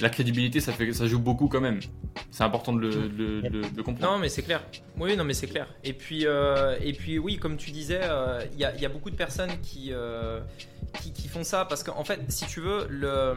[0.00, 1.80] la crédibilité, ça, fait, ça joue beaucoup quand même.
[2.30, 4.12] C'est important de le, comprendre.
[4.12, 4.64] Non, mais c'est clair.
[4.98, 5.68] Oui, non, mais c'est clair.
[5.84, 9.16] Et puis, euh, et puis, oui, comme tu disais, euh, il y, a, beaucoup de
[9.16, 10.40] personnes qui, euh,
[11.14, 13.34] qui, font ça parce qu'en fait, si tu veux, le,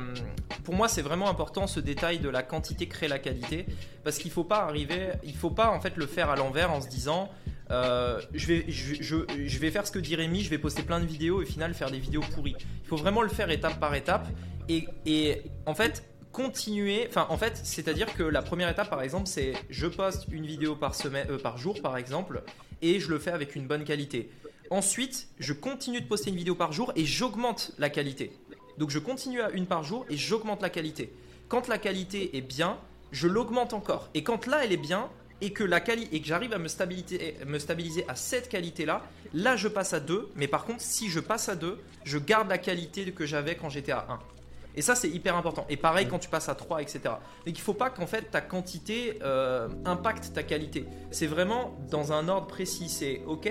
[0.63, 3.65] pour moi, c'est vraiment important ce détail de la quantité crée la qualité
[4.03, 6.81] parce qu'il faut pas arriver, il faut pas en fait le faire à l'envers en
[6.81, 7.29] se disant.
[7.69, 11.05] je, vais, je, je, vais faire ce que dit Rémi, je vais poster plein de
[11.05, 12.55] vidéos et au final faire des vidéos pourries.
[12.59, 14.27] Il faut vraiment le faire étape par étape.
[14.69, 16.03] Et, et en fait,
[16.38, 17.07] continuer.
[17.09, 20.76] Enfin, en fait, c'est-à-dire que la première étape, par exemple, c'est je poste une vidéo
[20.76, 22.43] par, semaine, euh, par jour, par exemple,
[22.84, 24.30] et je le fais avec une bonne qualité.
[24.69, 28.31] Ensuite, je continue de poster une vidéo par jour et j'augmente la qualité.
[28.77, 31.11] Donc, je continue à une par jour et j'augmente la qualité.
[31.47, 32.77] Quand la qualité est bien,
[33.11, 34.07] je l'augmente encore.
[34.14, 35.09] Et quand là, elle est bien,
[35.41, 35.93] et que, la que
[36.23, 39.03] j'arrive à me stabiliser, me stabiliser à cette qualité-là,
[39.34, 40.30] là je passe à 2.
[40.35, 43.69] Mais par contre, si je passe à 2, je garde la qualité que j'avais quand
[43.69, 44.36] j'étais à 1.
[44.78, 45.66] Et ça, c'est hyper important.
[45.70, 46.99] Et pareil quand tu passes à 3, etc.
[47.04, 47.18] Donc
[47.48, 50.86] il ne faut pas qu'en fait ta quantité euh, impacte ta qualité.
[51.10, 52.88] C'est vraiment dans un ordre précis.
[52.88, 53.49] C'est OK,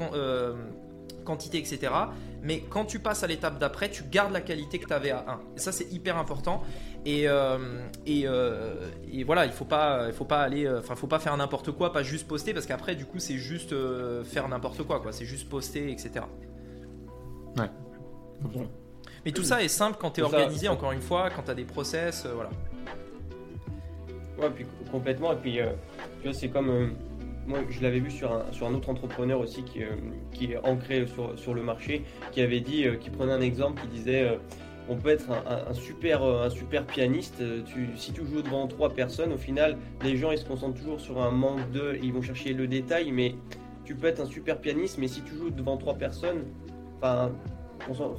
[0.00, 0.54] euh,
[1.26, 1.92] quantité, etc.
[2.40, 5.26] Mais quand tu passes à l'étape d'après, tu gardes la qualité que tu avais à
[5.28, 5.40] 1.
[5.56, 6.62] Et ça, c'est hyper important.
[7.04, 7.58] Et, euh,
[8.06, 8.24] et,
[9.24, 12.02] voilà, il faut pas, il faut pas aller, enfin, faut pas faire n'importe quoi, pas
[12.02, 13.74] juste poster, parce qu'après, du coup, c'est juste
[14.24, 15.12] faire n'importe quoi, quoi.
[15.12, 16.24] C'est juste poster, etc.
[17.58, 17.70] Ouais.
[19.24, 21.54] Mais tout ça est simple quand tu es organisé, encore une fois, quand tu as
[21.54, 22.50] des process, euh, voilà.
[24.38, 25.32] Ouais, puis complètement.
[25.32, 25.70] Et puis, euh,
[26.20, 26.70] tu vois, c'est comme.
[26.70, 26.86] Euh,
[27.46, 29.80] moi, je l'avais vu sur un, sur un autre entrepreneur aussi qui,
[30.32, 33.88] qui est ancré sur, sur, le marché, qui avait dit, qui prenait un exemple, qui
[33.88, 34.38] disait
[34.88, 37.42] on peut être un, super, un super pianiste.
[37.66, 41.00] Tu, si tu joues devant trois personnes, au final, les gens ils se concentrent toujours
[41.00, 41.98] sur un manque de.
[42.00, 43.34] Ils vont chercher le détail, mais
[43.84, 46.44] tu peux être un super pianiste, mais si tu joues devant trois personnes,
[46.98, 47.32] enfin,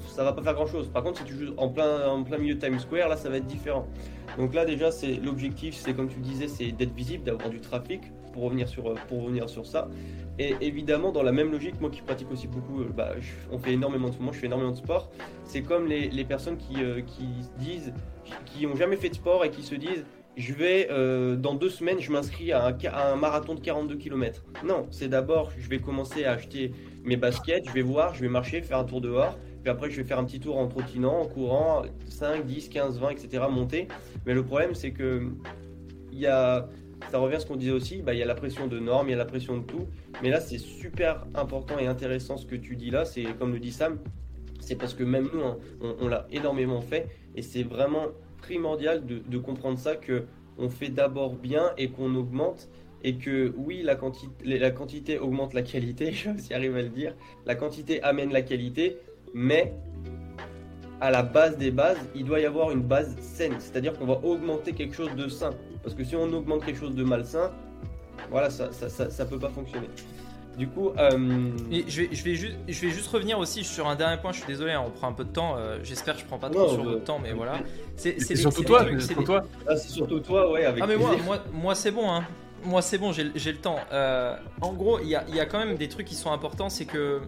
[0.08, 0.90] ça va pas faire grand chose.
[0.90, 3.30] Par contre, si tu joues en plein, en plein milieu de Times Square, là, ça
[3.30, 3.88] va être différent.
[4.38, 8.02] Donc là, déjà, c'est l'objectif, c'est comme tu disais, c'est d'être visible, d'avoir du trafic
[8.34, 9.88] pour revenir sur, pour revenir sur ça.
[10.40, 13.12] Et évidemment, dans la même logique, moi qui pratique aussi beaucoup, euh, bah,
[13.52, 15.12] on fait énormément de, moi je fais énormément de sport.
[15.46, 17.28] C'est comme les, les personnes qui, euh, qui
[17.60, 17.94] disent,
[18.46, 21.70] qui ont jamais fait de sport et qui se disent, je vais euh, dans deux
[21.70, 24.44] semaines, je m'inscris à, à un, marathon de 42 km.
[24.66, 26.72] Non, c'est d'abord, je vais commencer à acheter
[27.04, 29.96] mes baskets, je vais voir, je vais marcher, faire un tour dehors, puis après, je
[29.96, 33.46] vais faire un petit tour en trottinant, en courant, 5, 10, 15, 20, etc.
[33.50, 33.88] monter.
[34.26, 35.30] Mais le problème, c'est que
[36.12, 36.68] y a,
[37.10, 39.08] ça revient à ce qu'on disait aussi, bah, il y a la pression de normes,
[39.08, 39.88] il y a la pression de tout.
[40.22, 43.06] Mais là, c'est super important et intéressant ce que tu dis là.
[43.06, 44.00] C'est comme le dit Sam,
[44.60, 47.08] c'est parce que même nous, hein, on, l'a énormément fait.
[47.38, 48.08] Et c'est vraiment
[48.40, 50.26] primordial de, comprendre ça, que
[50.58, 52.68] on fait d'abord bien et qu'on augmente
[53.06, 57.16] et que oui, la quantité, la quantité augmente la qualité, je arriver à le dire,
[57.46, 58.98] la quantité amène la qualité,
[59.34, 59.74] mais
[61.02, 64.20] à la base des bases, il doit y avoir une base saine, c'est-à-dire qu'on va
[64.24, 65.52] augmenter quelque chose de sain.
[65.82, 67.52] Parce que si on augmente quelque chose de malsain,
[68.30, 69.90] voilà, ça ça, ça, peut pas fonctionner.
[70.58, 71.50] Du coup, euh...
[71.88, 74.32] je, vais, je, vais juste, je vais juste revenir aussi sur un dernier point.
[74.32, 75.58] Je suis désolé, hein, on prend un peu de temps.
[75.58, 77.60] Euh, j'espère que je prends pas trop sur votre temps, mais voilà.
[77.98, 78.86] C'est surtout toi.
[79.00, 79.44] C'est toi.
[79.68, 80.64] Ah, c'est surtout toi, ouais.
[80.66, 82.10] Avec ah mais moi, moi, moi c'est bon.
[82.10, 82.24] Hein.
[82.64, 83.80] Moi c'est bon, j'ai le temps.
[83.92, 86.70] Euh, en gros, il y a, y a, quand même des trucs qui sont importants.
[86.70, 87.20] C'est que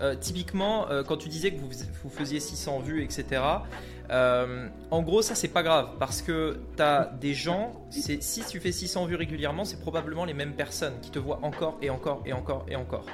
[0.00, 1.68] euh, typiquement, euh, quand tu disais que vous,
[2.02, 3.42] vous faisiez 600 vues, etc.,
[4.10, 8.58] euh, en gros, ça c'est pas grave parce que tu as des gens, si tu
[8.58, 12.22] fais 600 vues régulièrement, c'est probablement les mêmes personnes qui te voient encore et encore
[12.24, 13.04] et encore et encore.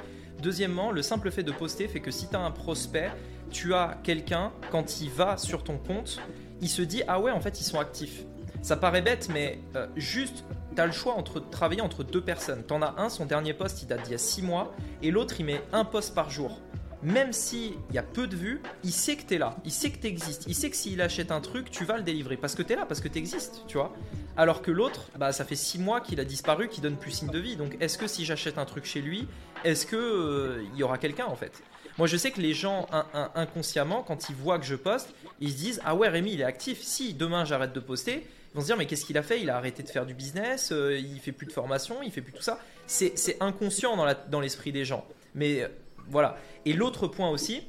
[0.41, 3.11] Deuxièmement, le simple fait de poster fait que si tu as un prospect,
[3.51, 6.19] tu as quelqu'un, quand il va sur ton compte,
[6.61, 8.23] il se dit Ah ouais, en fait, ils sont actifs.
[8.61, 9.59] Ça paraît bête, mais
[9.95, 10.43] juste,
[10.77, 12.63] tu as le choix entre travailler entre deux personnes.
[12.67, 15.09] Tu en as un, son dernier post, il date d'il y a 6 mois, et
[15.09, 16.61] l'autre, il met un post par jour
[17.03, 19.91] même s'il y a peu de vues, il sait que tu es là, il sait
[19.91, 22.55] que tu existes, il sait que s'il achète un truc, tu vas le délivrer parce
[22.55, 23.93] que tu es là, parce que tu existes, tu vois.
[24.35, 27.29] Alors que l'autre, bah, ça fait 6 mois qu'il a disparu, qu'il donne plus signe
[27.29, 27.55] de vie.
[27.55, 29.27] Donc est-ce que si j'achète un truc chez lui,
[29.63, 31.61] est-ce que euh, il y aura quelqu'un en fait?
[31.99, 32.87] Moi je sais que les gens
[33.35, 36.45] inconsciemment, quand ils voient que je poste, ils se disent Ah ouais, Rémi il est
[36.45, 38.27] actif, si demain j'arrête de poster,
[38.57, 39.41] vont se dire Mais qu'est-ce qu'il a fait?
[39.41, 42.21] Il a arrêté de faire du business, euh, il fait plus de formation, il fait
[42.21, 43.97] plus tout ça c'est inconscient
[44.29, 45.05] dans l'esprit des gens.
[45.35, 45.67] Mais euh,
[46.07, 46.37] voilà.
[46.65, 47.61] Et l'autre point aussi,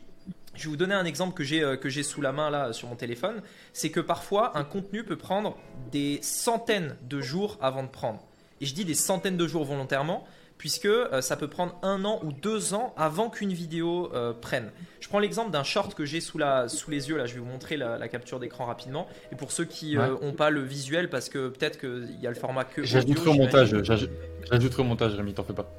[0.55, 2.89] je vais vous donner un exemple que j'ai que j'ai sous la main là sur
[2.89, 3.43] mon téléphone,
[3.73, 5.59] c'est que parfois un contenu peut prendre
[5.91, 8.25] des centaines de jours avant de prendre.
[8.61, 10.25] Et je dis des centaines de jours volontairement
[10.59, 14.71] puisque euh, ça peut prendre un an ou deux ans avant qu'une vidéo euh, prenne.
[15.01, 17.47] Je prends l'exemple d'un short que j'ai sous, sous les yeux, là je vais vous
[17.47, 19.07] montrer la, capture d'écran rapidement.
[19.33, 22.31] Et pour ceux qui n'ont euh, pas le visuel, parce que peut-être qu'il y a
[22.31, 22.83] le format que...
[22.83, 25.71] J'ajouterai au montage, j'ajouterai au montage Rémi, t'en fais pas.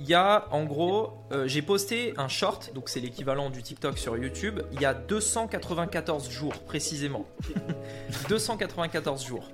[0.00, 1.14] Il y a en gros,
[1.46, 6.30] j'ai posté un short, donc c'est l'équivalent du TikTok sur YouTube, il y a 294
[6.30, 7.26] jours précisément.
[8.28, 9.48] 294 jours.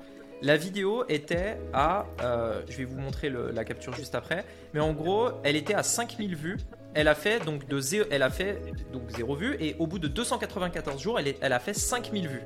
[0.45, 4.45] La vidéo était à, euh, je vais vous montrer la capture juste après,
[4.75, 6.59] mais en gros, elle était à 5000 vues.
[6.93, 8.61] Elle a fait donc de zéro, elle a fait
[8.93, 12.43] donc 0 vues et au bout de 294 jours, elle, elle a fait 5000 vues.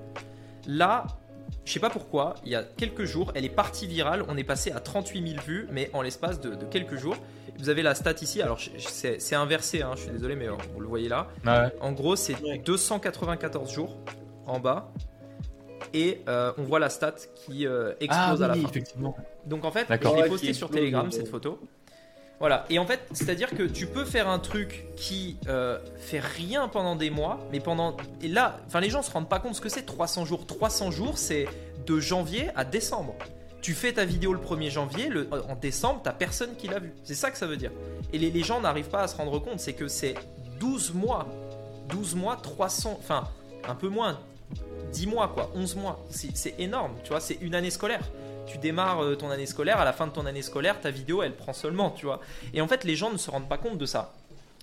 [0.68, 1.08] Là,
[1.64, 4.24] je sais pas pourquoi, il y a quelques jours, elle est partie virale.
[4.28, 7.16] On est passé à 38 000 vues, mais en l'espace de, quelques jours.
[7.58, 8.40] Vous avez la stat ici.
[8.40, 11.26] Alors, c'est inversé, hein, je suis désolé, mais euh, vous le voyez là.
[11.80, 13.96] En gros, c'est 294 jours
[14.46, 14.92] en bas
[15.94, 18.60] et euh, on voit la stat qui euh, explose ah à la fin.
[18.68, 19.16] Effectivement.
[19.46, 21.58] Donc en fait, je l'ai posté sur Telegram cette photo.
[22.40, 26.68] Voilà, et en fait, c'est-à-dire que tu peux faire un truc qui euh, fait rien
[26.68, 27.96] pendant des mois, mais pendant.
[28.22, 30.46] Et là, enfin, les gens se rendent pas compte ce que c'est 300 jours.
[30.46, 31.48] 300 jours, c'est
[31.84, 33.16] de janvier à décembre.
[33.60, 36.92] Tu fais ta vidéo le 1er janvier, le, en décembre, t'as personne qui l'a vu.
[37.02, 37.72] C'est ça que ça veut dire.
[38.12, 40.14] Et les, les gens n'arrivent pas à se rendre compte, c'est que c'est
[40.60, 41.26] 12 mois.
[41.88, 42.98] 12 mois, 300.
[43.00, 43.24] Enfin,
[43.66, 44.20] un peu moins,
[44.92, 46.04] 10 mois, quoi, 11 mois.
[46.10, 48.02] C'est énorme, tu vois, c'est une année scolaire.
[48.46, 51.22] Tu démarres euh, ton année scolaire, à la fin de ton année scolaire, ta vidéo,
[51.22, 52.20] elle prend seulement, tu vois.
[52.54, 54.14] Et en fait, les gens ne se rendent pas compte de ça.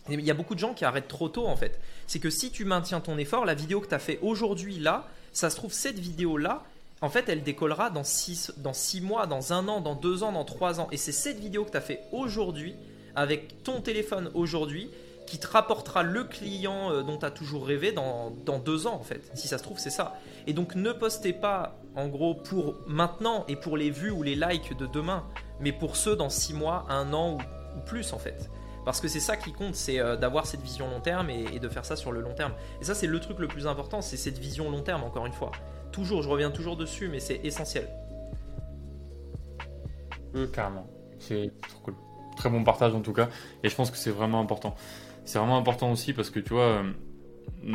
[0.10, 1.80] Il y a beaucoup de gens qui arrêtent trop tôt, en fait.
[2.07, 5.07] C'est que si tu maintiens ton effort, la vidéo que tu as fait aujourd'hui, là,
[5.34, 6.64] ça se trouve, cette vidéo-là,
[7.02, 10.32] en fait, elle décollera dans 6 dans six mois, dans un an, dans deux ans,
[10.32, 10.88] dans trois ans.
[10.91, 12.76] Et c'est cette vidéo que tu as fait aujourd'hui,
[13.16, 14.90] avec ton téléphone aujourd'hui,
[15.26, 18.95] qui te rapportera le client euh, dont tu as toujours rêvé dans, dans, deux ans
[18.95, 19.31] en fait.
[19.34, 20.15] Si ça se trouve, c'est ça.
[20.47, 24.35] Et donc ne postez pas en gros pour maintenant et pour les vues ou les
[24.35, 25.23] likes de demain,
[25.60, 28.49] mais pour ceux dans six mois, un an ou, plus en fait.
[28.84, 31.69] Parce que c'est ça qui compte, c'est euh, d'avoir cette vision long terme et, de
[31.69, 32.53] faire ça sur le long terme.
[32.81, 35.34] Et ça, c'est le truc le plus important, c'est cette vision long terme, encore une
[35.34, 35.52] fois.
[35.91, 37.89] Toujours, je reviens toujours dessus, mais c'est essentiel.
[40.35, 40.88] Euh, carrément.
[41.19, 41.95] C'est trop cool.
[42.38, 43.30] Très bon partage en tout cas.
[43.64, 44.76] Et je pense que c'est vraiment important
[45.26, 46.84] c'est vraiment important aussi parce que tu vois, euh,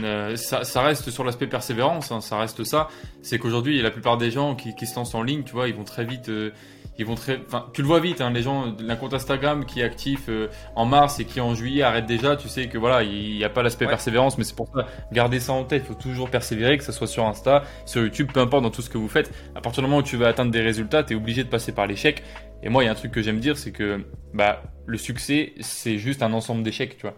[0.02, 2.88] euh, ça, reste sur l'aspect persévérance, hein, ça reste ça.
[3.22, 5.84] C'est qu'aujourd'hui, la plupart des gens qui, se lancent en ligne, tu vois, ils vont
[5.84, 6.28] très vite.
[6.28, 6.50] Euh,
[6.98, 7.40] ils vont très,
[7.72, 10.28] tu le vois vite, hein, les gens, d'un compte Instagram qui est actif
[10.76, 13.48] en mars et qui en juillet arrête déjà, tu sais que voilà, il n'y a
[13.48, 16.76] pas l'aspect persévérance, mais c'est pour ça, garder ça en tête, il faut toujours persévérer,
[16.76, 19.32] que ce soit sur Insta, sur YouTube, peu importe dans tout ce que vous faites.
[19.54, 21.72] À partir du moment où tu veux atteindre des résultats, tu es obligé de passer
[21.72, 22.22] par l'échec.
[22.62, 24.04] Et moi, il y a un truc que j'aime dire, c'est que
[24.34, 27.16] bah, le succès, c'est juste un ensemble d'échecs, tu vois.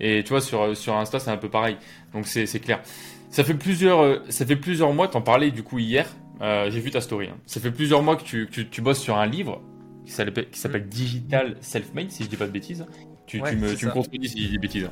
[0.00, 1.76] Et tu vois, sur, sur Insta, c'est un peu pareil.
[2.12, 2.80] Donc c'est clair.
[3.30, 6.08] Ça fait plusieurs, euh, ça fait plusieurs mois, t'en parlais du coup hier,
[6.40, 7.28] euh, j'ai vu ta story.
[7.28, 7.36] Hein.
[7.46, 9.62] Ça fait plusieurs mois que tu, tu, tu bosses sur un livre
[10.04, 12.84] qui s'appelle Digital Self-Made, si je dis pas de bêtises.
[13.26, 14.90] Tu, tu me, tu me contredis si je dis des bêtises.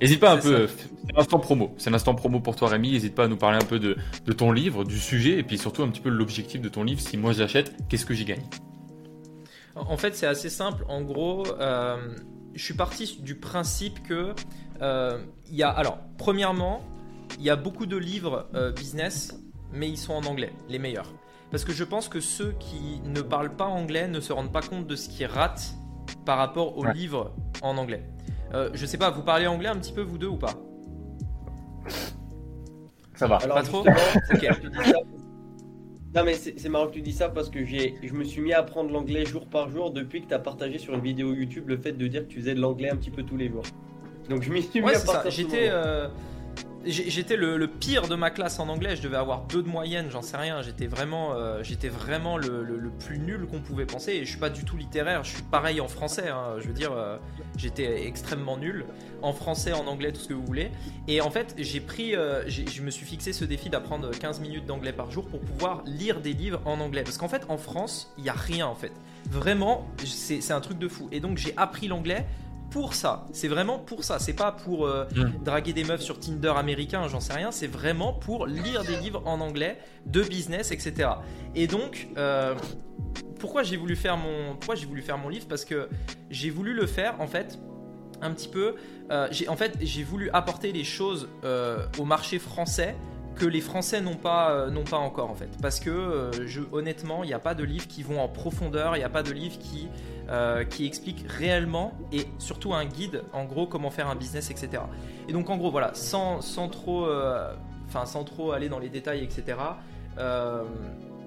[0.00, 1.74] N'hésite pas un peu, c'est l'instant promo.
[1.76, 2.92] C'est l'instant promo pour toi Rémi.
[2.92, 5.58] N'hésite pas à nous parler un peu de, de, ton livre, du sujet et puis
[5.58, 7.00] surtout un petit peu l'objectif de ton livre.
[7.00, 8.44] Si moi j'achète, qu'est-ce que j'y gagne?
[9.74, 10.84] En fait, c'est assez simple.
[10.88, 11.96] En gros, euh,
[12.54, 14.34] je suis parti du principe que
[14.82, 16.82] euh, il y a alors premièrement
[17.38, 19.40] il y a beaucoup de livres euh, business
[19.72, 21.12] mais ils sont en anglais les meilleurs.
[21.50, 24.62] Parce que je pense que ceux qui ne parlent pas anglais ne se rendent pas
[24.62, 25.74] compte de ce qu'ils ratent
[26.24, 28.04] par rapport aux livres en anglais.
[28.54, 30.54] Euh, je sais pas vous parlez anglais un petit peu vous deux ou pas?
[33.14, 33.38] Ça va.
[33.38, 33.84] Pas trop?
[36.14, 38.58] Non mais c'est marrant que tu dis ça parce que je me suis mis à
[38.58, 41.76] apprendre l'anglais jour par jour depuis que tu as partagé sur une vidéo YouTube le
[41.76, 43.62] fait de dire que tu faisais de l'anglais un petit peu tous les jours.
[44.28, 45.70] Donc je m'y suis mis à partir J'étais
[46.84, 50.22] J'étais le, pire de ma classe en anglais, je devais avoir deux de moyenne, j'en
[50.22, 50.62] sais rien.
[50.62, 54.12] J'étais vraiment, euh, j'étais vraiment le, plus nul qu'on pouvait penser.
[54.12, 56.28] Et je suis pas du tout littéraire, je suis pareil en français.
[56.28, 56.56] Hein.
[56.58, 57.18] je veux dire, euh,
[57.56, 58.86] j'étais extrêmement nul
[59.20, 60.70] en français, en anglais, tout ce que vous voulez.
[61.06, 64.64] Et en fait, j'ai pris, euh, je me suis fixé ce défi d'apprendre 15 minutes
[64.64, 67.02] d'anglais par jour pour pouvoir lire des livres en anglais.
[67.02, 68.92] Parce qu'en fait, en France, il y a rien en fait.
[69.28, 71.08] Vraiment, c'est un truc de fou.
[71.12, 72.26] Et donc, j'ai appris l'anglais
[72.70, 73.26] pour ça.
[73.32, 74.18] C'est vraiment pour ça.
[74.18, 75.42] C'est pas pour euh, mm.
[75.44, 77.50] draguer des meufs sur Tinder américain, j'en sais rien.
[77.50, 81.10] C'est vraiment pour lire des livres en anglais de business, etc.
[81.54, 82.54] Et donc, euh,
[83.38, 85.46] pourquoi j'ai voulu faire mon, pourquoi j'ai voulu faire mon livre?
[85.48, 85.88] Parce que
[86.30, 87.58] j'ai voulu le faire en fait
[88.22, 88.76] un petit peu.
[89.10, 91.28] Euh, en fait, j'ai voulu apporter les choses
[91.98, 92.94] au marché français
[93.36, 95.48] que les Français n'ont pas, n'ont pas encore en fait.
[95.62, 98.98] Parce que je, honnêtement, il n'y a pas de livres qui vont en profondeur, il
[98.98, 99.88] n'y a pas de livres qui,
[100.70, 104.82] qui expliquent réellement et surtout un guide en gros comment faire un business, etc.
[105.28, 107.08] Et donc en gros voilà, sans, sans trop,
[107.88, 109.56] enfin sans trop aller dans les détails, etc.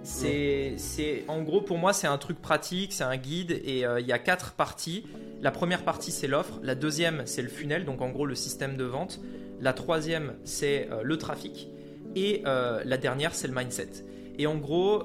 [0.03, 4.07] C'est, en gros pour moi c'est un truc pratique, c'est un guide et euh, il
[4.07, 5.05] y a quatre parties.
[5.41, 8.75] La première partie c'est l'offre, la deuxième c'est le funnel, donc en gros le système
[8.75, 9.21] de vente.
[9.61, 11.69] La troisième c'est euh, le trafic
[12.15, 14.05] et euh, la dernière c'est le mindset.
[14.37, 15.03] Et en gros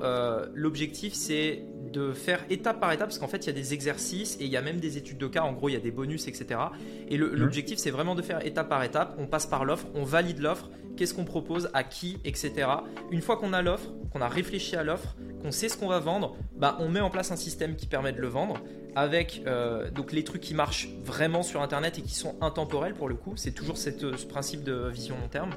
[0.54, 4.36] l'objectif c'est de faire étape par étape, parce qu'en fait, il y a des exercices
[4.40, 5.90] et il y a même des études de cas, en gros, il y a des
[5.90, 6.60] bonus, etc.
[7.08, 7.32] Et mhm.
[7.32, 9.16] l'objectif, c'est vraiment de faire étape par étape.
[9.18, 12.68] On passe par l'offre, on valide l'offre, qu'est-ce qu'on propose, à qui, etc.
[13.10, 16.00] Une fois qu'on a l'offre, qu'on a réfléchi à l'offre, qu'on sait ce qu'on va
[16.00, 18.60] vendre, bah, on met en place un système qui permet de le vendre
[18.96, 23.08] avec euh, donc les trucs qui marchent vraiment sur Internet et qui sont intemporels pour
[23.08, 23.34] le coup.
[23.36, 25.50] C'est toujours cette, ce principe de vision long terme.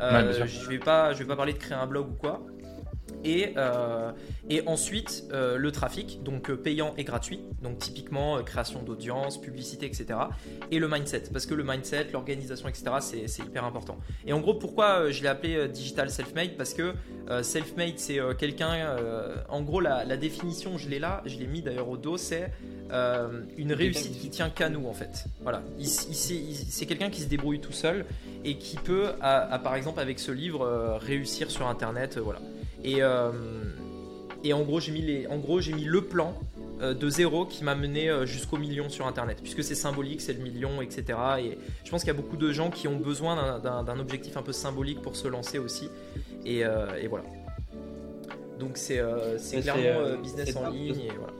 [0.00, 2.44] Euh, je vais pas, je vais pas parler de créer un blog ou quoi.
[3.24, 4.12] Et, euh,
[4.50, 9.86] et ensuite, euh, le trafic, donc euh, payant et gratuit, donc typiquement création d'audience, publicité,
[9.86, 10.06] etc.
[10.70, 13.98] Et le mindset, parce que le mindset, l'organisation, etc., c'est hyper important.
[14.26, 16.56] Et en gros, pourquoi je l'ai appelé digital self-made?
[16.56, 16.94] Parce que
[17.42, 18.96] self-made, c'est quelqu'un,
[19.48, 22.50] en gros, la, la définition, je l'ai là, je l'ai mis d'ailleurs au dos, c'est
[23.56, 25.26] une réussite qui tient qu'à nous, en fait.
[25.42, 28.04] Voilà, c'est quelqu'un qui se débrouille tout seul
[28.44, 32.40] et qui peut, à, par exemple, avec ce livre, réussir sur Internet, voilà.
[32.84, 33.30] Et, euh,
[34.44, 36.34] et en gros, j'ai mis, les, en gros, j'ai mis le plan
[36.80, 40.32] euh, de zéro qui m'a mené euh, jusqu'au million sur Internet, puisque c'est symbolique, c'est
[40.32, 41.18] le million, etc.
[41.40, 44.42] Et je pense qu'il y a beaucoup de gens qui ont besoin d'un objectif un
[44.42, 45.88] peu symbolique pour se lancer aussi.
[46.44, 47.24] Et, et voilà.
[48.58, 49.02] Donc c'est
[49.62, 51.00] clairement business en ligne.
[51.00, 51.32] Et voilà.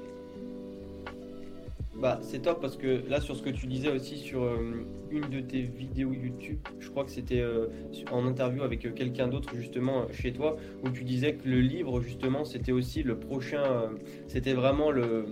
[2.03, 5.31] Bah, c'est top parce que là, sur ce que tu disais aussi sur euh, une
[5.31, 7.69] de tes vidéos YouTube, je crois que c'était euh,
[8.11, 12.01] en interview avec euh, quelqu'un d'autre justement chez toi, où tu disais que le livre
[12.01, 13.89] justement c'était aussi le prochain,
[14.27, 15.27] c'était vraiment le,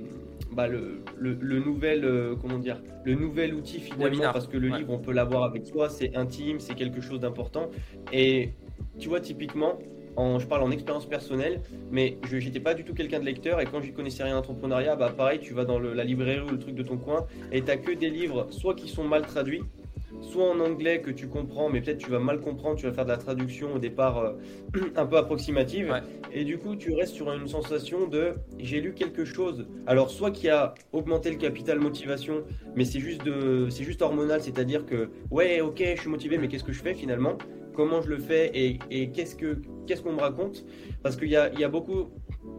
[0.53, 2.09] bah, le, le, nouvel,
[2.41, 5.89] comment dire, le nouvel outil finalement parce que le livre on peut l'avoir avec soi,
[5.89, 7.69] c'est intime, c'est quelque chose d'important.
[8.13, 8.51] Et
[9.01, 9.77] tu vois typiquement
[10.17, 11.61] je parle en expérience personnelle,
[11.91, 14.97] mais je n'étais pas du tout quelqu'un de lecteur et quand je connaissais rien d'entrepreneuriat,
[14.97, 17.79] bah pareil, tu vas dans la librairie ou le truc de ton coin et tu
[17.79, 19.63] que des livres soit qui sont mal traduits,
[20.23, 23.05] soit en anglais que tu comprends, mais peut-être tu vas mal comprendre, tu vas faire
[23.05, 24.33] de la traduction au départ euh,
[24.97, 26.03] un peu approximative.
[26.33, 29.67] Et du coup, tu restes sur une sensation de j'ai lu quelque chose.
[29.87, 32.45] Alors, soit qui a augmenté le capital motivation,
[32.77, 36.49] mais c'est juste, de, c'est juste hormonal, c'est-à-dire que ouais, ok, je suis motivé, mais
[36.49, 37.39] qu'est-ce que je fais finalement?
[37.81, 40.67] Comment je le fais et, qu'est-ce que qu'est-ce qu'on me raconte.
[41.03, 42.11] Parce qu'il y a, il y a beaucoup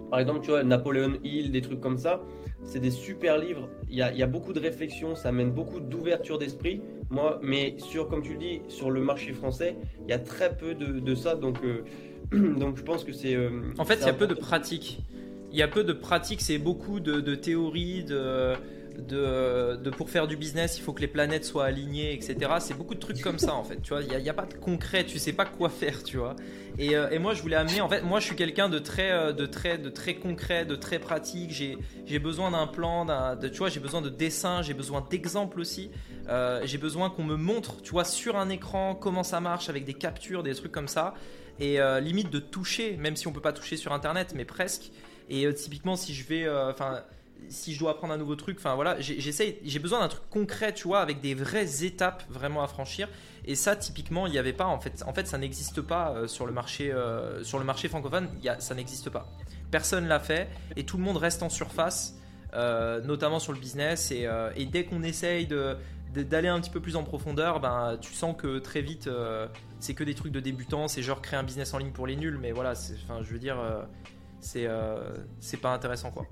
[0.09, 2.23] par exemple tu vois Napoléon Hill des trucs comme ça
[2.63, 3.69] c'est des super livres.
[3.89, 6.81] Il y, a, il y a beaucoup de réflexion ça amène beaucoup d'ouverture d'esprit.
[7.11, 10.57] Moi mais sur comme tu le dis sur le marché français il y a très
[10.57, 11.35] peu de, de ça.
[11.35, 11.83] Donc euh,
[12.59, 15.03] donc je pense que c'est euh, en fait il y a peu de pratique
[15.51, 18.53] il y a peu de pratique c'est beaucoup de, de théories de
[18.97, 22.51] de, pour faire du business, il faut que les planètes soient alignées, etc.
[22.59, 23.81] C'est beaucoup de trucs comme ça en fait.
[23.81, 26.35] Tu vois, il n'y a, pas de concret, tu sais pas quoi faire, tu vois.
[26.77, 29.33] Et, euh, moi, je voulais amener, en fait, moi, je suis quelqu'un de très, euh,
[29.33, 31.51] de très, de très concret, de très pratique.
[31.51, 33.05] J'ai besoin d'un plan,
[33.35, 35.91] de, tu vois, j'ai besoin de dessins, j'ai besoin d'exemples aussi.
[36.29, 39.85] Euh, j'ai besoin qu'on me montre, tu vois, sur un écran comment ça marche avec
[39.85, 41.13] des captures, des trucs comme ça.
[41.59, 44.91] Et limite de toucher, même si on peut pas toucher sur Internet, mais presque.
[45.29, 47.03] Et typiquement, si je vais, enfin
[47.49, 50.73] si je dois apprendre un nouveau truc, enfin voilà, j'essaye, j'ai besoin d'un truc concret,
[50.73, 53.07] tu vois, avec des vraies étapes vraiment à franchir.
[53.45, 54.65] Et ça, typiquement, il n'y avait pas.
[54.65, 57.87] En fait, en fait, ça n'existe pas euh, sur le marché, euh, sur le marché
[57.87, 58.29] francophone.
[58.41, 59.27] Y a, ça n'existe pas.
[59.71, 62.15] Personne l'a fait et tout le monde reste en surface,
[62.53, 64.11] euh, notamment sur le business.
[64.11, 64.27] Et,
[64.65, 68.81] dès qu'on essaye d'aller un petit peu plus en profondeur, ben, tu sens que très
[68.81, 69.09] vite,
[69.79, 70.87] c'est que des trucs de débutants.
[70.87, 72.37] C'est genre créer un business en ligne pour les nuls.
[72.39, 72.73] Mais voilà,
[73.05, 73.57] enfin, je veux dire,
[74.39, 74.67] c'est
[75.61, 76.27] pas intéressant quoi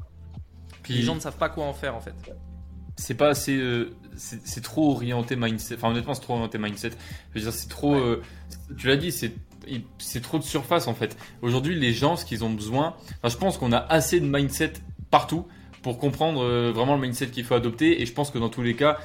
[0.89, 2.13] les gens ne savent pas quoi en faire en fait.
[2.95, 3.55] C'est pas assez.
[3.55, 5.75] Euh, c'est trop orienté mindset.
[5.75, 6.91] Enfin, honnêtement, c'est trop orienté mindset.
[7.33, 7.95] Je veux dire, c'est trop.
[7.95, 8.21] Euh,
[8.77, 9.31] tu l'as dit, c'est
[9.99, 11.15] c'est trop de surface en fait.
[11.41, 14.73] Aujourd'hui, les gens, ce qu'ils ont besoin, enfin, je pense qu'on a assez de mindset
[15.11, 15.45] partout
[15.81, 18.01] pour comprendre euh, vraiment le mindset qu'il faut adopter.
[18.01, 18.97] Et je pense que dans tous les cas,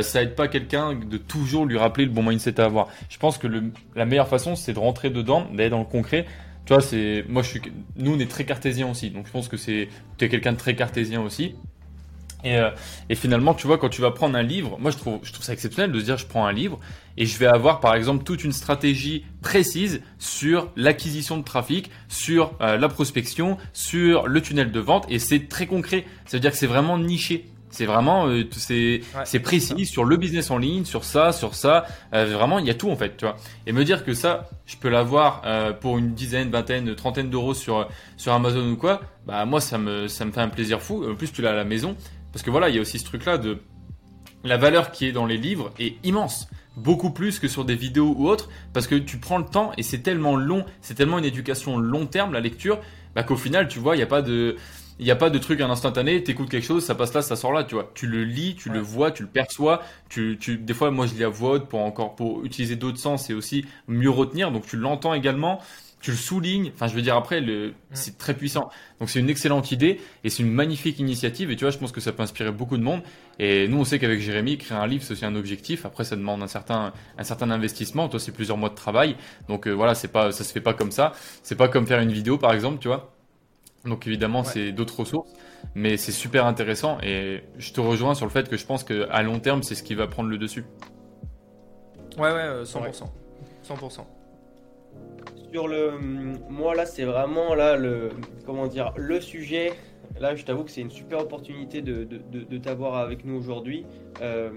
[0.00, 2.88] ça aide pas quelqu'un de toujours lui rappeler le bon mindset à avoir.
[3.10, 3.64] Je pense que le,
[3.94, 6.26] la meilleure façon, c'est de rentrer dedans, d'aller dans le concret,
[7.28, 7.58] moi je
[7.96, 9.10] nous on est très cartésien aussi.
[9.10, 9.88] Donc je pense que c'est
[10.18, 11.54] tu es quelqu'un de très cartésien aussi.
[12.44, 12.70] Et, euh,
[13.08, 15.44] et, finalement, tu vois, quand tu vas prendre un livre, moi je trouve, je trouve
[15.44, 16.78] ça exceptionnel de se dire je prends un livre
[17.16, 22.54] et je vais avoir par exemple toute une stratégie précise sur l'acquisition de trafic, sur
[22.60, 26.04] euh, la prospection, sur le tunnel de vente et c'est très concret.
[26.26, 27.46] Ça veut dire que c'est vraiment niché.
[27.72, 31.86] C'est vraiment, euh, c'est Ouais, précis sur le business en ligne, sur ça, sur ça.
[32.12, 33.36] Euh, vraiment, il y a tout en fait, tu vois.
[33.66, 37.54] Et me dire que ça, je peux l'avoir euh, pour une dizaine, vingtaine, trentaine d'euros
[37.54, 37.88] sur
[38.18, 39.00] sur Amazon ou quoi.
[39.26, 41.02] Bah moi, ça me ça me fait un plaisir fou.
[41.10, 41.96] En plus, tu l'as à la maison,
[42.32, 43.58] parce que voilà, il y a aussi ce truc-là de
[44.44, 46.48] la valeur qui est dans les livres est immense.
[46.76, 49.82] Beaucoup plus que sur des vidéos ou autres, parce que tu prends le temps et
[49.82, 52.80] c'est tellement long, c'est tellement une éducation long terme la lecture,
[53.14, 54.56] bah qu'au final, tu vois, il n'y a pas de,
[55.02, 57.34] il n'y a pas de truc en instantané, t'écoutes quelque chose, ça passe là, ça
[57.34, 57.90] sort là, tu vois.
[57.92, 61.14] Tu le lis, tu le vois, tu le perçois, tu, tu, des fois, moi, je
[61.14, 64.64] lis à voix haute pour encore, pour utiliser d'autres sens et aussi mieux retenir, donc
[64.64, 65.60] tu l'entends également,
[66.00, 68.70] tu le soulignes, enfin, je veux dire, après, le, c'est très puissant.
[69.00, 71.90] Donc, c'est une excellente idée et c'est une magnifique initiative et tu vois, je pense
[71.90, 73.02] que ça peut inspirer beaucoup de monde.
[73.40, 75.84] Et nous, on sait qu'avec Jérémy, écrire un livre, c'est aussi un objectif.
[75.84, 78.08] Après, ça demande un certain, un certain investissement.
[78.08, 79.16] Toi, c'est plusieurs mois de travail.
[79.48, 81.12] Donc, euh, voilà, c'est pas, ça se fait pas comme ça.
[81.42, 83.12] C'est pas comme faire une vidéo, par exemple, tu vois.
[83.84, 84.46] Donc évidemment, Ouais.
[84.46, 85.30] c'est d'autres ressources,
[85.74, 89.22] mais c'est super intéressant et je te rejoins sur le fait que je pense qu'à
[89.22, 90.64] long terme, c'est ce qui va prendre le dessus.
[92.16, 93.04] Ouais, ouais, euh, 100%.
[93.64, 94.06] 100%.
[95.52, 95.92] Sur le,
[96.48, 98.10] moi là, c'est vraiment là le,
[98.46, 99.72] comment dire, le sujet.
[100.20, 103.34] Là, je t'avoue que c'est une super opportunité de, de, de- de t'avoir avec nous
[103.36, 103.86] aujourd'hui,
[104.20, 104.50] euh,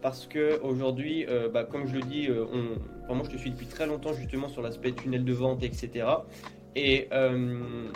[0.00, 3.50] parce que aujourd'hui, euh, bah, comme je le dis, on, enfin, moi je te suis
[3.50, 6.06] depuis très longtemps justement sur l'aspect tunnel de vente, etc.
[6.74, 7.88] Et euh,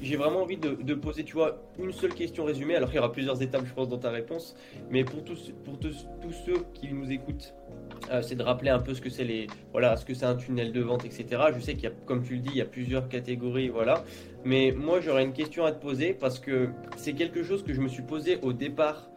[0.00, 2.74] j'ai vraiment envie de, poser, tu vois, une seule question résumée.
[2.76, 4.56] Alors il y aura plusieurs étapes, je pense, dans ta réponse,
[4.90, 7.54] mais pour tous, pour tous, tous ceux qui nous écoutent,
[8.10, 10.36] euh, c'est de rappeler un peu ce que c'est les, voilà, ce que c'est un
[10.36, 11.42] tunnel de vente, etc.
[11.54, 14.04] Je sais qu'il y a, comme tu le dis, il y a plusieurs catégories, voilà.
[14.44, 17.80] Mais moi, j'aurais une question à te poser parce que c'est quelque chose que je
[17.80, 19.08] me suis posé au départ.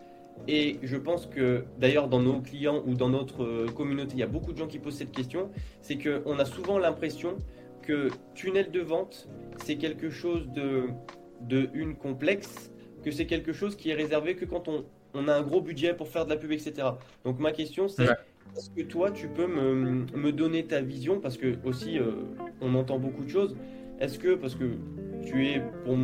[0.50, 4.24] Et je pense que d'ailleurs dans nos clients ou dans notre euh, communauté, il y
[4.24, 5.50] a beaucoup de gens qui posent cette question.
[5.82, 7.38] C'est qu'on a souvent l'impression
[7.86, 9.28] que tunnel de vente,
[9.64, 10.84] c'est quelque chose de,
[11.42, 12.72] de une complexe,
[13.04, 15.94] que c'est quelque chose qui est réservé que quand on, on a un gros budget
[15.94, 16.74] pour faire de la pub, etc.
[17.24, 18.16] Donc ma question c'est Ouais.
[18.58, 21.20] est-ce que toi, tu peux me, me donner ta vision?
[21.20, 22.12] Parce que aussi, euh,
[22.62, 23.56] on entend beaucoup de choses.
[24.00, 24.66] Est-ce que, parce que
[25.26, 25.98] tu es pour,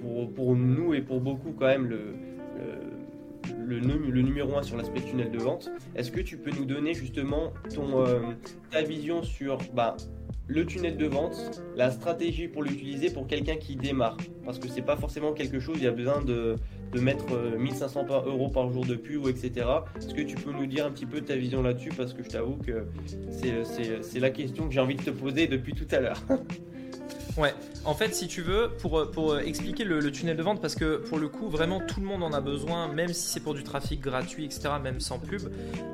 [0.00, 2.14] pour, pour nous et pour beaucoup quand même le,
[3.66, 6.50] le, le nu- le numéro un sur l'aspect tunnel de vente, est-ce que tu peux
[6.50, 8.20] nous donner justement ton, euh,
[8.70, 9.96] ta vision sur bah,
[10.48, 14.82] le tunnel de vente, la stratégie pour l'utiliser pour quelqu'un qui démarre Parce que c'est
[14.82, 16.56] pas forcément quelque chose, il y a besoin de,
[16.98, 19.66] mettre euh, 1500 par- euros par jour de pub, etc.
[19.96, 21.90] Est-ce que tu peux nous dire un petit peu ta vision là-dessus?
[21.94, 22.86] Parce que je t'avoue que
[23.30, 26.22] c'est- c'est c'est la question que j'ai envie de te poser depuis tout à l'heure.
[27.36, 27.54] Ouais,
[27.84, 31.18] en fait, si tu veux, pour, pour expliquer le, tunnel de vente, parce que pour
[31.18, 34.00] le coup, vraiment tout le monde en a besoin, même si c'est pour du trafic
[34.00, 35.42] gratuit, etc., même sans pub.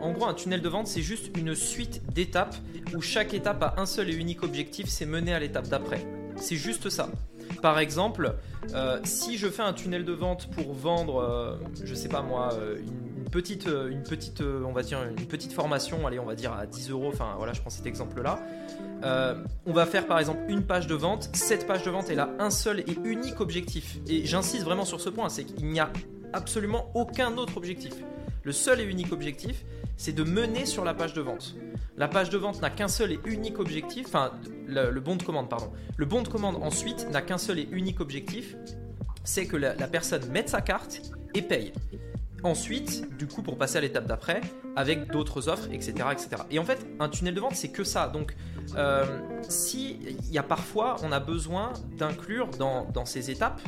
[0.01, 2.57] En gros, un tunnel de vente, c'est juste une suite d'étapes
[2.95, 6.07] où chaque étape a un seul et unique objectif, c'est mener à l'étape d'après.
[6.37, 7.09] C'est juste ça.
[7.63, 8.35] Par exemple,
[8.75, 12.53] euh, si je fais un tunnel de vente pour vendre, euh, je sais pas moi,
[12.55, 17.09] euh, une petite, euh, euh, petite formation, allez, on va dire à 10 euros.
[17.13, 18.39] Enfin voilà, je prends cet exemple-là.
[19.03, 19.35] Euh,
[19.67, 21.31] on va faire par exemple une page de vente.
[21.33, 23.99] Cette page de vente, elle a un seul et unique objectif.
[24.07, 25.91] Et j'insiste vraiment sur ce point, c'est qu'il n'y a
[26.33, 27.93] absolument aucun autre objectif.
[28.45, 29.65] Le seul et unique objectif,
[29.97, 31.57] c'est de mener sur la page de vente.
[31.97, 34.33] La page de vente n'a qu'un seul et unique objectif, enfin
[34.69, 35.73] le, le bon de commande, pardon.
[35.97, 38.57] Le bon de commande ensuite n'a qu'un seul et unique objectif,
[39.25, 41.01] c'est que la, la personne mette sa carte
[41.35, 41.73] et paye.
[42.45, 44.43] Ensuite, du coup, pour passer à l'étape d'après,
[44.77, 46.43] avec d'autres offres, etc., etc.
[46.51, 48.07] Et en fait, un tunnel de vente, c'est que ça.
[48.09, 48.37] Donc,
[48.77, 49.05] euh,
[49.49, 49.99] si
[50.31, 53.63] y a parfois, on a besoin d'inclure dans, dans ces étapes,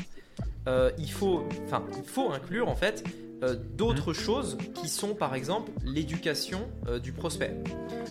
[0.68, 3.04] euh, il faut, enfin, il faut inclure en fait
[3.42, 7.54] euh, d'autres choses qui sont par exemple l'éducation euh, du prospect.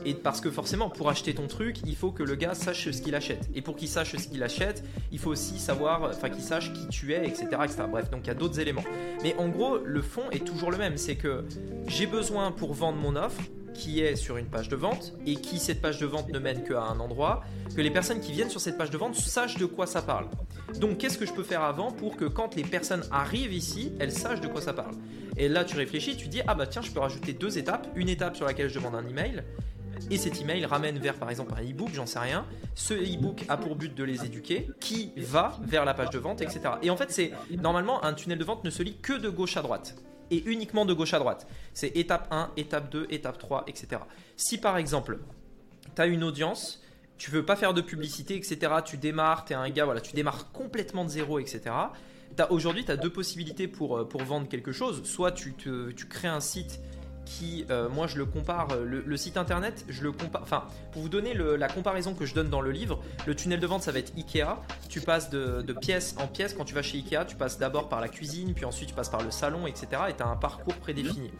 [0.05, 3.01] Et parce que forcément, pour acheter ton truc, il faut que le gars sache ce
[3.01, 3.49] qu'il achète.
[3.55, 6.87] Et pour qu'il sache ce qu'il achète, il faut aussi savoir, enfin, qu'il sache qui
[6.89, 7.83] tu es, etc., etc.
[7.89, 8.83] Bref, donc il y a d'autres éléments.
[9.23, 10.97] Mais en gros, le fond est toujours le même.
[10.97, 11.45] C'est que
[11.87, 13.41] j'ai besoin pour vendre mon offre
[13.75, 16.63] qui est sur une page de vente et qui cette page de vente ne mène
[16.63, 17.43] qu'à un endroit,
[17.75, 20.27] que les personnes qui viennent sur cette page de vente sachent de quoi ça parle.
[20.79, 24.11] Donc qu'est-ce que je peux faire avant pour que quand les personnes arrivent ici, elles
[24.11, 24.95] sachent de quoi ça parle?
[25.37, 28.09] Et là tu réfléchis, tu dis ah bah tiens je peux rajouter deux étapes, une
[28.09, 29.43] étape sur laquelle je demande un email
[30.11, 32.45] et cet email ramène vers par exemple un e-book, j'en sais rien.
[32.75, 36.41] Ce e-book a pour but de les éduquer, qui va vers la page de vente,
[36.41, 36.61] etc.
[36.81, 39.57] Et en fait, c'est normalement un tunnel de vente ne se lit que de gauche
[39.57, 39.95] à droite
[40.31, 41.47] et uniquement de gauche à droite.
[41.73, 44.01] C'est étape 1, étape 2, étape 3, etc.
[44.37, 45.19] Si par exemple,
[45.95, 46.81] tu as une audience,
[47.17, 48.73] tu veux pas faire de publicité, etc.
[48.83, 51.61] Tu démarres, tu es un gars, voilà, tu démarres complètement de zéro, etc.
[52.49, 55.03] Aujourd'hui, tu as deux possibilités pour, euh, pour vendre quelque chose.
[55.05, 56.81] Soit tu, tu crées un site
[57.25, 61.01] qui, euh, moi je le compare, euh, le, site internet, je le compare, enfin pour
[61.01, 63.91] vous donner la comparaison que je donne dans le livre, le tunnel de vente ça
[63.91, 64.57] va être Ikea,
[64.89, 68.01] tu passes de, pièce en pièce, quand tu vas chez Ikea, tu passes d'abord par
[68.01, 69.87] la cuisine, puis ensuite tu passes par le salon, etc.
[70.09, 71.31] Et tu as un parcours prédéfini.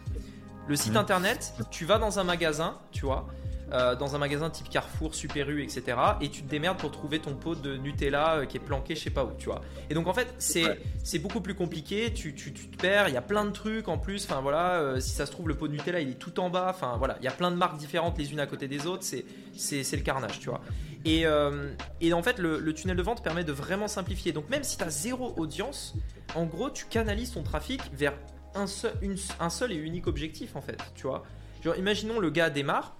[0.68, 3.28] Le site internet, tu vas dans un magasin, tu vois,
[3.74, 5.98] euh, dans un magasin type Carrefour, Super U, etc.
[6.22, 9.02] Et tu te démerdes pour trouver ton pot de Nutella euh, qui est planqué je
[9.02, 9.62] sais pas où, tu vois.
[9.90, 13.24] Et donc en fait, c'est beaucoup plus compliqué, tu, tu, te perds, il y a
[13.24, 14.26] plein de trucs en plus.
[14.26, 16.52] Enfin voilà, euh, si ça se trouve, le pot de Nutella il est tout en
[16.52, 16.68] bas.
[16.70, 19.04] Enfin voilà, il y a plein de marques différentes les unes à côté des autres,
[19.04, 20.62] c'est le carnage, tu vois.
[21.04, 21.26] Et,
[22.02, 24.32] et en fait, le, tunnel de vente permet de vraiment simplifier.
[24.32, 25.96] Donc même si tu as zéro audience,
[26.36, 28.14] en gros, tu canalises ton trafic vers
[28.54, 28.94] un seul,
[29.40, 31.24] un seul et unique objectif en fait, tu vois.
[31.64, 32.96] Genre, imaginons le gars démarre,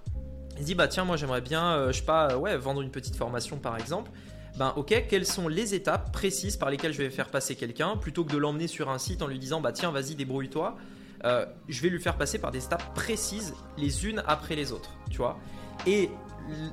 [0.58, 2.92] il dit bah tiens moi j'aimerais bien euh, je sais pas euh, ouais vendre une
[2.92, 4.12] petite formation par exemple.
[4.58, 8.24] Ben ok quelles sont les étapes précises par lesquelles je vais faire passer quelqu'un plutôt
[8.24, 10.78] que de l'emmener sur un site en lui disant bah tiens vas-y débrouille-toi.
[11.24, 14.92] Euh, je vais lui faire passer par des étapes précises les unes après les autres
[15.10, 15.38] tu vois.
[15.86, 16.10] Et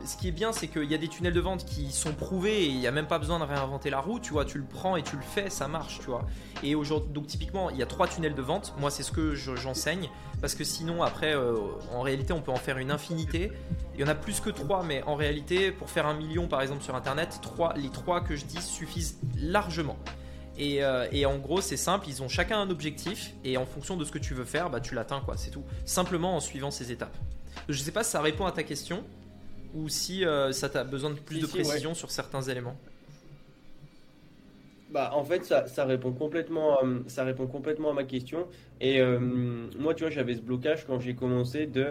[0.04, 2.64] ce qui est bien, c'est qu'il y a des tunnels de vente qui sont prouvés
[2.64, 4.64] et il n'y a même pas besoin de réinventer la roue, tu vois, tu le
[4.64, 6.26] prends et tu le fais, ça marche, tu vois.
[6.62, 9.34] Et aujourd'hui, donc typiquement, il y a trois tunnels de vente, moi c'est ce que
[9.34, 10.08] j'enseigne,
[10.40, 11.56] parce que sinon après, euh,
[11.92, 13.52] en réalité, on peut en faire une infinité.
[13.94, 16.62] Il y en a plus que trois, mais en réalité, pour faire un million par
[16.62, 17.40] exemple sur Internet,
[17.76, 19.96] les trois que je dis suffisent largement.
[20.58, 23.96] Et, euh, et, en gros, c'est simple, ils ont chacun un objectif et en fonction
[23.96, 25.64] de ce que tu veux faire, bah, tu l'atteins quoi, c'est tout.
[25.86, 27.16] Simplement en suivant ces étapes.
[27.68, 29.04] Je sais pas si ça répond à ta question
[29.74, 32.76] ou si euh, ça t'a besoin de plus de précision sur certains éléments?
[34.90, 38.46] Bah, en fait, ça, ça, répond complètement, euh, ça répond complètement à ma question.
[38.82, 39.18] Et euh,
[39.78, 41.86] moi, tu vois, j'avais ce blocage quand j'ai commencé de.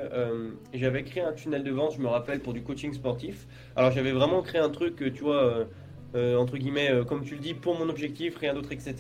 [0.74, 3.48] j'avais créé un tunnel de vente, je me rappelle, pour du coaching sportif.
[3.76, 5.66] Alors, j'avais vraiment créé un truc, tu vois,
[6.14, 8.96] entre guillemets, comme tu le dis, pour mon objectif, rien d'autre, etc.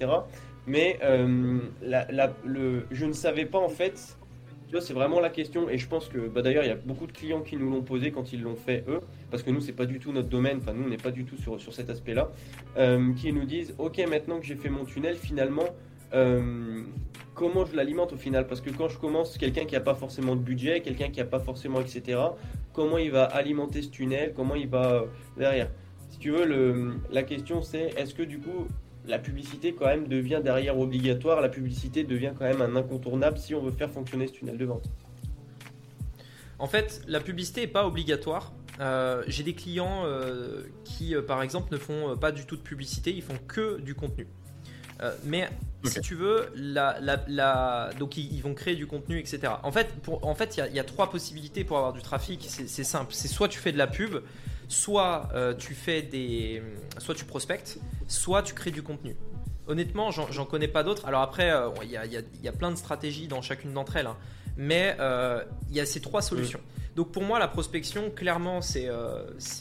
[0.66, 1.00] Mais
[1.84, 4.18] la, le, je ne savais pas, en fait,
[4.80, 5.70] c'est vraiment la question.
[5.70, 7.82] Et je pense que bah, d'ailleurs, il y a beaucoup de clients qui nous l'ont
[7.82, 10.60] posé quand ils l'ont fait eux, parce que nous, c'est pas du tout notre domaine.
[10.62, 12.32] Enfin, nous, on n'est pas du tout sur, cet aspect-là.
[12.78, 15.66] Euh, qui nous disent Ok, maintenant que j'ai fait mon tunnel, finalement,
[16.14, 16.84] euh,
[17.34, 18.48] comment je l'alimente au final?
[18.48, 21.26] Parce que quand je commence, quelqu'un qui n'a pas forcément de budget, quelqu'un qui n'a
[21.26, 22.20] pas forcément, etc.,
[22.74, 24.34] comment il va alimenter ce tunnel?
[24.36, 25.06] Comment il va euh,
[25.38, 25.70] derrière?
[26.10, 28.68] Si tu veux, la question c'est est-ce que du coup,
[29.06, 33.56] la publicité quand même devient derrière obligatoire, la publicité devient quand même un incontournable si
[33.56, 34.90] on veut faire fonctionner ce tunnel de vente.
[36.60, 38.54] En fait, la publicité n'est pas obligatoire.
[38.80, 42.62] Euh, j'ai des clients euh, qui, euh, par exemple, ne font pas du tout de
[42.62, 44.28] publicité, ils font que du contenu.
[45.26, 45.50] mais
[45.84, 49.54] si tu veux, la, donc ils, vont créer du contenu, etc.
[49.64, 52.46] En fait, il en fait, y, y, a trois possibilités pour avoir du trafic.
[52.48, 53.12] C'est simple.
[53.12, 54.18] C'est soit tu fais de la pub,
[54.72, 56.64] soit euh, tu fais des,
[56.98, 57.78] soit tu prospectes,
[58.08, 59.16] soit tu crées du contenu.
[59.68, 61.06] Honnêtement, j'en connais pas d'autres.
[61.06, 64.18] Alors après, euh, il y, a, plein de stratégies dans chacune d'entre elles, hein.
[64.58, 66.60] mais euh, il y a ces trois solutions.
[66.96, 68.88] Donc pour moi, la prospection, clairement, c'est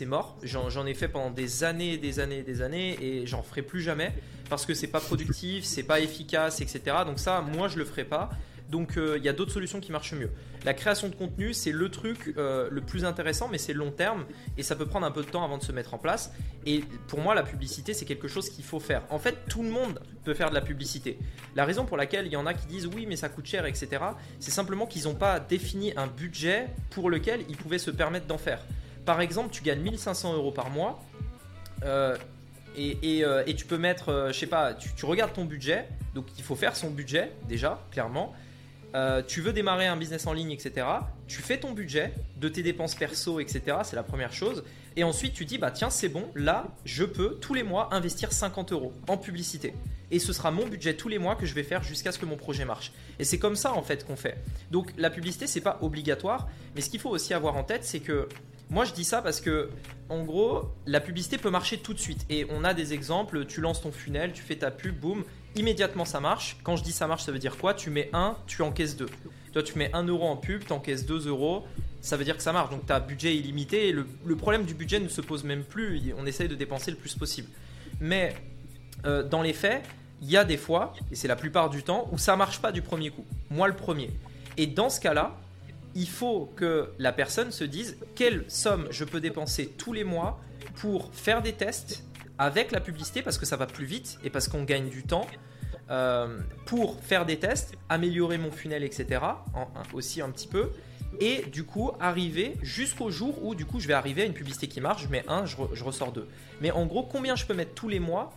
[0.07, 0.37] mort.
[0.43, 4.13] J'en ai fait pendant des années, des années, des années, et j'en ferai plus jamais
[4.49, 6.81] parce que c'est pas productif, c'est pas efficace, etc.
[7.07, 8.31] Donc ça, moi, je le ferai pas.
[8.71, 10.31] Donc euh, il y a d'autres solutions qui marchent mieux.
[10.65, 14.25] La création de contenu, c'est le truc euh, le plus intéressant, mais c'est long terme
[14.57, 16.33] et ça peut prendre un peu de temps avant de se mettre en place.
[16.67, 19.03] Et pour moi, la publicité, c'est quelque chose qu'il faut faire.
[19.11, 21.19] En fait, tout le monde peut faire de la publicité.
[21.57, 23.67] La raison pour laquelle il y en a qui disent oui, mais ça coûte cher,
[23.67, 23.89] etc.,
[24.39, 28.39] c'est simplement qu'ils n'ont pas défini un budget pour lequel ils pouvaient se permettre d'en
[28.39, 28.61] faire.
[29.05, 31.03] Par exemple, tu gagnes 1500 euros par mois.
[31.83, 32.17] Euh,
[32.77, 36.77] et, tu peux mettre, je sais pas, tu, regardes ton budget, donc il faut faire
[36.77, 38.33] son budget déjà, clairement.
[38.95, 40.87] Euh, tu veux démarrer un business en ligne, etc.
[41.29, 43.79] Tu fais ton budget de tes dépenses perso, etc.
[43.85, 44.65] C'est la première chose.
[44.97, 48.33] Et ensuite, tu dis, bah tiens, c'est bon, là, je peux tous les mois investir
[48.33, 49.75] 50 euros en publicité.
[50.11, 52.27] Et ce sera mon budget tous les mois que je vais faire jusqu'à ce que
[52.27, 52.91] mon projet marche.
[53.21, 54.37] Et c'est comme ça, en fait, qu'on fait.
[54.73, 56.49] Donc, la publicité, c'est pas obligatoire.
[56.75, 58.29] Mais ce qu'il faut aussi avoir en tête, c'est que
[58.71, 59.71] moi, je dis ça parce que,
[60.09, 62.27] en gros, la publicité peut marcher tout de suite.
[62.29, 63.47] Et on a des exemples.
[63.47, 65.25] Tu lances ton funnel, tu fais ta pub, boum,
[65.57, 66.57] immédiatement ça marche.
[66.63, 67.75] Quand je dis ça marche, ça veut dire quoi?
[67.75, 69.07] Tu mets 1, tu encaisses 2.
[69.53, 71.65] Toi, tu mets 1 euro en pub, tu encaisses 2 euros.
[72.01, 72.71] Ça veut dire que ça marche.
[72.71, 73.89] Donc, tu as budget illimité.
[73.89, 74.07] Et le,
[74.37, 76.15] problème du budget ne se pose même plus.
[76.17, 77.49] On essaye de dépenser le plus possible.
[78.01, 78.35] Mais
[79.07, 79.83] euh, dans les faits,
[80.23, 82.73] il y a des fois, et c'est la plupart du temps, où ça marche pas
[82.73, 83.25] du premier coup.
[83.51, 84.11] Moi, le premier.
[84.57, 85.37] Et dans ce cas-là,
[85.95, 90.41] il faut que la personne se dise quelle somme je peux dépenser tous les mois
[90.77, 92.05] pour faire des tests
[92.41, 95.27] avec la publicité parce que ça va plus vite et parce qu'on gagne du temps
[95.91, 99.21] euh, pour faire des tests, améliorer mon funnel, etc.
[99.93, 100.71] aussi un petit peu.
[101.21, 104.69] Et du coup, arriver jusqu'au jour où du coup je vais arriver à une publicité
[104.69, 106.27] qui marche, je mets un, je, ressors deux.
[106.63, 108.33] Mais en gros, combien je peux mettre tous les mois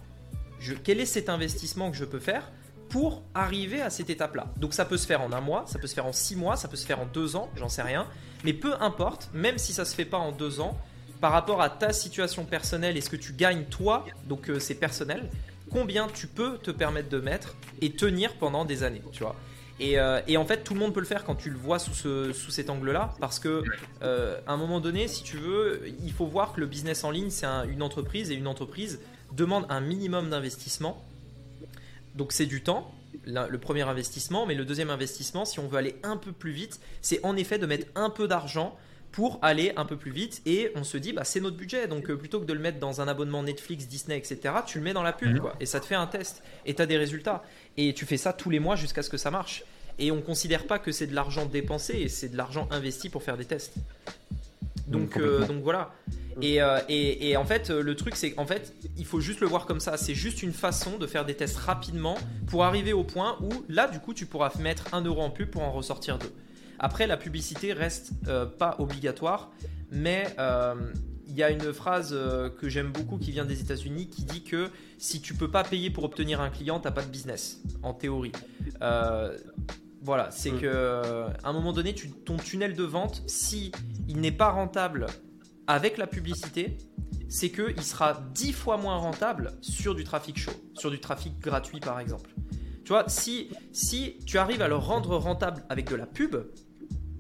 [0.84, 2.52] Quel est cet investissement que je peux faire
[2.90, 4.48] pour arriver à cette étape-là?
[4.58, 6.58] Donc ça peut se faire en un mois, ça peut se faire en six mois,
[6.58, 8.06] ça peut se faire en deux ans, j'en sais rien.
[8.44, 10.78] Mais peu importe, même si ça se fait pas en deux ans,
[11.24, 14.76] par rapport à ta situation personnelle et ce que tu gagnes toi, donc euh, c'est
[14.76, 15.30] personnel,
[15.72, 19.38] combien tu peux te permettre de mettre et tenir pendant des années, tu vois?
[19.80, 21.80] Et, euh, et, en fait, tout le monde peut le faire quand tu le vois
[21.80, 23.64] sous cet angle-là, parce que
[24.02, 27.12] euh, à un moment donné, si tu veux, il faut voir que le business en
[27.12, 29.00] ligne, c'est une entreprise et une entreprise
[29.32, 31.06] demande un minimum d'investissement.
[32.16, 32.94] Donc c'est du temps,
[33.26, 36.82] le premier investissement, mais le deuxième investissement, si on veut aller un peu plus vite,
[37.02, 38.78] c'est en effet de mettre un peu d'argent
[39.14, 41.88] pour aller un peu plus vite et on se dit bah c'est notre budget.
[41.88, 44.84] Donc euh, plutôt que de le mettre dans un abonnement Netflix, Disney etc tu le
[44.84, 45.40] mets dans la pub mhm.
[45.40, 45.56] quoi.
[45.62, 46.44] Et ça te fait un test.
[46.66, 47.44] Et tu as des résultats.
[47.78, 49.64] Et tu fais ça tous les mois jusqu'à ce que ça marche.
[50.00, 53.38] Et on considère pas que c'est de l'argent dépensé c'est de l'argent investi pour faire
[53.38, 53.76] des tests.
[54.88, 55.94] Donc, euh, donc voilà.
[56.44, 59.68] Euh, et, et, en fait le truc c'est qu'en fait il faut juste le voir
[59.68, 59.96] comme ça.
[59.96, 62.18] C'est juste une façon de faire des tests rapidement
[62.48, 65.52] pour arriver au point où là du coup tu pourras mettre un euro en pub
[65.52, 66.34] pour en ressortir deux
[66.84, 69.54] après, la publicité reste euh, pas obligatoire,
[69.90, 70.76] mais euh,
[71.26, 74.44] il y a une phrase euh, que j'aime beaucoup qui vient des États-Unis qui dit
[74.44, 77.94] que si tu peux pas payer pour obtenir un client, t'as pas de business, en
[77.94, 78.34] théorie.
[80.02, 81.96] voilà, c'est qu'à que à un moment donné,
[82.26, 83.72] ton tunnel de vente, si
[84.10, 85.06] il n'est pas rentable
[85.68, 86.78] avec la publicité,
[87.30, 91.80] c'est qu'il sera dix fois moins rentable sur du trafic chaud, sur du trafic gratuit
[91.80, 92.36] par exemple.
[92.84, 96.36] Tu vois, si, si tu arrives à le rendre rentable avec de la pub,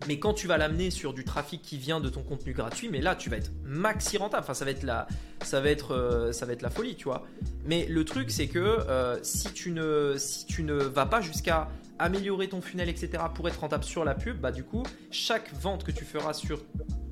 [0.07, 3.01] mais quand tu vas l'amener sur du trafic qui vient de ton contenu gratuit, mais
[3.01, 4.43] là tu vas être maxi rentable.
[4.43, 5.07] Enfin, ça va être la,
[5.43, 7.25] ça va être, euh, ça va être la folie, tu vois.
[7.65, 11.69] Mais le truc, c'est que euh, si tu ne, si tu ne vas pas jusqu'à
[11.99, 15.84] améliorer ton funnel, etc., pour être rentable sur la pub, bah du coup, chaque vente
[15.84, 16.61] que tu feras sur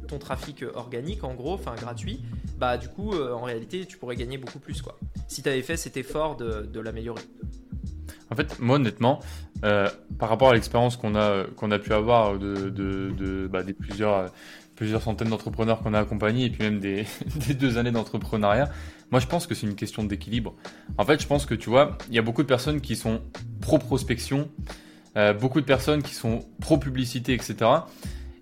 [0.08, 2.22] ton trafic organique, en gros, enfin gratuit,
[2.58, 5.00] bah du coup, euh, en réalité, tu pourrais gagner beaucoup plus, quoi.
[5.28, 7.22] Si tu avais fait cet effort de, de l'améliorer.
[8.30, 9.20] En fait, moi honnêtement,
[9.64, 13.64] euh, par rapport à l'expérience qu'on a, qu'on a pu avoir de, de, de bah,
[13.64, 14.32] des plusieurs,
[14.76, 17.06] plusieurs centaines d'entrepreneurs qu'on a accompagnés et puis même des,
[17.48, 18.70] des deux années d'entrepreneuriat,
[19.12, 20.56] moi je pense que c'est une question d'équilibre.
[20.98, 23.22] En fait, je pense que tu vois, il y a beaucoup de personnes qui sont
[23.62, 24.50] pro-prospection,
[25.18, 27.70] euh, beaucoup de personnes qui sont pro-publicité, etc.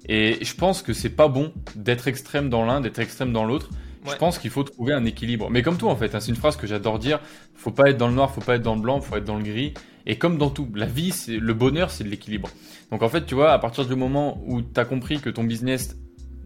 [0.08, 3.70] Et je pense que c'est pas bon d'être extrême dans l'un, d'être extrême dans l'autre.
[4.10, 5.50] Je pense qu'il faut trouver un équilibre.
[5.52, 7.20] Mais comme tout en fait, hein, c'est une phrase que j'adore dire.
[7.54, 9.38] Faut pas être dans le noir, faut pas être dans le blanc, faut être dans
[9.38, 9.74] le gris.
[10.10, 12.50] Et comme dans tout, la vie, c'est le bonheur, c'est de l'équilibre.
[12.90, 15.44] Donc en fait, tu vois, à partir du moment où tu as compris que ton
[15.44, 15.96] business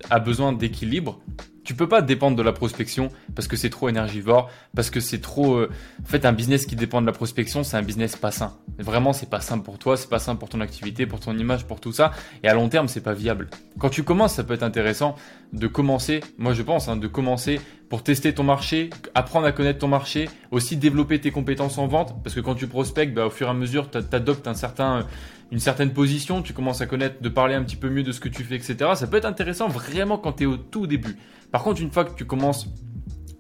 [0.10, 1.22] a besoin d'équilibre,
[1.64, 5.20] tu peux pas dépendre de la prospection parce que c'est trop énergivore, parce que c'est
[5.20, 5.56] trop.
[5.56, 5.70] Euh,
[6.02, 8.58] en fait, un business qui dépend de la prospection, c'est un business pas sain.
[8.80, 11.66] Vraiment, c'est pas sain pour toi, c'est pas sain pour ton activité, pour ton image,
[11.66, 12.12] pour tout ça.
[12.44, 13.50] Et à long terme, c'est pas viable.
[13.80, 15.16] Quand tu commences, ça peut être intéressant
[15.54, 16.22] de commencer.
[16.38, 20.28] Moi, je pense, hein, de commencer pour tester ton marché, apprendre à connaître ton marché,
[20.52, 23.52] aussi développer tes compétences en vente, parce que quand tu prospectes, bah, au fur et
[23.52, 25.06] à mesure, tu adoptes un certain
[25.54, 28.20] une certaine position, tu commences à connaître, de parler un petit peu mieux de ce
[28.20, 28.76] que tu fais, etc.
[28.96, 31.16] Ça peut être intéressant vraiment quand tu es au tout début.
[31.54, 32.66] Par contre, une fois que tu commences,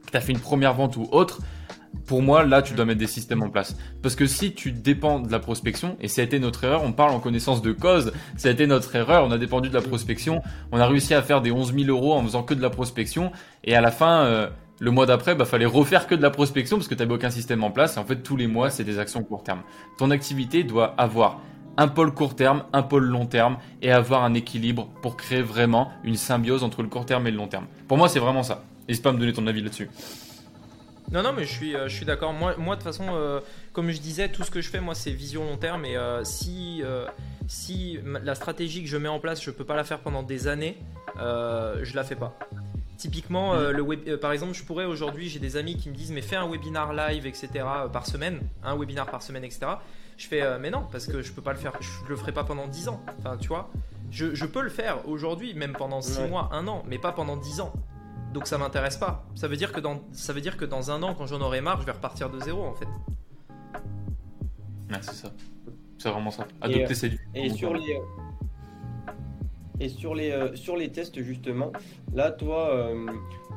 [0.06, 1.40] que tu as fait une première vente ou autre,
[2.06, 3.76] pour moi, là, tu dois mettre des systèmes en place.
[4.03, 6.94] Parce que si tu dépends de la prospection, et ça a été notre erreur, on
[6.94, 9.81] parle en connaissance de cause, ça a été notre erreur, on a dépendu de la
[9.81, 12.69] prospection, on a réussi à faire des 11 000 euros en faisant que de la
[12.69, 13.31] prospection,
[13.64, 14.48] et à la fin, euh,
[14.80, 17.31] le mois d'après, bah, fallait refaire que de la prospection parce que tu n'avais aucun
[17.31, 19.64] système en place, et en fait, tous les mois, c'est des actions court terme.
[19.98, 21.41] Ton activité doit avoir
[21.78, 25.91] un pôle court terme, un pôle long terme et avoir un équilibre pour créer vraiment
[26.04, 27.66] une symbiose entre le court terme et le long terme.
[27.88, 28.64] Pour moi, c'est vraiment ça.
[28.88, 29.90] N'hésite pas à me donner ton avis là-dessus.
[31.12, 32.34] Non, non, mais je suis, euh, je suis d'accord.
[32.34, 33.40] Moi, moi, de toute façon, euh,
[33.72, 35.86] comme je disais, tout ce que je fais, moi, c'est vision long terme.
[35.86, 36.82] Et euh, si,
[37.48, 40.48] si la stratégie que je mets en place, je peux pas la faire pendant des
[40.48, 40.78] années,
[41.18, 42.38] je la fais pas.
[42.98, 46.22] Typiquement, le web, par exemple, je pourrais aujourd'hui, j'ai des amis qui me disent, mais
[46.22, 47.50] fais un webinar live, etc.
[47.91, 49.74] par semaine, un webinar par semaine, etc.
[50.18, 52.31] Je fais, euh, mais non, parce que je peux pas le faire, je le ferai
[52.31, 53.02] pas pendant 10 ans.
[53.19, 53.69] Enfin, tu vois,
[54.11, 57.38] je, je peux le faire aujourd'hui, même pendant 6 mois, 1 an, mais pas pendant
[57.38, 57.73] 10 ans.
[58.34, 59.26] Donc ça m'intéresse pas.
[59.35, 61.61] Ça veut dire que dans, ça veut dire que dans un an, quand j'en aurai
[61.61, 62.88] marre, je vais repartir de zéro en fait.
[64.90, 65.31] Ouais, c'est ça.
[65.99, 66.48] C'est vraiment ça.
[66.61, 68.02] Adopter ses Et sur les,
[69.84, 71.74] et sur les, euh, sur les tests, justement,
[72.14, 73.06] là, toi, euh,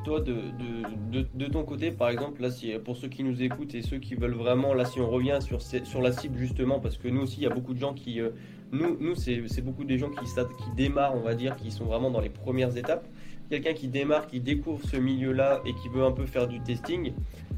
[0.04, 2.48] de, ton côté, par exemple, là,
[2.84, 6.02] pour ceux qui nous écoutent et ceux qui veulent vraiment, là, si on revient sur,
[6.02, 8.20] la cible, justement, parce que nous aussi, il y a beaucoup de gens qui.
[8.20, 8.30] Euh,
[8.72, 12.10] nous, nous c'est beaucoup des gens qui, qui démarrent, on va dire, qui sont vraiment
[12.10, 13.06] dans les premières étapes.
[13.48, 17.12] Quelqu'un qui démarre, qui découvre ce milieu-là et qui veut un peu faire du testing,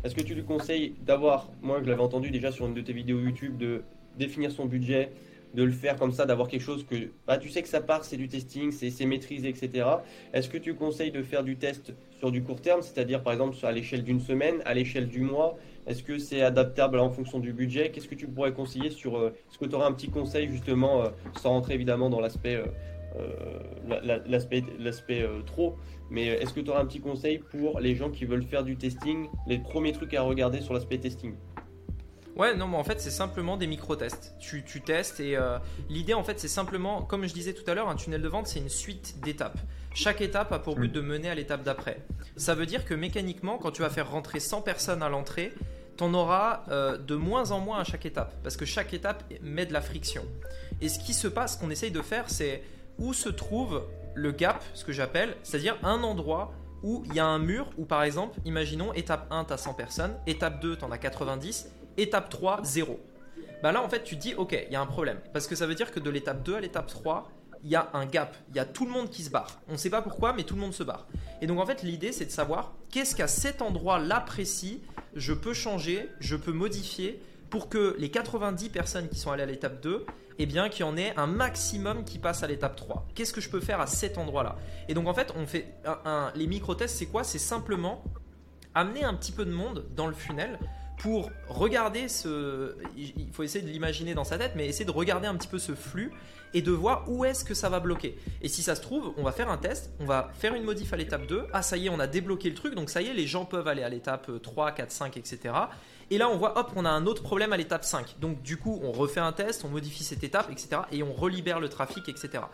[0.04, 2.92] est-ce que tu lui conseilles d'avoir, moi je l'avais entendu déjà sur une de tes
[2.92, 3.80] vidéos YouTube, de
[4.18, 5.10] définir son budget,
[5.54, 8.04] de le faire comme ça, d'avoir quelque chose que bah, tu sais que ça part,
[8.04, 9.86] c'est du testing, c'est maîtrisé, etc.
[10.32, 13.56] Est-ce que tu conseilles de faire du test sur du court terme, c'est-à-dire par exemple
[13.62, 15.56] à l'échelle d'une semaine, à l'échelle du mois?
[15.86, 17.90] Est-ce que c'est adaptable en fonction du budget?
[17.90, 21.04] Qu'est-ce que tu pourrais conseiller sur Est-ce que tu aurais un petit conseil justement,
[21.40, 22.62] sans rentrer évidemment dans l'aspect
[24.78, 25.76] l'aspect trop,
[26.10, 28.76] mais est-ce que tu aurais un petit conseil pour les gens qui veulent faire du
[28.76, 31.34] testing, les premiers trucs à regarder sur l'aspect testing?
[32.38, 34.34] Ouais, non, mais en fait, c'est simplement des micro-tests.
[34.38, 35.58] Tu, tu testes et euh,
[35.88, 38.46] l'idée, en fait, c'est simplement, comme je disais tout à l'heure, un tunnel de vente,
[38.46, 39.58] c'est une suite d'étapes.
[39.92, 42.00] Chaque étape a pour but de mener à l'étape d'après.
[42.36, 45.52] Ça veut dire que mécaniquement, quand tu vas faire rentrer 100 personnes à l'entrée,
[45.96, 49.24] tu en auras euh, de moins en moins à chaque étape, parce que chaque étape
[49.42, 50.24] met de la friction.
[50.80, 52.62] Et ce qui se passe, ce qu'on essaye de faire, c'est
[52.98, 53.82] où se trouve
[54.14, 56.52] le gap, ce que j'appelle, c'est-à-dire un endroit
[56.84, 59.74] où il y a un mur où par exemple, imaginons étape 1, tu as 100
[59.74, 62.98] personnes, étape 2, tu en as 90, étape 3, 0.
[63.62, 65.18] Bah là en fait tu dis ok, il y a un problème.
[65.32, 67.30] Parce que ça veut dire que de l'étape 2 à l'étape 3,
[67.64, 69.60] il y a un gap, il y a tout le monde qui se barre.
[69.68, 71.06] On ne sait pas pourquoi, mais tout le monde se barre.
[71.42, 74.82] Et donc en fait l'idée c'est de savoir qu'est-ce qu'à cet endroit-là précis,
[75.14, 77.20] je peux changer, je peux modifier
[77.50, 80.06] pour que les 90 personnes qui sont allées à l'étape 2
[80.38, 83.08] eh bien qu'il y en ait un maximum qui passe à l'étape 3.
[83.14, 84.56] Qu'est-ce que je peux faire à cet endroit-là?
[84.88, 85.74] Et donc en fait, on fait
[86.36, 87.24] les micro-tests, c'est quoi?
[87.24, 88.04] C'est simplement
[88.72, 90.60] amener un petit peu de monde dans le funnel
[90.98, 92.74] pour regarder ce.
[92.96, 95.58] Il faut essayer de l'imaginer dans sa tête, mais essayer de regarder un petit peu
[95.58, 96.12] ce flux
[96.54, 98.16] et de voir où est-ce que ça va bloquer.
[98.42, 100.92] Et si ça se trouve, on va faire un test, on va faire une modif
[100.92, 101.46] à l'étape 2.
[101.52, 103.44] Ah, ça y est, on a débloqué le truc, donc ça y est, les gens
[103.44, 105.54] peuvent aller à l'étape 3, 4, 5, etc.
[106.10, 108.16] Et là, on voit, hop, on a un autre problème à l'étape 5.
[108.18, 110.82] Donc, du coup, on refait un test, on modifie cette étape, etc.
[110.90, 112.44] Et on relibère le trafic, etc.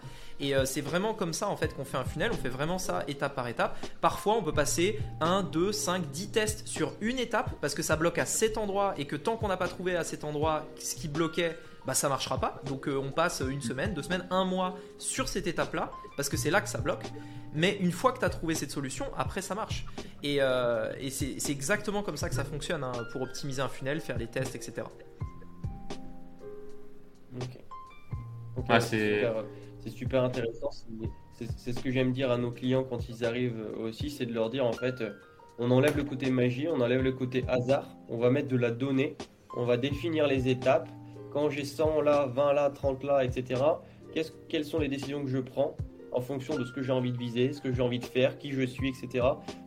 [0.40, 2.32] Et euh, c'est vraiment comme ça, en fait, qu'on fait un funnel.
[2.32, 3.78] On fait vraiment ça étape par étape.
[4.00, 7.94] Parfois, on peut passer 1, 2, 5, 10 tests sur une étape parce que ça
[7.94, 10.96] bloque à cet endroit et que tant qu'on n'a pas trouvé à cet endroit ce
[10.96, 11.56] qui bloquait,
[11.86, 12.60] bah ça marchera pas.
[12.64, 16.36] Donc euh, on passe une semaine, deux semaines, un mois sur cette étape-là, parce que
[16.36, 17.04] c'est là que ça bloque.
[17.54, 19.86] Mais une fois que tu as trouvé cette solution, après ça marche.
[20.22, 24.18] Et, euh, c'est exactement comme ça que ça fonctionne hein, pour optimiser un funnel, faire
[24.18, 24.86] les tests, etc.
[27.36, 27.58] Ok.
[28.68, 29.24] Ah, c'est
[29.86, 30.70] super intéressant.
[31.56, 34.50] C'est ce que j'aime dire à nos clients quand ils arrivent aussi, c'est de leur
[34.50, 35.02] dire en fait,
[35.58, 38.70] on enlève le côté magie, on enlève le côté hasard, on va mettre de la
[38.70, 39.16] donnée,
[39.56, 40.88] on va définir les étapes,
[41.32, 43.60] quand j'ai 100 là, 20 là, 30 là, etc.,
[44.48, 45.76] quelles sont les décisions que je prends?
[46.14, 48.38] En fonction de ce que j'ai envie de viser, ce que j'ai envie de faire,
[48.38, 49.26] qui je suis, etc.,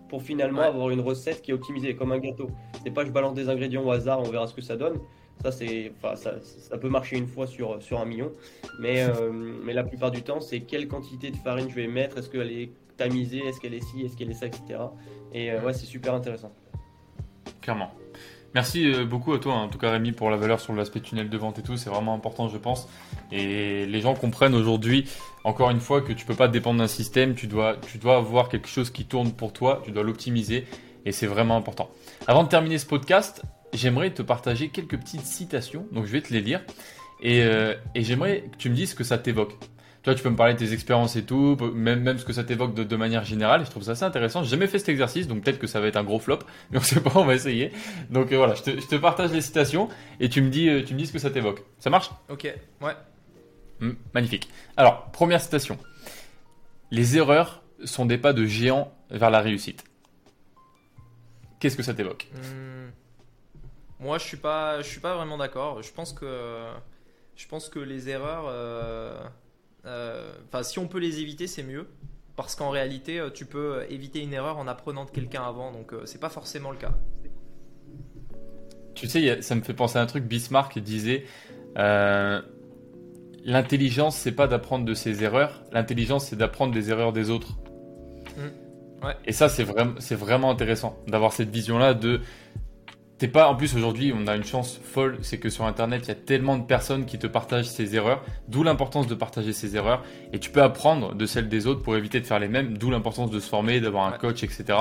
[0.10, 2.50] pour finalement avoir une recette qui est optimisée comme un gâteau.
[2.84, 5.00] C'est pas je balance des ingrédients au hasard, on verra ce que ça donne.
[5.44, 8.32] Ça, c'est, enfin, ça, peut marcher une fois sur, sur un million,
[8.80, 12.18] mais, euh, mais la plupart du temps, c'est quelle quantité de farine je vais mettre,
[12.18, 14.80] est-ce qu'elle est tamisée, est-ce qu'elle est ci, est-ce qu'elle est ça, etc.
[15.34, 16.52] Et euh, ouais, c'est super intéressant.
[17.62, 17.92] Clairement.
[18.56, 19.64] Merci euh, beaucoup à toi, hein.
[19.64, 21.78] en tout cas Rémi, pour la valeur sur l'aspect tunnel de vente et tout.
[21.78, 22.88] C'est vraiment important, je pense.
[23.32, 25.10] Et les gens comprennent aujourd'hui,
[25.44, 27.36] encore une fois, que tu peux pas dépendre d'un système.
[27.36, 29.82] Tu dois, tu dois avoir quelque chose qui tourne pour toi.
[29.86, 30.66] Tu dois l'optimiser.
[31.06, 31.90] Et c'est vraiment important.
[32.26, 33.44] Avant de terminer ce podcast,
[33.74, 35.86] j'aimerais te partager quelques petites citations.
[35.92, 36.62] Donc je vais te les lire.
[37.22, 39.58] Et, euh, et j'aimerais que tu me dises ce que ça t'évoque.
[40.08, 42.46] Toi, tu peux me parler de tes expériences et tout, même, même ce que ça
[42.46, 43.66] t'évoque de, manière générale.
[43.66, 44.42] Je trouve ça assez intéressant.
[44.42, 46.40] J'ai jamais fait cet exercice, donc peut-être que ça va être un gros flop,
[46.72, 47.74] mais on sait pas, on va essayer.
[48.10, 49.90] Donc euh, voilà, je te, partage les citations
[50.22, 51.62] et tu me dis, euh, tu me dis ce que ça t'évoque.
[51.80, 52.10] Ça marche?
[52.30, 52.94] Ok, ouais.
[53.82, 54.50] Hmm, magnifique.
[54.78, 55.78] Alors, première citation.
[56.90, 59.84] Les erreurs sont des pas de géant vers la réussite.
[61.60, 62.30] Qu'est-ce que ça t'évoque?
[62.34, 62.92] Hmm.
[64.00, 65.82] Moi, je suis pas, je suis pas vraiment d'accord.
[65.82, 66.66] Je pense que,
[67.36, 68.46] je pense que les erreurs.
[68.48, 69.20] Euh,
[70.46, 71.88] enfin, si on peut les éviter, c'est mieux.
[72.36, 75.72] Parce qu'en réalité, euh, tu peux éviter une erreur en apprenant de quelqu'un avant.
[75.72, 76.92] Donc, euh, c'est pas forcément le cas.
[78.94, 80.24] Tu sais, ça me fait penser à un truc.
[80.26, 81.26] Bismarck disait
[83.44, 85.64] L'intelligence, c'est pas d'apprendre de ses erreurs.
[85.72, 87.58] L'intelligence, c'est d'apprendre des erreurs des autres.
[88.36, 89.08] Mmh.
[89.26, 92.20] Et ça, c'est vraiment, c'est vraiment intéressant d'avoir cette vision-là de
[93.18, 96.08] T'es pas, en plus aujourd'hui, on a une chance folle, c'est que sur Internet, il
[96.10, 99.76] y a tellement de personnes qui te partagent ces erreurs, d'où l'importance de partager ces
[99.76, 100.04] erreurs,
[100.34, 102.92] et tu peux apprendre de celles des autres pour éviter de faire les mêmes, d'où
[102.92, 104.78] l'importance de se former, d'avoir un coach, etc.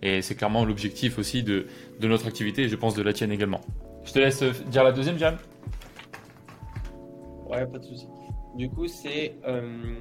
[0.00, 1.66] Et c'est clairement l'objectif aussi de,
[1.98, 3.60] de, notre activité, et je pense de la tienne également.
[4.04, 5.36] Je te laisse dire la deuxième, Jam.
[7.48, 8.06] Ouais, pas de souci.
[8.54, 9.96] Du coup, c'est euh,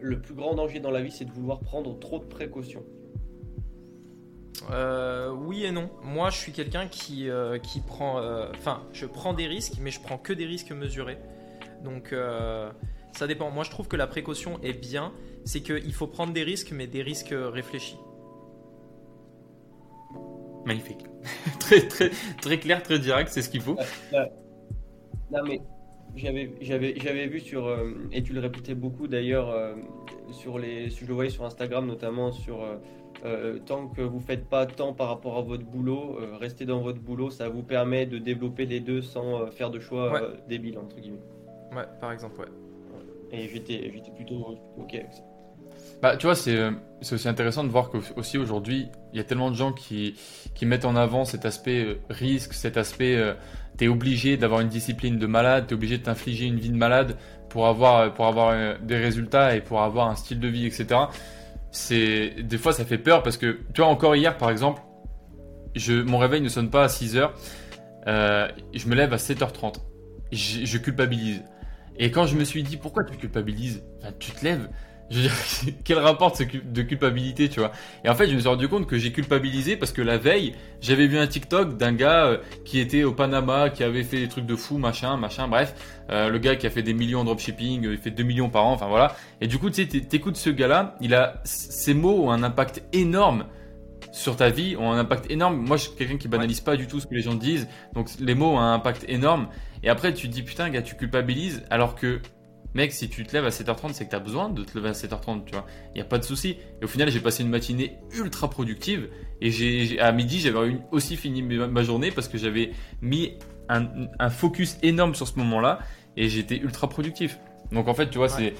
[0.00, 2.84] le plus grand danger dans la vie, c'est de vouloir prendre trop de précautions.
[4.70, 5.90] Euh, oui et non.
[6.02, 8.18] Moi, je suis quelqu'un qui, euh, qui prend.
[8.20, 11.18] Euh, enfin, je prends des risques, mais je prends que des risques mesurés.
[11.84, 12.14] Donc,
[13.12, 13.50] ça dépend.
[13.50, 15.12] Moi, je trouve que la précaution est bien.
[15.44, 17.98] C'est qu'il faut prendre des risques, mais des risques réfléchis.
[20.64, 21.04] Magnifique.
[21.58, 22.10] très, très,
[22.40, 23.76] très clair, très direct, c'est ce qu'il faut.
[25.32, 25.60] non, mais
[26.14, 27.68] j'avais, j'avais, j'avais vu sur.
[28.12, 29.52] et tu le répétais beaucoup d'ailleurs,
[30.30, 30.88] sur les.
[30.90, 32.64] Je le voyais sur Instagram, notamment sur
[33.24, 37.00] euh, tant que vous faites pas tant par rapport à votre boulot, restez dans votre
[37.00, 41.22] boulot, ça vous permet de développer les deux sans faire de choix débiles entre guillemets.
[41.74, 42.46] Ouais, par exemple, ouais.
[43.30, 45.22] Et j'étais, j'étais plutôt ok avec ça.
[46.02, 46.58] Bah, tu vois, c'est,
[47.00, 50.14] c'est aussi intéressant de voir qu'aussi aujourd'hui, il y a tellement de gens qui,
[50.54, 53.16] qui mettent en avant cet aspect risque, cet aspect
[53.78, 56.70] tu es obligé d'avoir une discipline de malade, tu es obligé de t'infliger une vie
[56.70, 57.16] de malade
[57.48, 60.86] pour avoir, pour avoir euh, des résultats et pour avoir un style de vie, etc.
[61.72, 64.82] C'est, des fois, ça fait peur parce que, tu vois, encore hier, par exemple,
[65.74, 67.30] je, mon réveil ne sonne pas à 6 h
[68.06, 69.76] euh, je me lève à 7h30.
[70.32, 71.42] Je, je, culpabilise.
[71.96, 73.82] Et quand je me suis dit, pourquoi tu culpabilises?
[74.18, 74.68] Tu te lèves,
[75.12, 77.72] je veux dire, quel rapport de culpabilité, tu vois
[78.04, 80.54] Et en fait, je me suis rendu compte que j'ai culpabilisé parce que la veille,
[80.80, 84.28] j'avais vu un TikTok d'un gars euh, qui était au Panama, qui avait fait des
[84.28, 85.74] trucs de fou, machin, machin, bref.
[86.10, 88.48] Euh, le gars qui a fait des millions de dropshipping, euh, il fait 2 millions
[88.48, 89.14] par an, enfin voilà.
[89.40, 92.82] Et du coup, tu sais, t'écoutes ce gars-là, il a, ses mots ont un impact
[92.92, 93.44] énorme
[94.12, 95.56] sur ta vie, ont un impact énorme.
[95.56, 98.08] Moi, je suis quelqu'un qui banalise pas du tout ce que les gens disent, donc
[98.18, 99.48] les mots ont un impact énorme.
[99.82, 102.20] Et après, tu te dis, putain, gars, tu culpabilises, alors que
[102.74, 104.90] mec, si tu te lèves à 7h30, c'est que tu as besoin de te lever
[104.90, 105.66] à 7h30, tu vois.
[105.90, 106.56] Il n'y a pas de souci.
[106.80, 109.08] Et au final, j'ai passé une matinée ultra productive.
[109.40, 113.38] Et j'ai, à midi, j'avais aussi fini ma, journée parce que j'avais mis
[113.68, 115.80] un, focus énorme sur ce moment-là.
[116.16, 117.38] Et j'étais ultra productif.
[117.70, 118.54] Donc en fait, tu vois, c'est,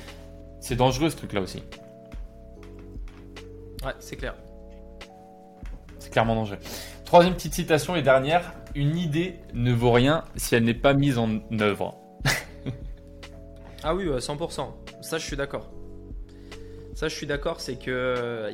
[0.60, 1.62] c'est dangereux ce truc-là aussi.
[3.84, 4.34] Ouais, c'est clair.
[5.98, 6.58] C'est clairement dangereux.
[7.04, 8.54] Troisième petite citation et dernière.
[8.74, 11.28] Une idée ne vaut rien si elle n'est pas mise en
[11.60, 12.01] œuvre.
[13.84, 15.02] Ah oui, 100%.
[15.02, 15.70] Ça, je suis d'accord.
[16.94, 18.50] Ça, je suis d'accord, c'est que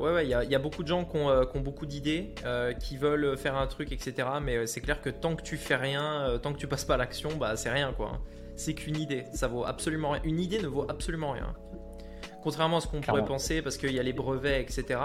[0.00, 3.36] ouais, il y, a, beaucoup de gens qui ont, euh, beaucoup d'idées, euh, qui veulent
[3.36, 4.28] faire un truc, etc.
[4.42, 6.94] Mais euh, c'est clair que tant que tu fais rien, tant que tu passes pas
[6.94, 8.20] à l'action, bah c'est rien, quoi.
[8.56, 9.24] C'est qu'une idée.
[9.34, 10.22] Ça vaut absolument rien.
[10.24, 11.54] Une idée ne vaut absolument rien.
[12.44, 15.00] Contrairement à ce qu'on pourrait penser, parce qu'il y a les brevets, etc.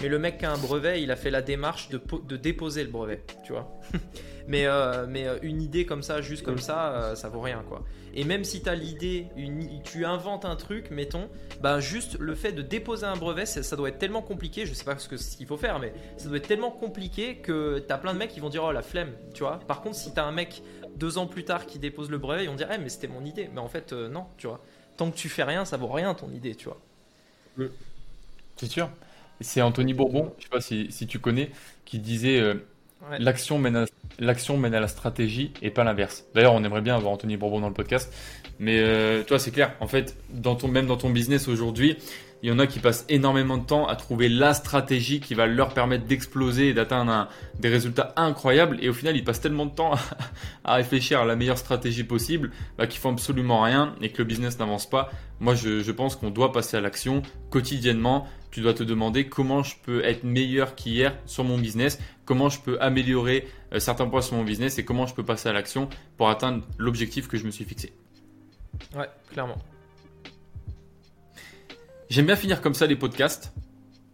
[0.00, 2.84] Mais le mec qui a un brevet, il a fait la démarche de, de déposer
[2.84, 3.68] le brevet, tu vois.
[4.46, 4.66] mais,
[5.08, 7.82] mais une idée comme ça, juste comme ça, ça vaut rien, quoi.
[8.14, 9.28] Et même si tu as l'idée,
[9.84, 11.28] tu inventes un truc, mettons,
[11.60, 14.84] bah juste le fait de déposer un brevet, ça, doit être tellement compliqué, je sais
[14.84, 18.12] pas ce qu'il faut faire, mais ça doit être tellement compliqué que tu as plein
[18.12, 19.60] de mecs qui vont dire oh la flemme, tu vois.
[19.66, 20.62] Par contre, si tu as un mec
[20.96, 23.24] deux ans plus tard qui dépose le brevet, ils vont dire eh mais c'était mon
[23.24, 23.48] idée.
[23.52, 24.60] Mais en fait, euh, non, tu vois.
[25.02, 27.68] Tant que tu fais rien, ça vaut rien ton idée, tu vois.
[28.54, 28.88] C'est sûr.
[29.40, 31.50] C'est Anthony Bourbon, je sais pas si, tu connais,
[31.84, 32.54] qui disait euh,
[33.18, 33.86] L'action mène, à,
[34.56, 36.24] mène à la stratégie et pas l'inverse.
[36.36, 38.14] D'ailleurs, on aimerait bien avoir Anthony Bourbon dans le podcast.
[38.60, 39.74] Mais euh, toi, c'est clair.
[39.80, 41.98] En fait, dans ton, même dans ton business aujourd'hui,
[42.42, 45.46] il y en a qui passent énormément de temps à trouver la stratégie qui va
[45.46, 47.28] leur permettre d'exploser et d'atteindre
[47.60, 48.78] des résultats incroyables.
[48.80, 49.92] Et au final, ils passent tellement de temps
[50.64, 54.24] à, réfléchir à la meilleure stratégie possible bah, qu'ils font absolument rien et que le
[54.24, 55.10] business n'avance pas.
[55.40, 59.62] Moi, je, je pense qu'on doit passer à l'action quotidiennement tu dois te demander comment
[59.62, 64.20] je peux être meilleur qu'hier sur mon business, comment je peux améliorer euh, certains points
[64.20, 65.88] sur mon business et comment je peux passer à l'action
[66.18, 67.92] pour atteindre l'objectif que je me suis fixé.
[68.94, 69.56] Ouais, clairement.
[72.12, 73.54] J'aime bien finir comme ça les podcasts.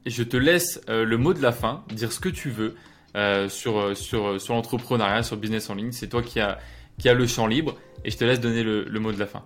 [0.05, 2.77] Et je te laisse euh, le mot de la fin, dire ce que tu veux
[3.17, 5.91] euh, sur, sur, l'entrepreneuriat, sur le business en ligne.
[5.91, 6.59] C'est toi qui as,
[7.05, 9.43] le champ libre et je te laisse donner le mot de la fin.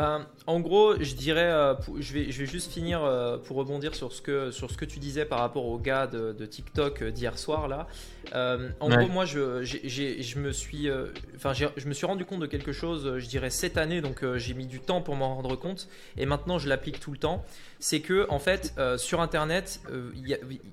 [0.00, 3.94] Ben, en gros, je dirais, euh, je, vais, je vais juste finir euh, pour rebondir
[3.94, 7.10] sur ce, que, sur ce que tu disais par rapport au gars de, TikTok euh,
[7.10, 7.86] d'hier soir là.
[8.32, 10.88] en gros, moi, je, je me suis,
[11.36, 14.54] enfin, je me suis rendu compte de quelque chose, je dirais cette année, donc j'ai
[14.54, 15.86] mis du temps pour m'en rendre compte,
[16.16, 17.44] et maintenant je l'applique tout le temps.
[17.78, 19.82] C'est que, en fait, sur Internet,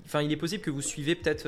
[0.06, 1.46] enfin, il est possible que vous suivez peut-être,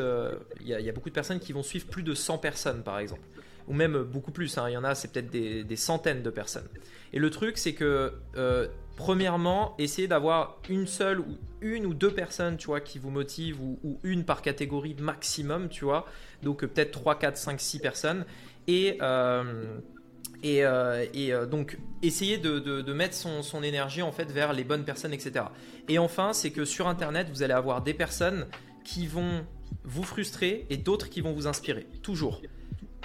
[0.60, 3.22] il y, a beaucoup de personnes qui vont suivre plus de 100 personnes, par exemple,
[3.70, 4.58] ou même beaucoup plus.
[4.58, 4.68] Hein.
[4.68, 6.66] il y en a, c'est peut-être des, centaines de personnes.
[7.12, 8.66] Et le truc, c'est que euh,
[8.96, 13.60] premièrement, essayez d'avoir une seule ou une ou deux personnes, tu vois, qui vous motivent
[13.60, 16.04] ou, une par catégorie maximum, tu vois.
[16.42, 18.24] Donc euh, peut-être 3, 4, 5, 6 personnes.
[18.66, 19.78] Et, euh,
[20.42, 25.44] et, donc essayez de, mettre son, son, énergie en fait vers les bonnes personnes, etc.
[25.88, 28.46] Et enfin, c'est que sur Internet, vous allez avoir des personnes
[28.84, 29.46] qui vont
[29.84, 31.86] vous frustrer et d'autres qui vont vous inspirer.
[32.02, 32.42] Toujours.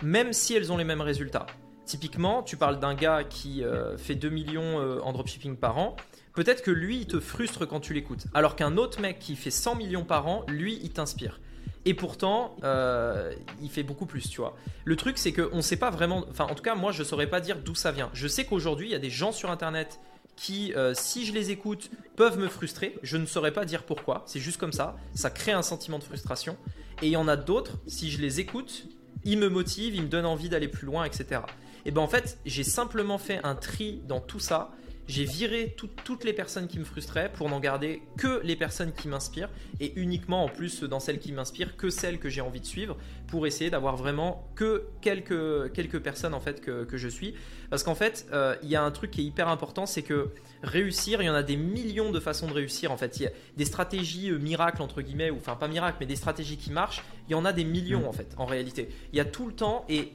[0.04, 1.48] Même si elles ont les mêmes résultats.
[1.86, 5.96] Typiquement, tu parles d'un gars qui euh, fait 2 millions euh, en dropshipping par an.
[6.34, 8.26] Peut-être que lui, il te frustre quand tu l'écoutes.
[8.34, 11.40] Alors qu'un autre mec qui fait 100 millions par an, lui, il t'inspire.
[11.86, 13.32] Et pourtant, euh,
[13.62, 14.58] il fait beaucoup plus, tu vois.
[14.84, 16.26] Le truc, c'est qu'on ne sait pas vraiment.
[16.32, 18.10] Enfin, en tout cas, moi, je ne saurais pas dire d'où ça vient.
[18.14, 20.00] Je sais qu'aujourd'hui, il y a des gens sur Internet
[20.36, 22.98] qui, si je les écoute, peuvent me frustrer.
[23.04, 24.24] Je ne saurais pas dire pourquoi.
[24.26, 24.98] C'est juste comme ça.
[25.14, 26.58] Ça crée un sentiment de frustration.
[27.04, 28.88] Et il y en a d'autres, si je les écoute,
[29.26, 31.42] ils me motivent, ils me donnent envie d'aller plus loin, etc.
[31.86, 34.72] Et ben en fait, j'ai simplement fait un tri dans tout ça
[35.08, 39.08] j'ai viré toutes les personnes qui me frustraient pour n'en garder que les personnes qui
[39.08, 39.50] m'inspirent
[39.80, 42.98] et uniquement en plus dans celles qui m'inspirent que celles que j'ai envie de suivre
[43.28, 47.36] pour essayer d'avoir vraiment que quelques, quelques personnes en fait que, que je suis.
[47.70, 50.30] Parce qu'en fait, euh, il y a un truc qui est hyper important, c'est que
[50.64, 52.92] réussir, il y en a des millions de façons de réussir.
[52.92, 55.98] En fait, il y a des stratégies euh, miracles entre guillemets, ou enfin pas miracles,
[56.00, 57.04] mais des stratégies qui marchent.
[57.28, 58.08] Il y en a des millions mm.
[58.08, 58.90] en fait, en réalité.
[59.14, 60.14] Il y a tout le temps et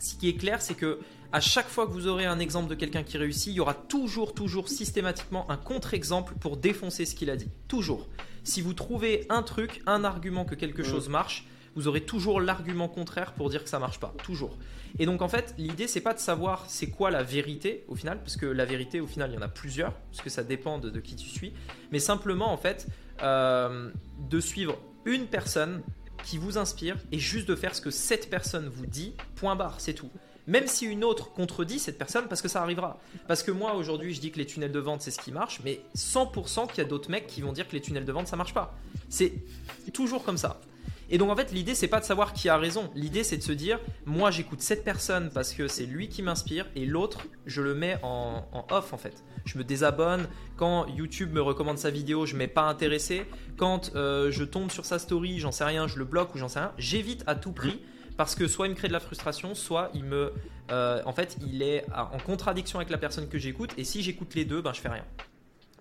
[0.00, 0.98] ce qui est clair, c'est que
[1.36, 3.74] à chaque fois que vous aurez un exemple de quelqu'un qui réussit, il y aura
[3.74, 7.50] toujours, toujours systématiquement un contre-exemple pour défoncer ce qu'il a dit.
[7.68, 8.08] Toujours.
[8.42, 10.86] Si vous trouvez un truc, un argument que quelque mm.
[10.86, 14.14] chose marche, vous aurez toujours l'argument contraire pour dire que ça marche pas.
[14.22, 14.56] Toujours.
[14.98, 18.18] Et donc en fait, l'idée c'est pas de savoir c'est quoi la vérité au final,
[18.20, 20.78] parce que la vérité au final il y en a plusieurs, parce que ça dépend
[20.78, 21.52] de, qui tu suis,
[21.92, 22.86] mais simplement en fait
[23.20, 23.90] euh,
[24.30, 25.82] de suivre une personne
[26.24, 29.82] qui vous inspire et juste de faire ce que cette personne vous dit, point barre,
[29.82, 30.10] c'est tout.
[30.46, 32.98] Même si une autre contredit cette personne, parce que ça arrivera.
[33.26, 35.60] Parce que moi aujourd'hui je dis que les tunnels de vente c'est ce qui marche,
[35.64, 38.28] mais 100% qu'il y a d'autres mecs qui vont dire que les tunnels de vente
[38.28, 38.74] ça marche pas.
[39.08, 39.32] C'est
[39.92, 40.60] toujours comme ça.
[41.08, 42.90] Et donc en fait, l'idée c'est pas de savoir qui a raison.
[42.94, 46.66] L'idée c'est de se dire, moi j'écoute cette personne parce que c'est lui qui m'inspire
[46.74, 49.24] et l'autre je le mets en, off en fait.
[49.44, 50.28] Je me désabonne.
[50.56, 53.26] Quand YouTube me recommande sa vidéo, je mets pas intéressé.
[53.56, 56.48] Quand euh, je tombe sur sa story, j'en sais rien, je le bloque ou j'en
[56.48, 56.72] sais rien.
[56.78, 57.80] J'évite à tout prix
[58.16, 60.32] parce que soit il me crée de la frustration, soit il me,
[60.70, 63.72] euh, en fait, il est en contradiction avec la personne que j'écoute.
[63.76, 65.04] Et si j'écoute les deux, ben je fais rien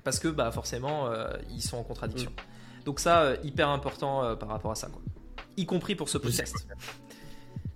[0.04, 2.30] parce que bah forcément euh, ils sont en contradiction.
[2.30, 2.84] Mm.
[2.86, 5.02] Donc ça hyper important par rapport à ça quoi
[5.58, 6.68] y compris pour ce podcast.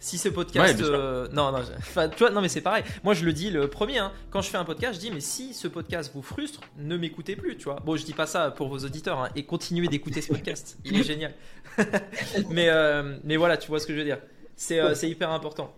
[0.01, 2.85] Si ce podcast, euh, non, non, tu vois, non, mais c'est pareil.
[3.03, 3.97] Moi, je le dis le premier.
[3.97, 4.13] Hein.
[4.29, 7.35] quand je fais un podcast, je dis, mais si ce podcast vous frustre, ne m'écoutez
[7.35, 7.81] plus, tu vois.
[7.83, 10.77] Bon, je dis pas ça pour vos auditeurs hein, et continuez d'écouter ce podcast.
[10.85, 11.33] Il est génial.
[12.49, 14.19] mais, euh, mais voilà, tu vois ce que je veux dire.
[14.59, 15.73] C'est euh, hyper important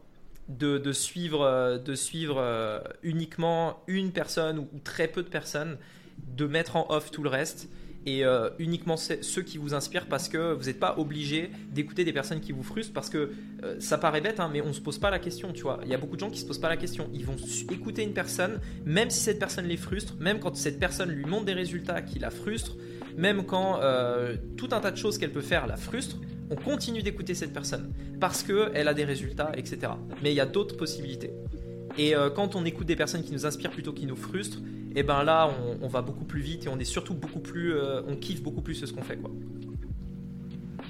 [0.49, 5.78] de, suivre, de suivre uniquement une personne ou, très peu de personnes,
[6.36, 7.70] de mettre en off tout le reste
[8.06, 12.14] et euh, uniquement ceux qui vous inspirent parce que vous n'êtes pas obligé d'écouter des
[12.14, 13.32] personnes qui vous frustrent parce que
[13.64, 15.80] euh, ça paraît bête hein, mais on se pose pas la question tu vois.
[15.84, 17.10] Il y a beaucoup de gens qui se posent pas la question.
[17.14, 17.36] Ils vont
[17.72, 21.45] écouter une personne même si cette personne les frustre même quand cette personne lui montre
[21.45, 22.76] des résultats qui la frustrent
[23.18, 26.18] même quand euh, tout un tas de choses qu'elle peut faire la frustre
[26.52, 30.45] on continue d'écouter cette personne parce qu'elle a des résultats etc mais il y a
[30.45, 31.32] d'autres possibilités.
[31.98, 34.60] Et quand on écoute des personnes qui nous inspirent plutôt qu'ils nous frustrent
[34.95, 35.49] et ben là
[35.82, 38.61] on, va beaucoup plus vite et on est surtout beaucoup plus euh, on kiffe beaucoup
[38.61, 39.32] plus ce qu'on fait quoi.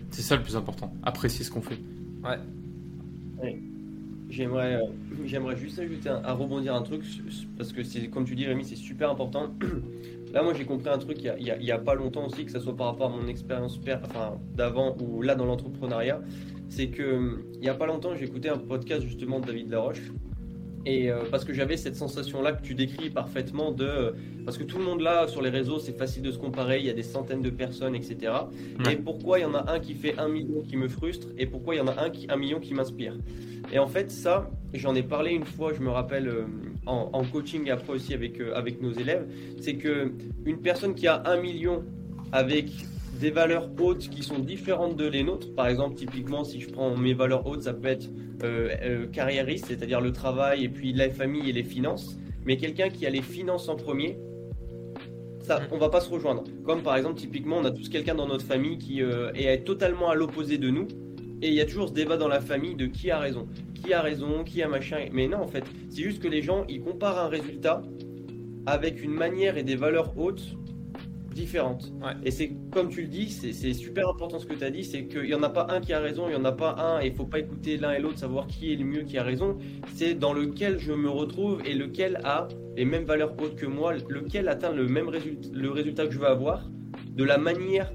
[0.09, 0.93] C'est ça le plus important.
[1.03, 1.79] Apprécier ce qu'on fait.
[2.23, 3.57] Ouais,
[4.29, 4.85] j'aimerais euh,
[5.25, 7.03] j'aimerais juste ajouter à rebondir un truc
[7.57, 9.53] parce que c'est comme tu dis Rémi c'est super important
[10.33, 12.75] là moi j'ai compris un truc il y, a, pas longtemps aussi que ça soit
[12.75, 13.79] par rapport à mon expérience
[14.55, 16.21] d'avant ou là dans l'entrepreneuriat.
[16.69, 20.01] C'est que il y a pas longtemps j'ai écouté un podcast justement de David Laroche
[20.85, 24.13] et euh, parce que j'avais cette sensation-là que tu décris parfaitement de...
[24.45, 26.85] parce que tout le monde là, sur les réseaux, c'est facile de se comparer, il
[26.85, 28.33] y a des centaines de personnes, etc.
[28.89, 31.45] Et pourquoi il y en a un qui fait un million qui me frustre et
[31.45, 33.15] pourquoi il y en a un, qui, un million qui m'inspire?
[33.71, 36.45] Et en fait, ça, j'en ai parlé une fois, je me rappelle, euh,
[36.85, 39.27] en, coaching et après aussi avec, euh, avec nos élèves,
[39.59, 40.11] c'est que
[40.45, 41.83] une personne qui a un million
[42.31, 42.71] avec
[43.21, 45.53] des valeurs hautes qui sont différentes de les nôtres.
[45.53, 48.09] Par exemple, typiquement, si je prends mes valeurs hautes, ça peut être
[48.43, 52.17] euh, euh, carriériste, c'est-à-dire le travail et puis la famille et les finances.
[52.45, 54.17] Mais quelqu'un qui a les finances en premier,
[55.43, 56.43] ça, on va pas se rejoindre.
[56.65, 60.09] Comme par exemple, typiquement, on a tous quelqu'un dans notre famille qui euh, est totalement
[60.09, 60.87] à l'opposé de nous.
[61.43, 63.93] Et il y a toujours ce débat dans la famille de qui a raison, qui
[63.93, 65.05] a raison, qui a machin.
[65.11, 67.83] Mais non, en fait, c'est juste que les gens, ils comparent un résultat
[68.65, 70.55] avec une manière et des valeurs hautes
[71.33, 71.91] différentes.
[72.23, 75.05] Et c'est comme tu le dis, c'est super important ce que tu as dit, c'est
[75.05, 77.01] qu'il n'y en a pas un qui a raison, il n'y en a pas un,
[77.01, 79.23] et il faut pas écouter l'un et l'autre, savoir qui est le mieux, qui a
[79.23, 79.57] raison.
[79.95, 83.93] C'est dans lequel je me retrouve et lequel a les mêmes valeurs hautes que moi,
[84.09, 86.69] lequel atteint le même résultat, le résultat que je veux avoir,
[87.09, 87.91] de la manière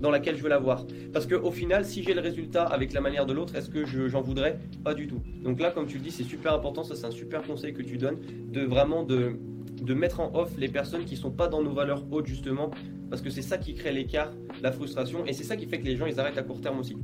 [0.00, 0.86] dans laquelle je veux l'avoir.
[1.12, 4.20] Parce qu'au final, si j'ai le résultat avec la manière de l'autre, est-ce que j'en
[4.20, 4.58] voudrais?
[4.84, 5.22] Pas du tout.
[5.42, 7.82] Donc là, comme tu le dis, c'est super important, ça c'est un super conseil que
[7.82, 8.18] tu donnes,
[8.50, 9.38] de vraiment de
[9.82, 12.70] de mettre en off les personnes qui sont pas dans nos valeurs hautes justement
[13.10, 15.84] parce que c'est ça qui crée l'écart, la frustration et c'est ça qui fait que
[15.84, 16.96] les gens ils arrêtent à court terme aussi.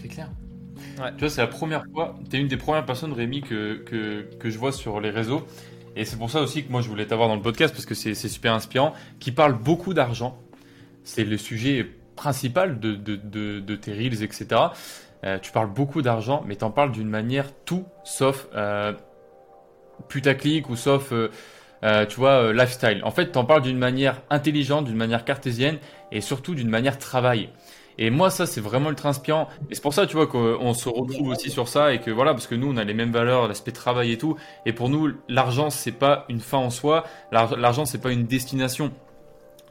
[0.00, 0.30] C'est clair.
[0.96, 4.22] Tu vois, c'est la première fois, tu es une des premières personnes, Rémi, que, que,
[4.38, 5.46] que, je vois sur les réseaux.
[5.94, 7.94] Et c'est pour ça aussi que moi je voulais t'avoir dans le podcast parce que
[7.94, 10.38] c'est super inspirant, qui parle beaucoup d'argent.
[11.10, 11.84] C'est le sujet
[12.14, 13.16] principal de, de,
[13.58, 14.46] de, tes reels, etc.
[15.24, 18.92] Euh, tu parles beaucoup d'argent, mais tu en parles d'une manière tout sauf euh,
[20.08, 23.00] putaclic ou sauf, euh, tu vois, lifestyle.
[23.02, 25.78] En fait, tu en parles d'une manière intelligente, d'une manière cartésienne
[26.12, 27.48] et surtout d'une manière travail.
[27.98, 29.48] Et moi, ça, c'est vraiment ultra inspirant.
[29.68, 32.34] Et c'est pour ça, tu vois, qu'on se retrouve aussi sur ça et que voilà,
[32.34, 34.36] parce que nous, on a les mêmes valeurs, l'aspect travail et tout.
[34.64, 37.04] Et pour nous, l'argent, c'est pas une fin en soi.
[37.32, 38.92] L'argent, c'est pas une destination.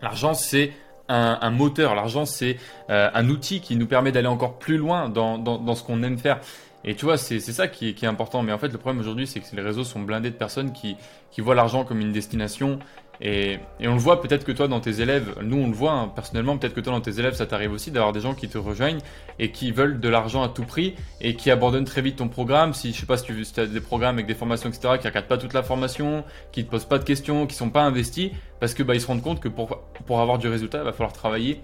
[0.01, 0.73] L'argent, c'est
[1.09, 1.95] un, moteur.
[1.95, 2.57] L'argent, c'est
[2.89, 6.17] euh, un outil qui nous permet d'aller encore plus loin dans, dans, ce qu'on aime
[6.17, 6.39] faire.
[6.85, 8.41] Et tu vois, c'est ça qui est, qui est, important.
[8.41, 10.95] Mais en fait, le problème aujourd'hui, c'est que les réseaux sont blindés de personnes qui,
[11.31, 12.79] qui voient l'argent comme une destination
[13.21, 16.07] et, on le voit peut-être que toi dans tes élèves, nous on le voit hein,
[16.07, 18.57] personnellement, peut-être que toi dans tes élèves ça t'arrive aussi d'avoir des gens qui te
[18.57, 19.01] rejoignent
[19.39, 22.73] et qui veulent de l'argent à tout prix et qui abandonnent très vite ton programme.
[22.73, 25.07] Si je sais pas si tu si as des programmes avec des formations etc qui
[25.07, 28.31] regardent pas toute la formation, qui te posent pas de questions, qui sont pas investis
[28.59, 30.93] parce que bah ils se rendent compte que pour pour avoir du résultat il va
[30.93, 31.61] falloir travailler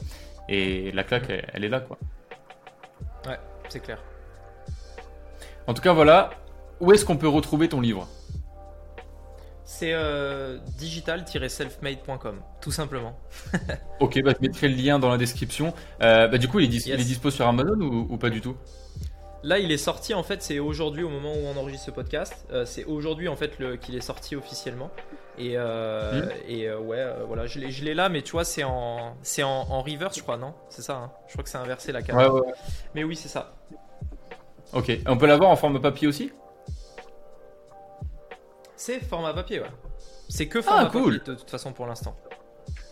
[0.50, 1.98] et la claque elle est là quoi.
[3.28, 4.00] Ouais c'est clair.
[5.68, 6.32] En tout cas voilà,
[6.80, 8.08] où est-ce qu'on peut retrouver ton livre?
[9.66, 13.20] C'est euh, digital-selfmade.com, tout simplement.
[14.00, 15.74] ok, bah, je mettrai le lien dans la description.
[16.02, 18.56] Euh, bah, du coup, il est, dispo sur Amazon ou, pas du tout?
[19.44, 22.46] Là, il est sorti en fait, c'est aujourd'hui au moment où on enregistre ce podcast.
[22.52, 24.92] Euh, c'est aujourd'hui en fait qu'il est sorti officiellement.
[25.38, 26.30] Et, hmm.
[26.48, 30.24] et ouais, voilà, je l'ai là, mais tu vois, c'est en, c'est en, reverse, je
[30.24, 30.54] crois, non?
[30.70, 31.12] C'est ça, hein?
[31.28, 32.34] Je crois que c'est inversé la caméra.
[32.34, 32.54] Ouais, ouais.
[32.94, 33.56] Mais oui, c'est ça.
[34.74, 36.32] Ok, on peut l'avoir en forme papier aussi?
[38.86, 39.72] C'est format papier, ouais.
[40.30, 41.18] C'est que format ah, cool.
[41.18, 42.16] papier de toute façon pour l'instant.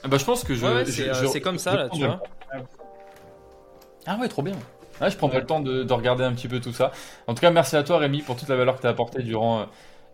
[0.04, 0.66] Ah bah je pense que je.
[0.66, 2.20] Ouais, c'est comme ça là, tu vois.
[4.08, 4.56] Ah ouais, trop bien.
[5.00, 6.92] Ouais, je prendrai le temps de, regarder un petit peu tout ça.
[7.28, 9.22] En tout cas, merci à toi Rémi pour toute la valeur que tu as apportée
[9.22, 9.66] durant, euh,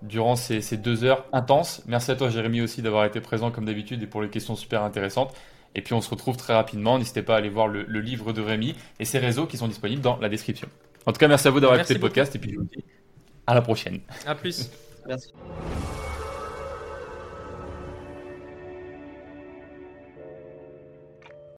[0.01, 1.81] durant ces, deux heures intenses.
[1.85, 4.84] Merci à toi Jérémy aussi d'avoir été présent comme d'habitude et pour les questions super
[4.84, 5.34] intéressantes.
[5.76, 6.97] Et puis on se retrouve très rapidement.
[6.97, 10.01] N'hésitez pas à aller voir le, livre de Rémi et ses réseaux qui sont disponibles
[10.01, 10.68] dans la description.
[11.06, 12.84] En tout cas, merci à vous d'avoir écouté le podcast et puis je vous dis
[13.47, 14.01] à la prochaine.
[14.26, 14.69] À plus.
[15.10, 15.34] Gracias.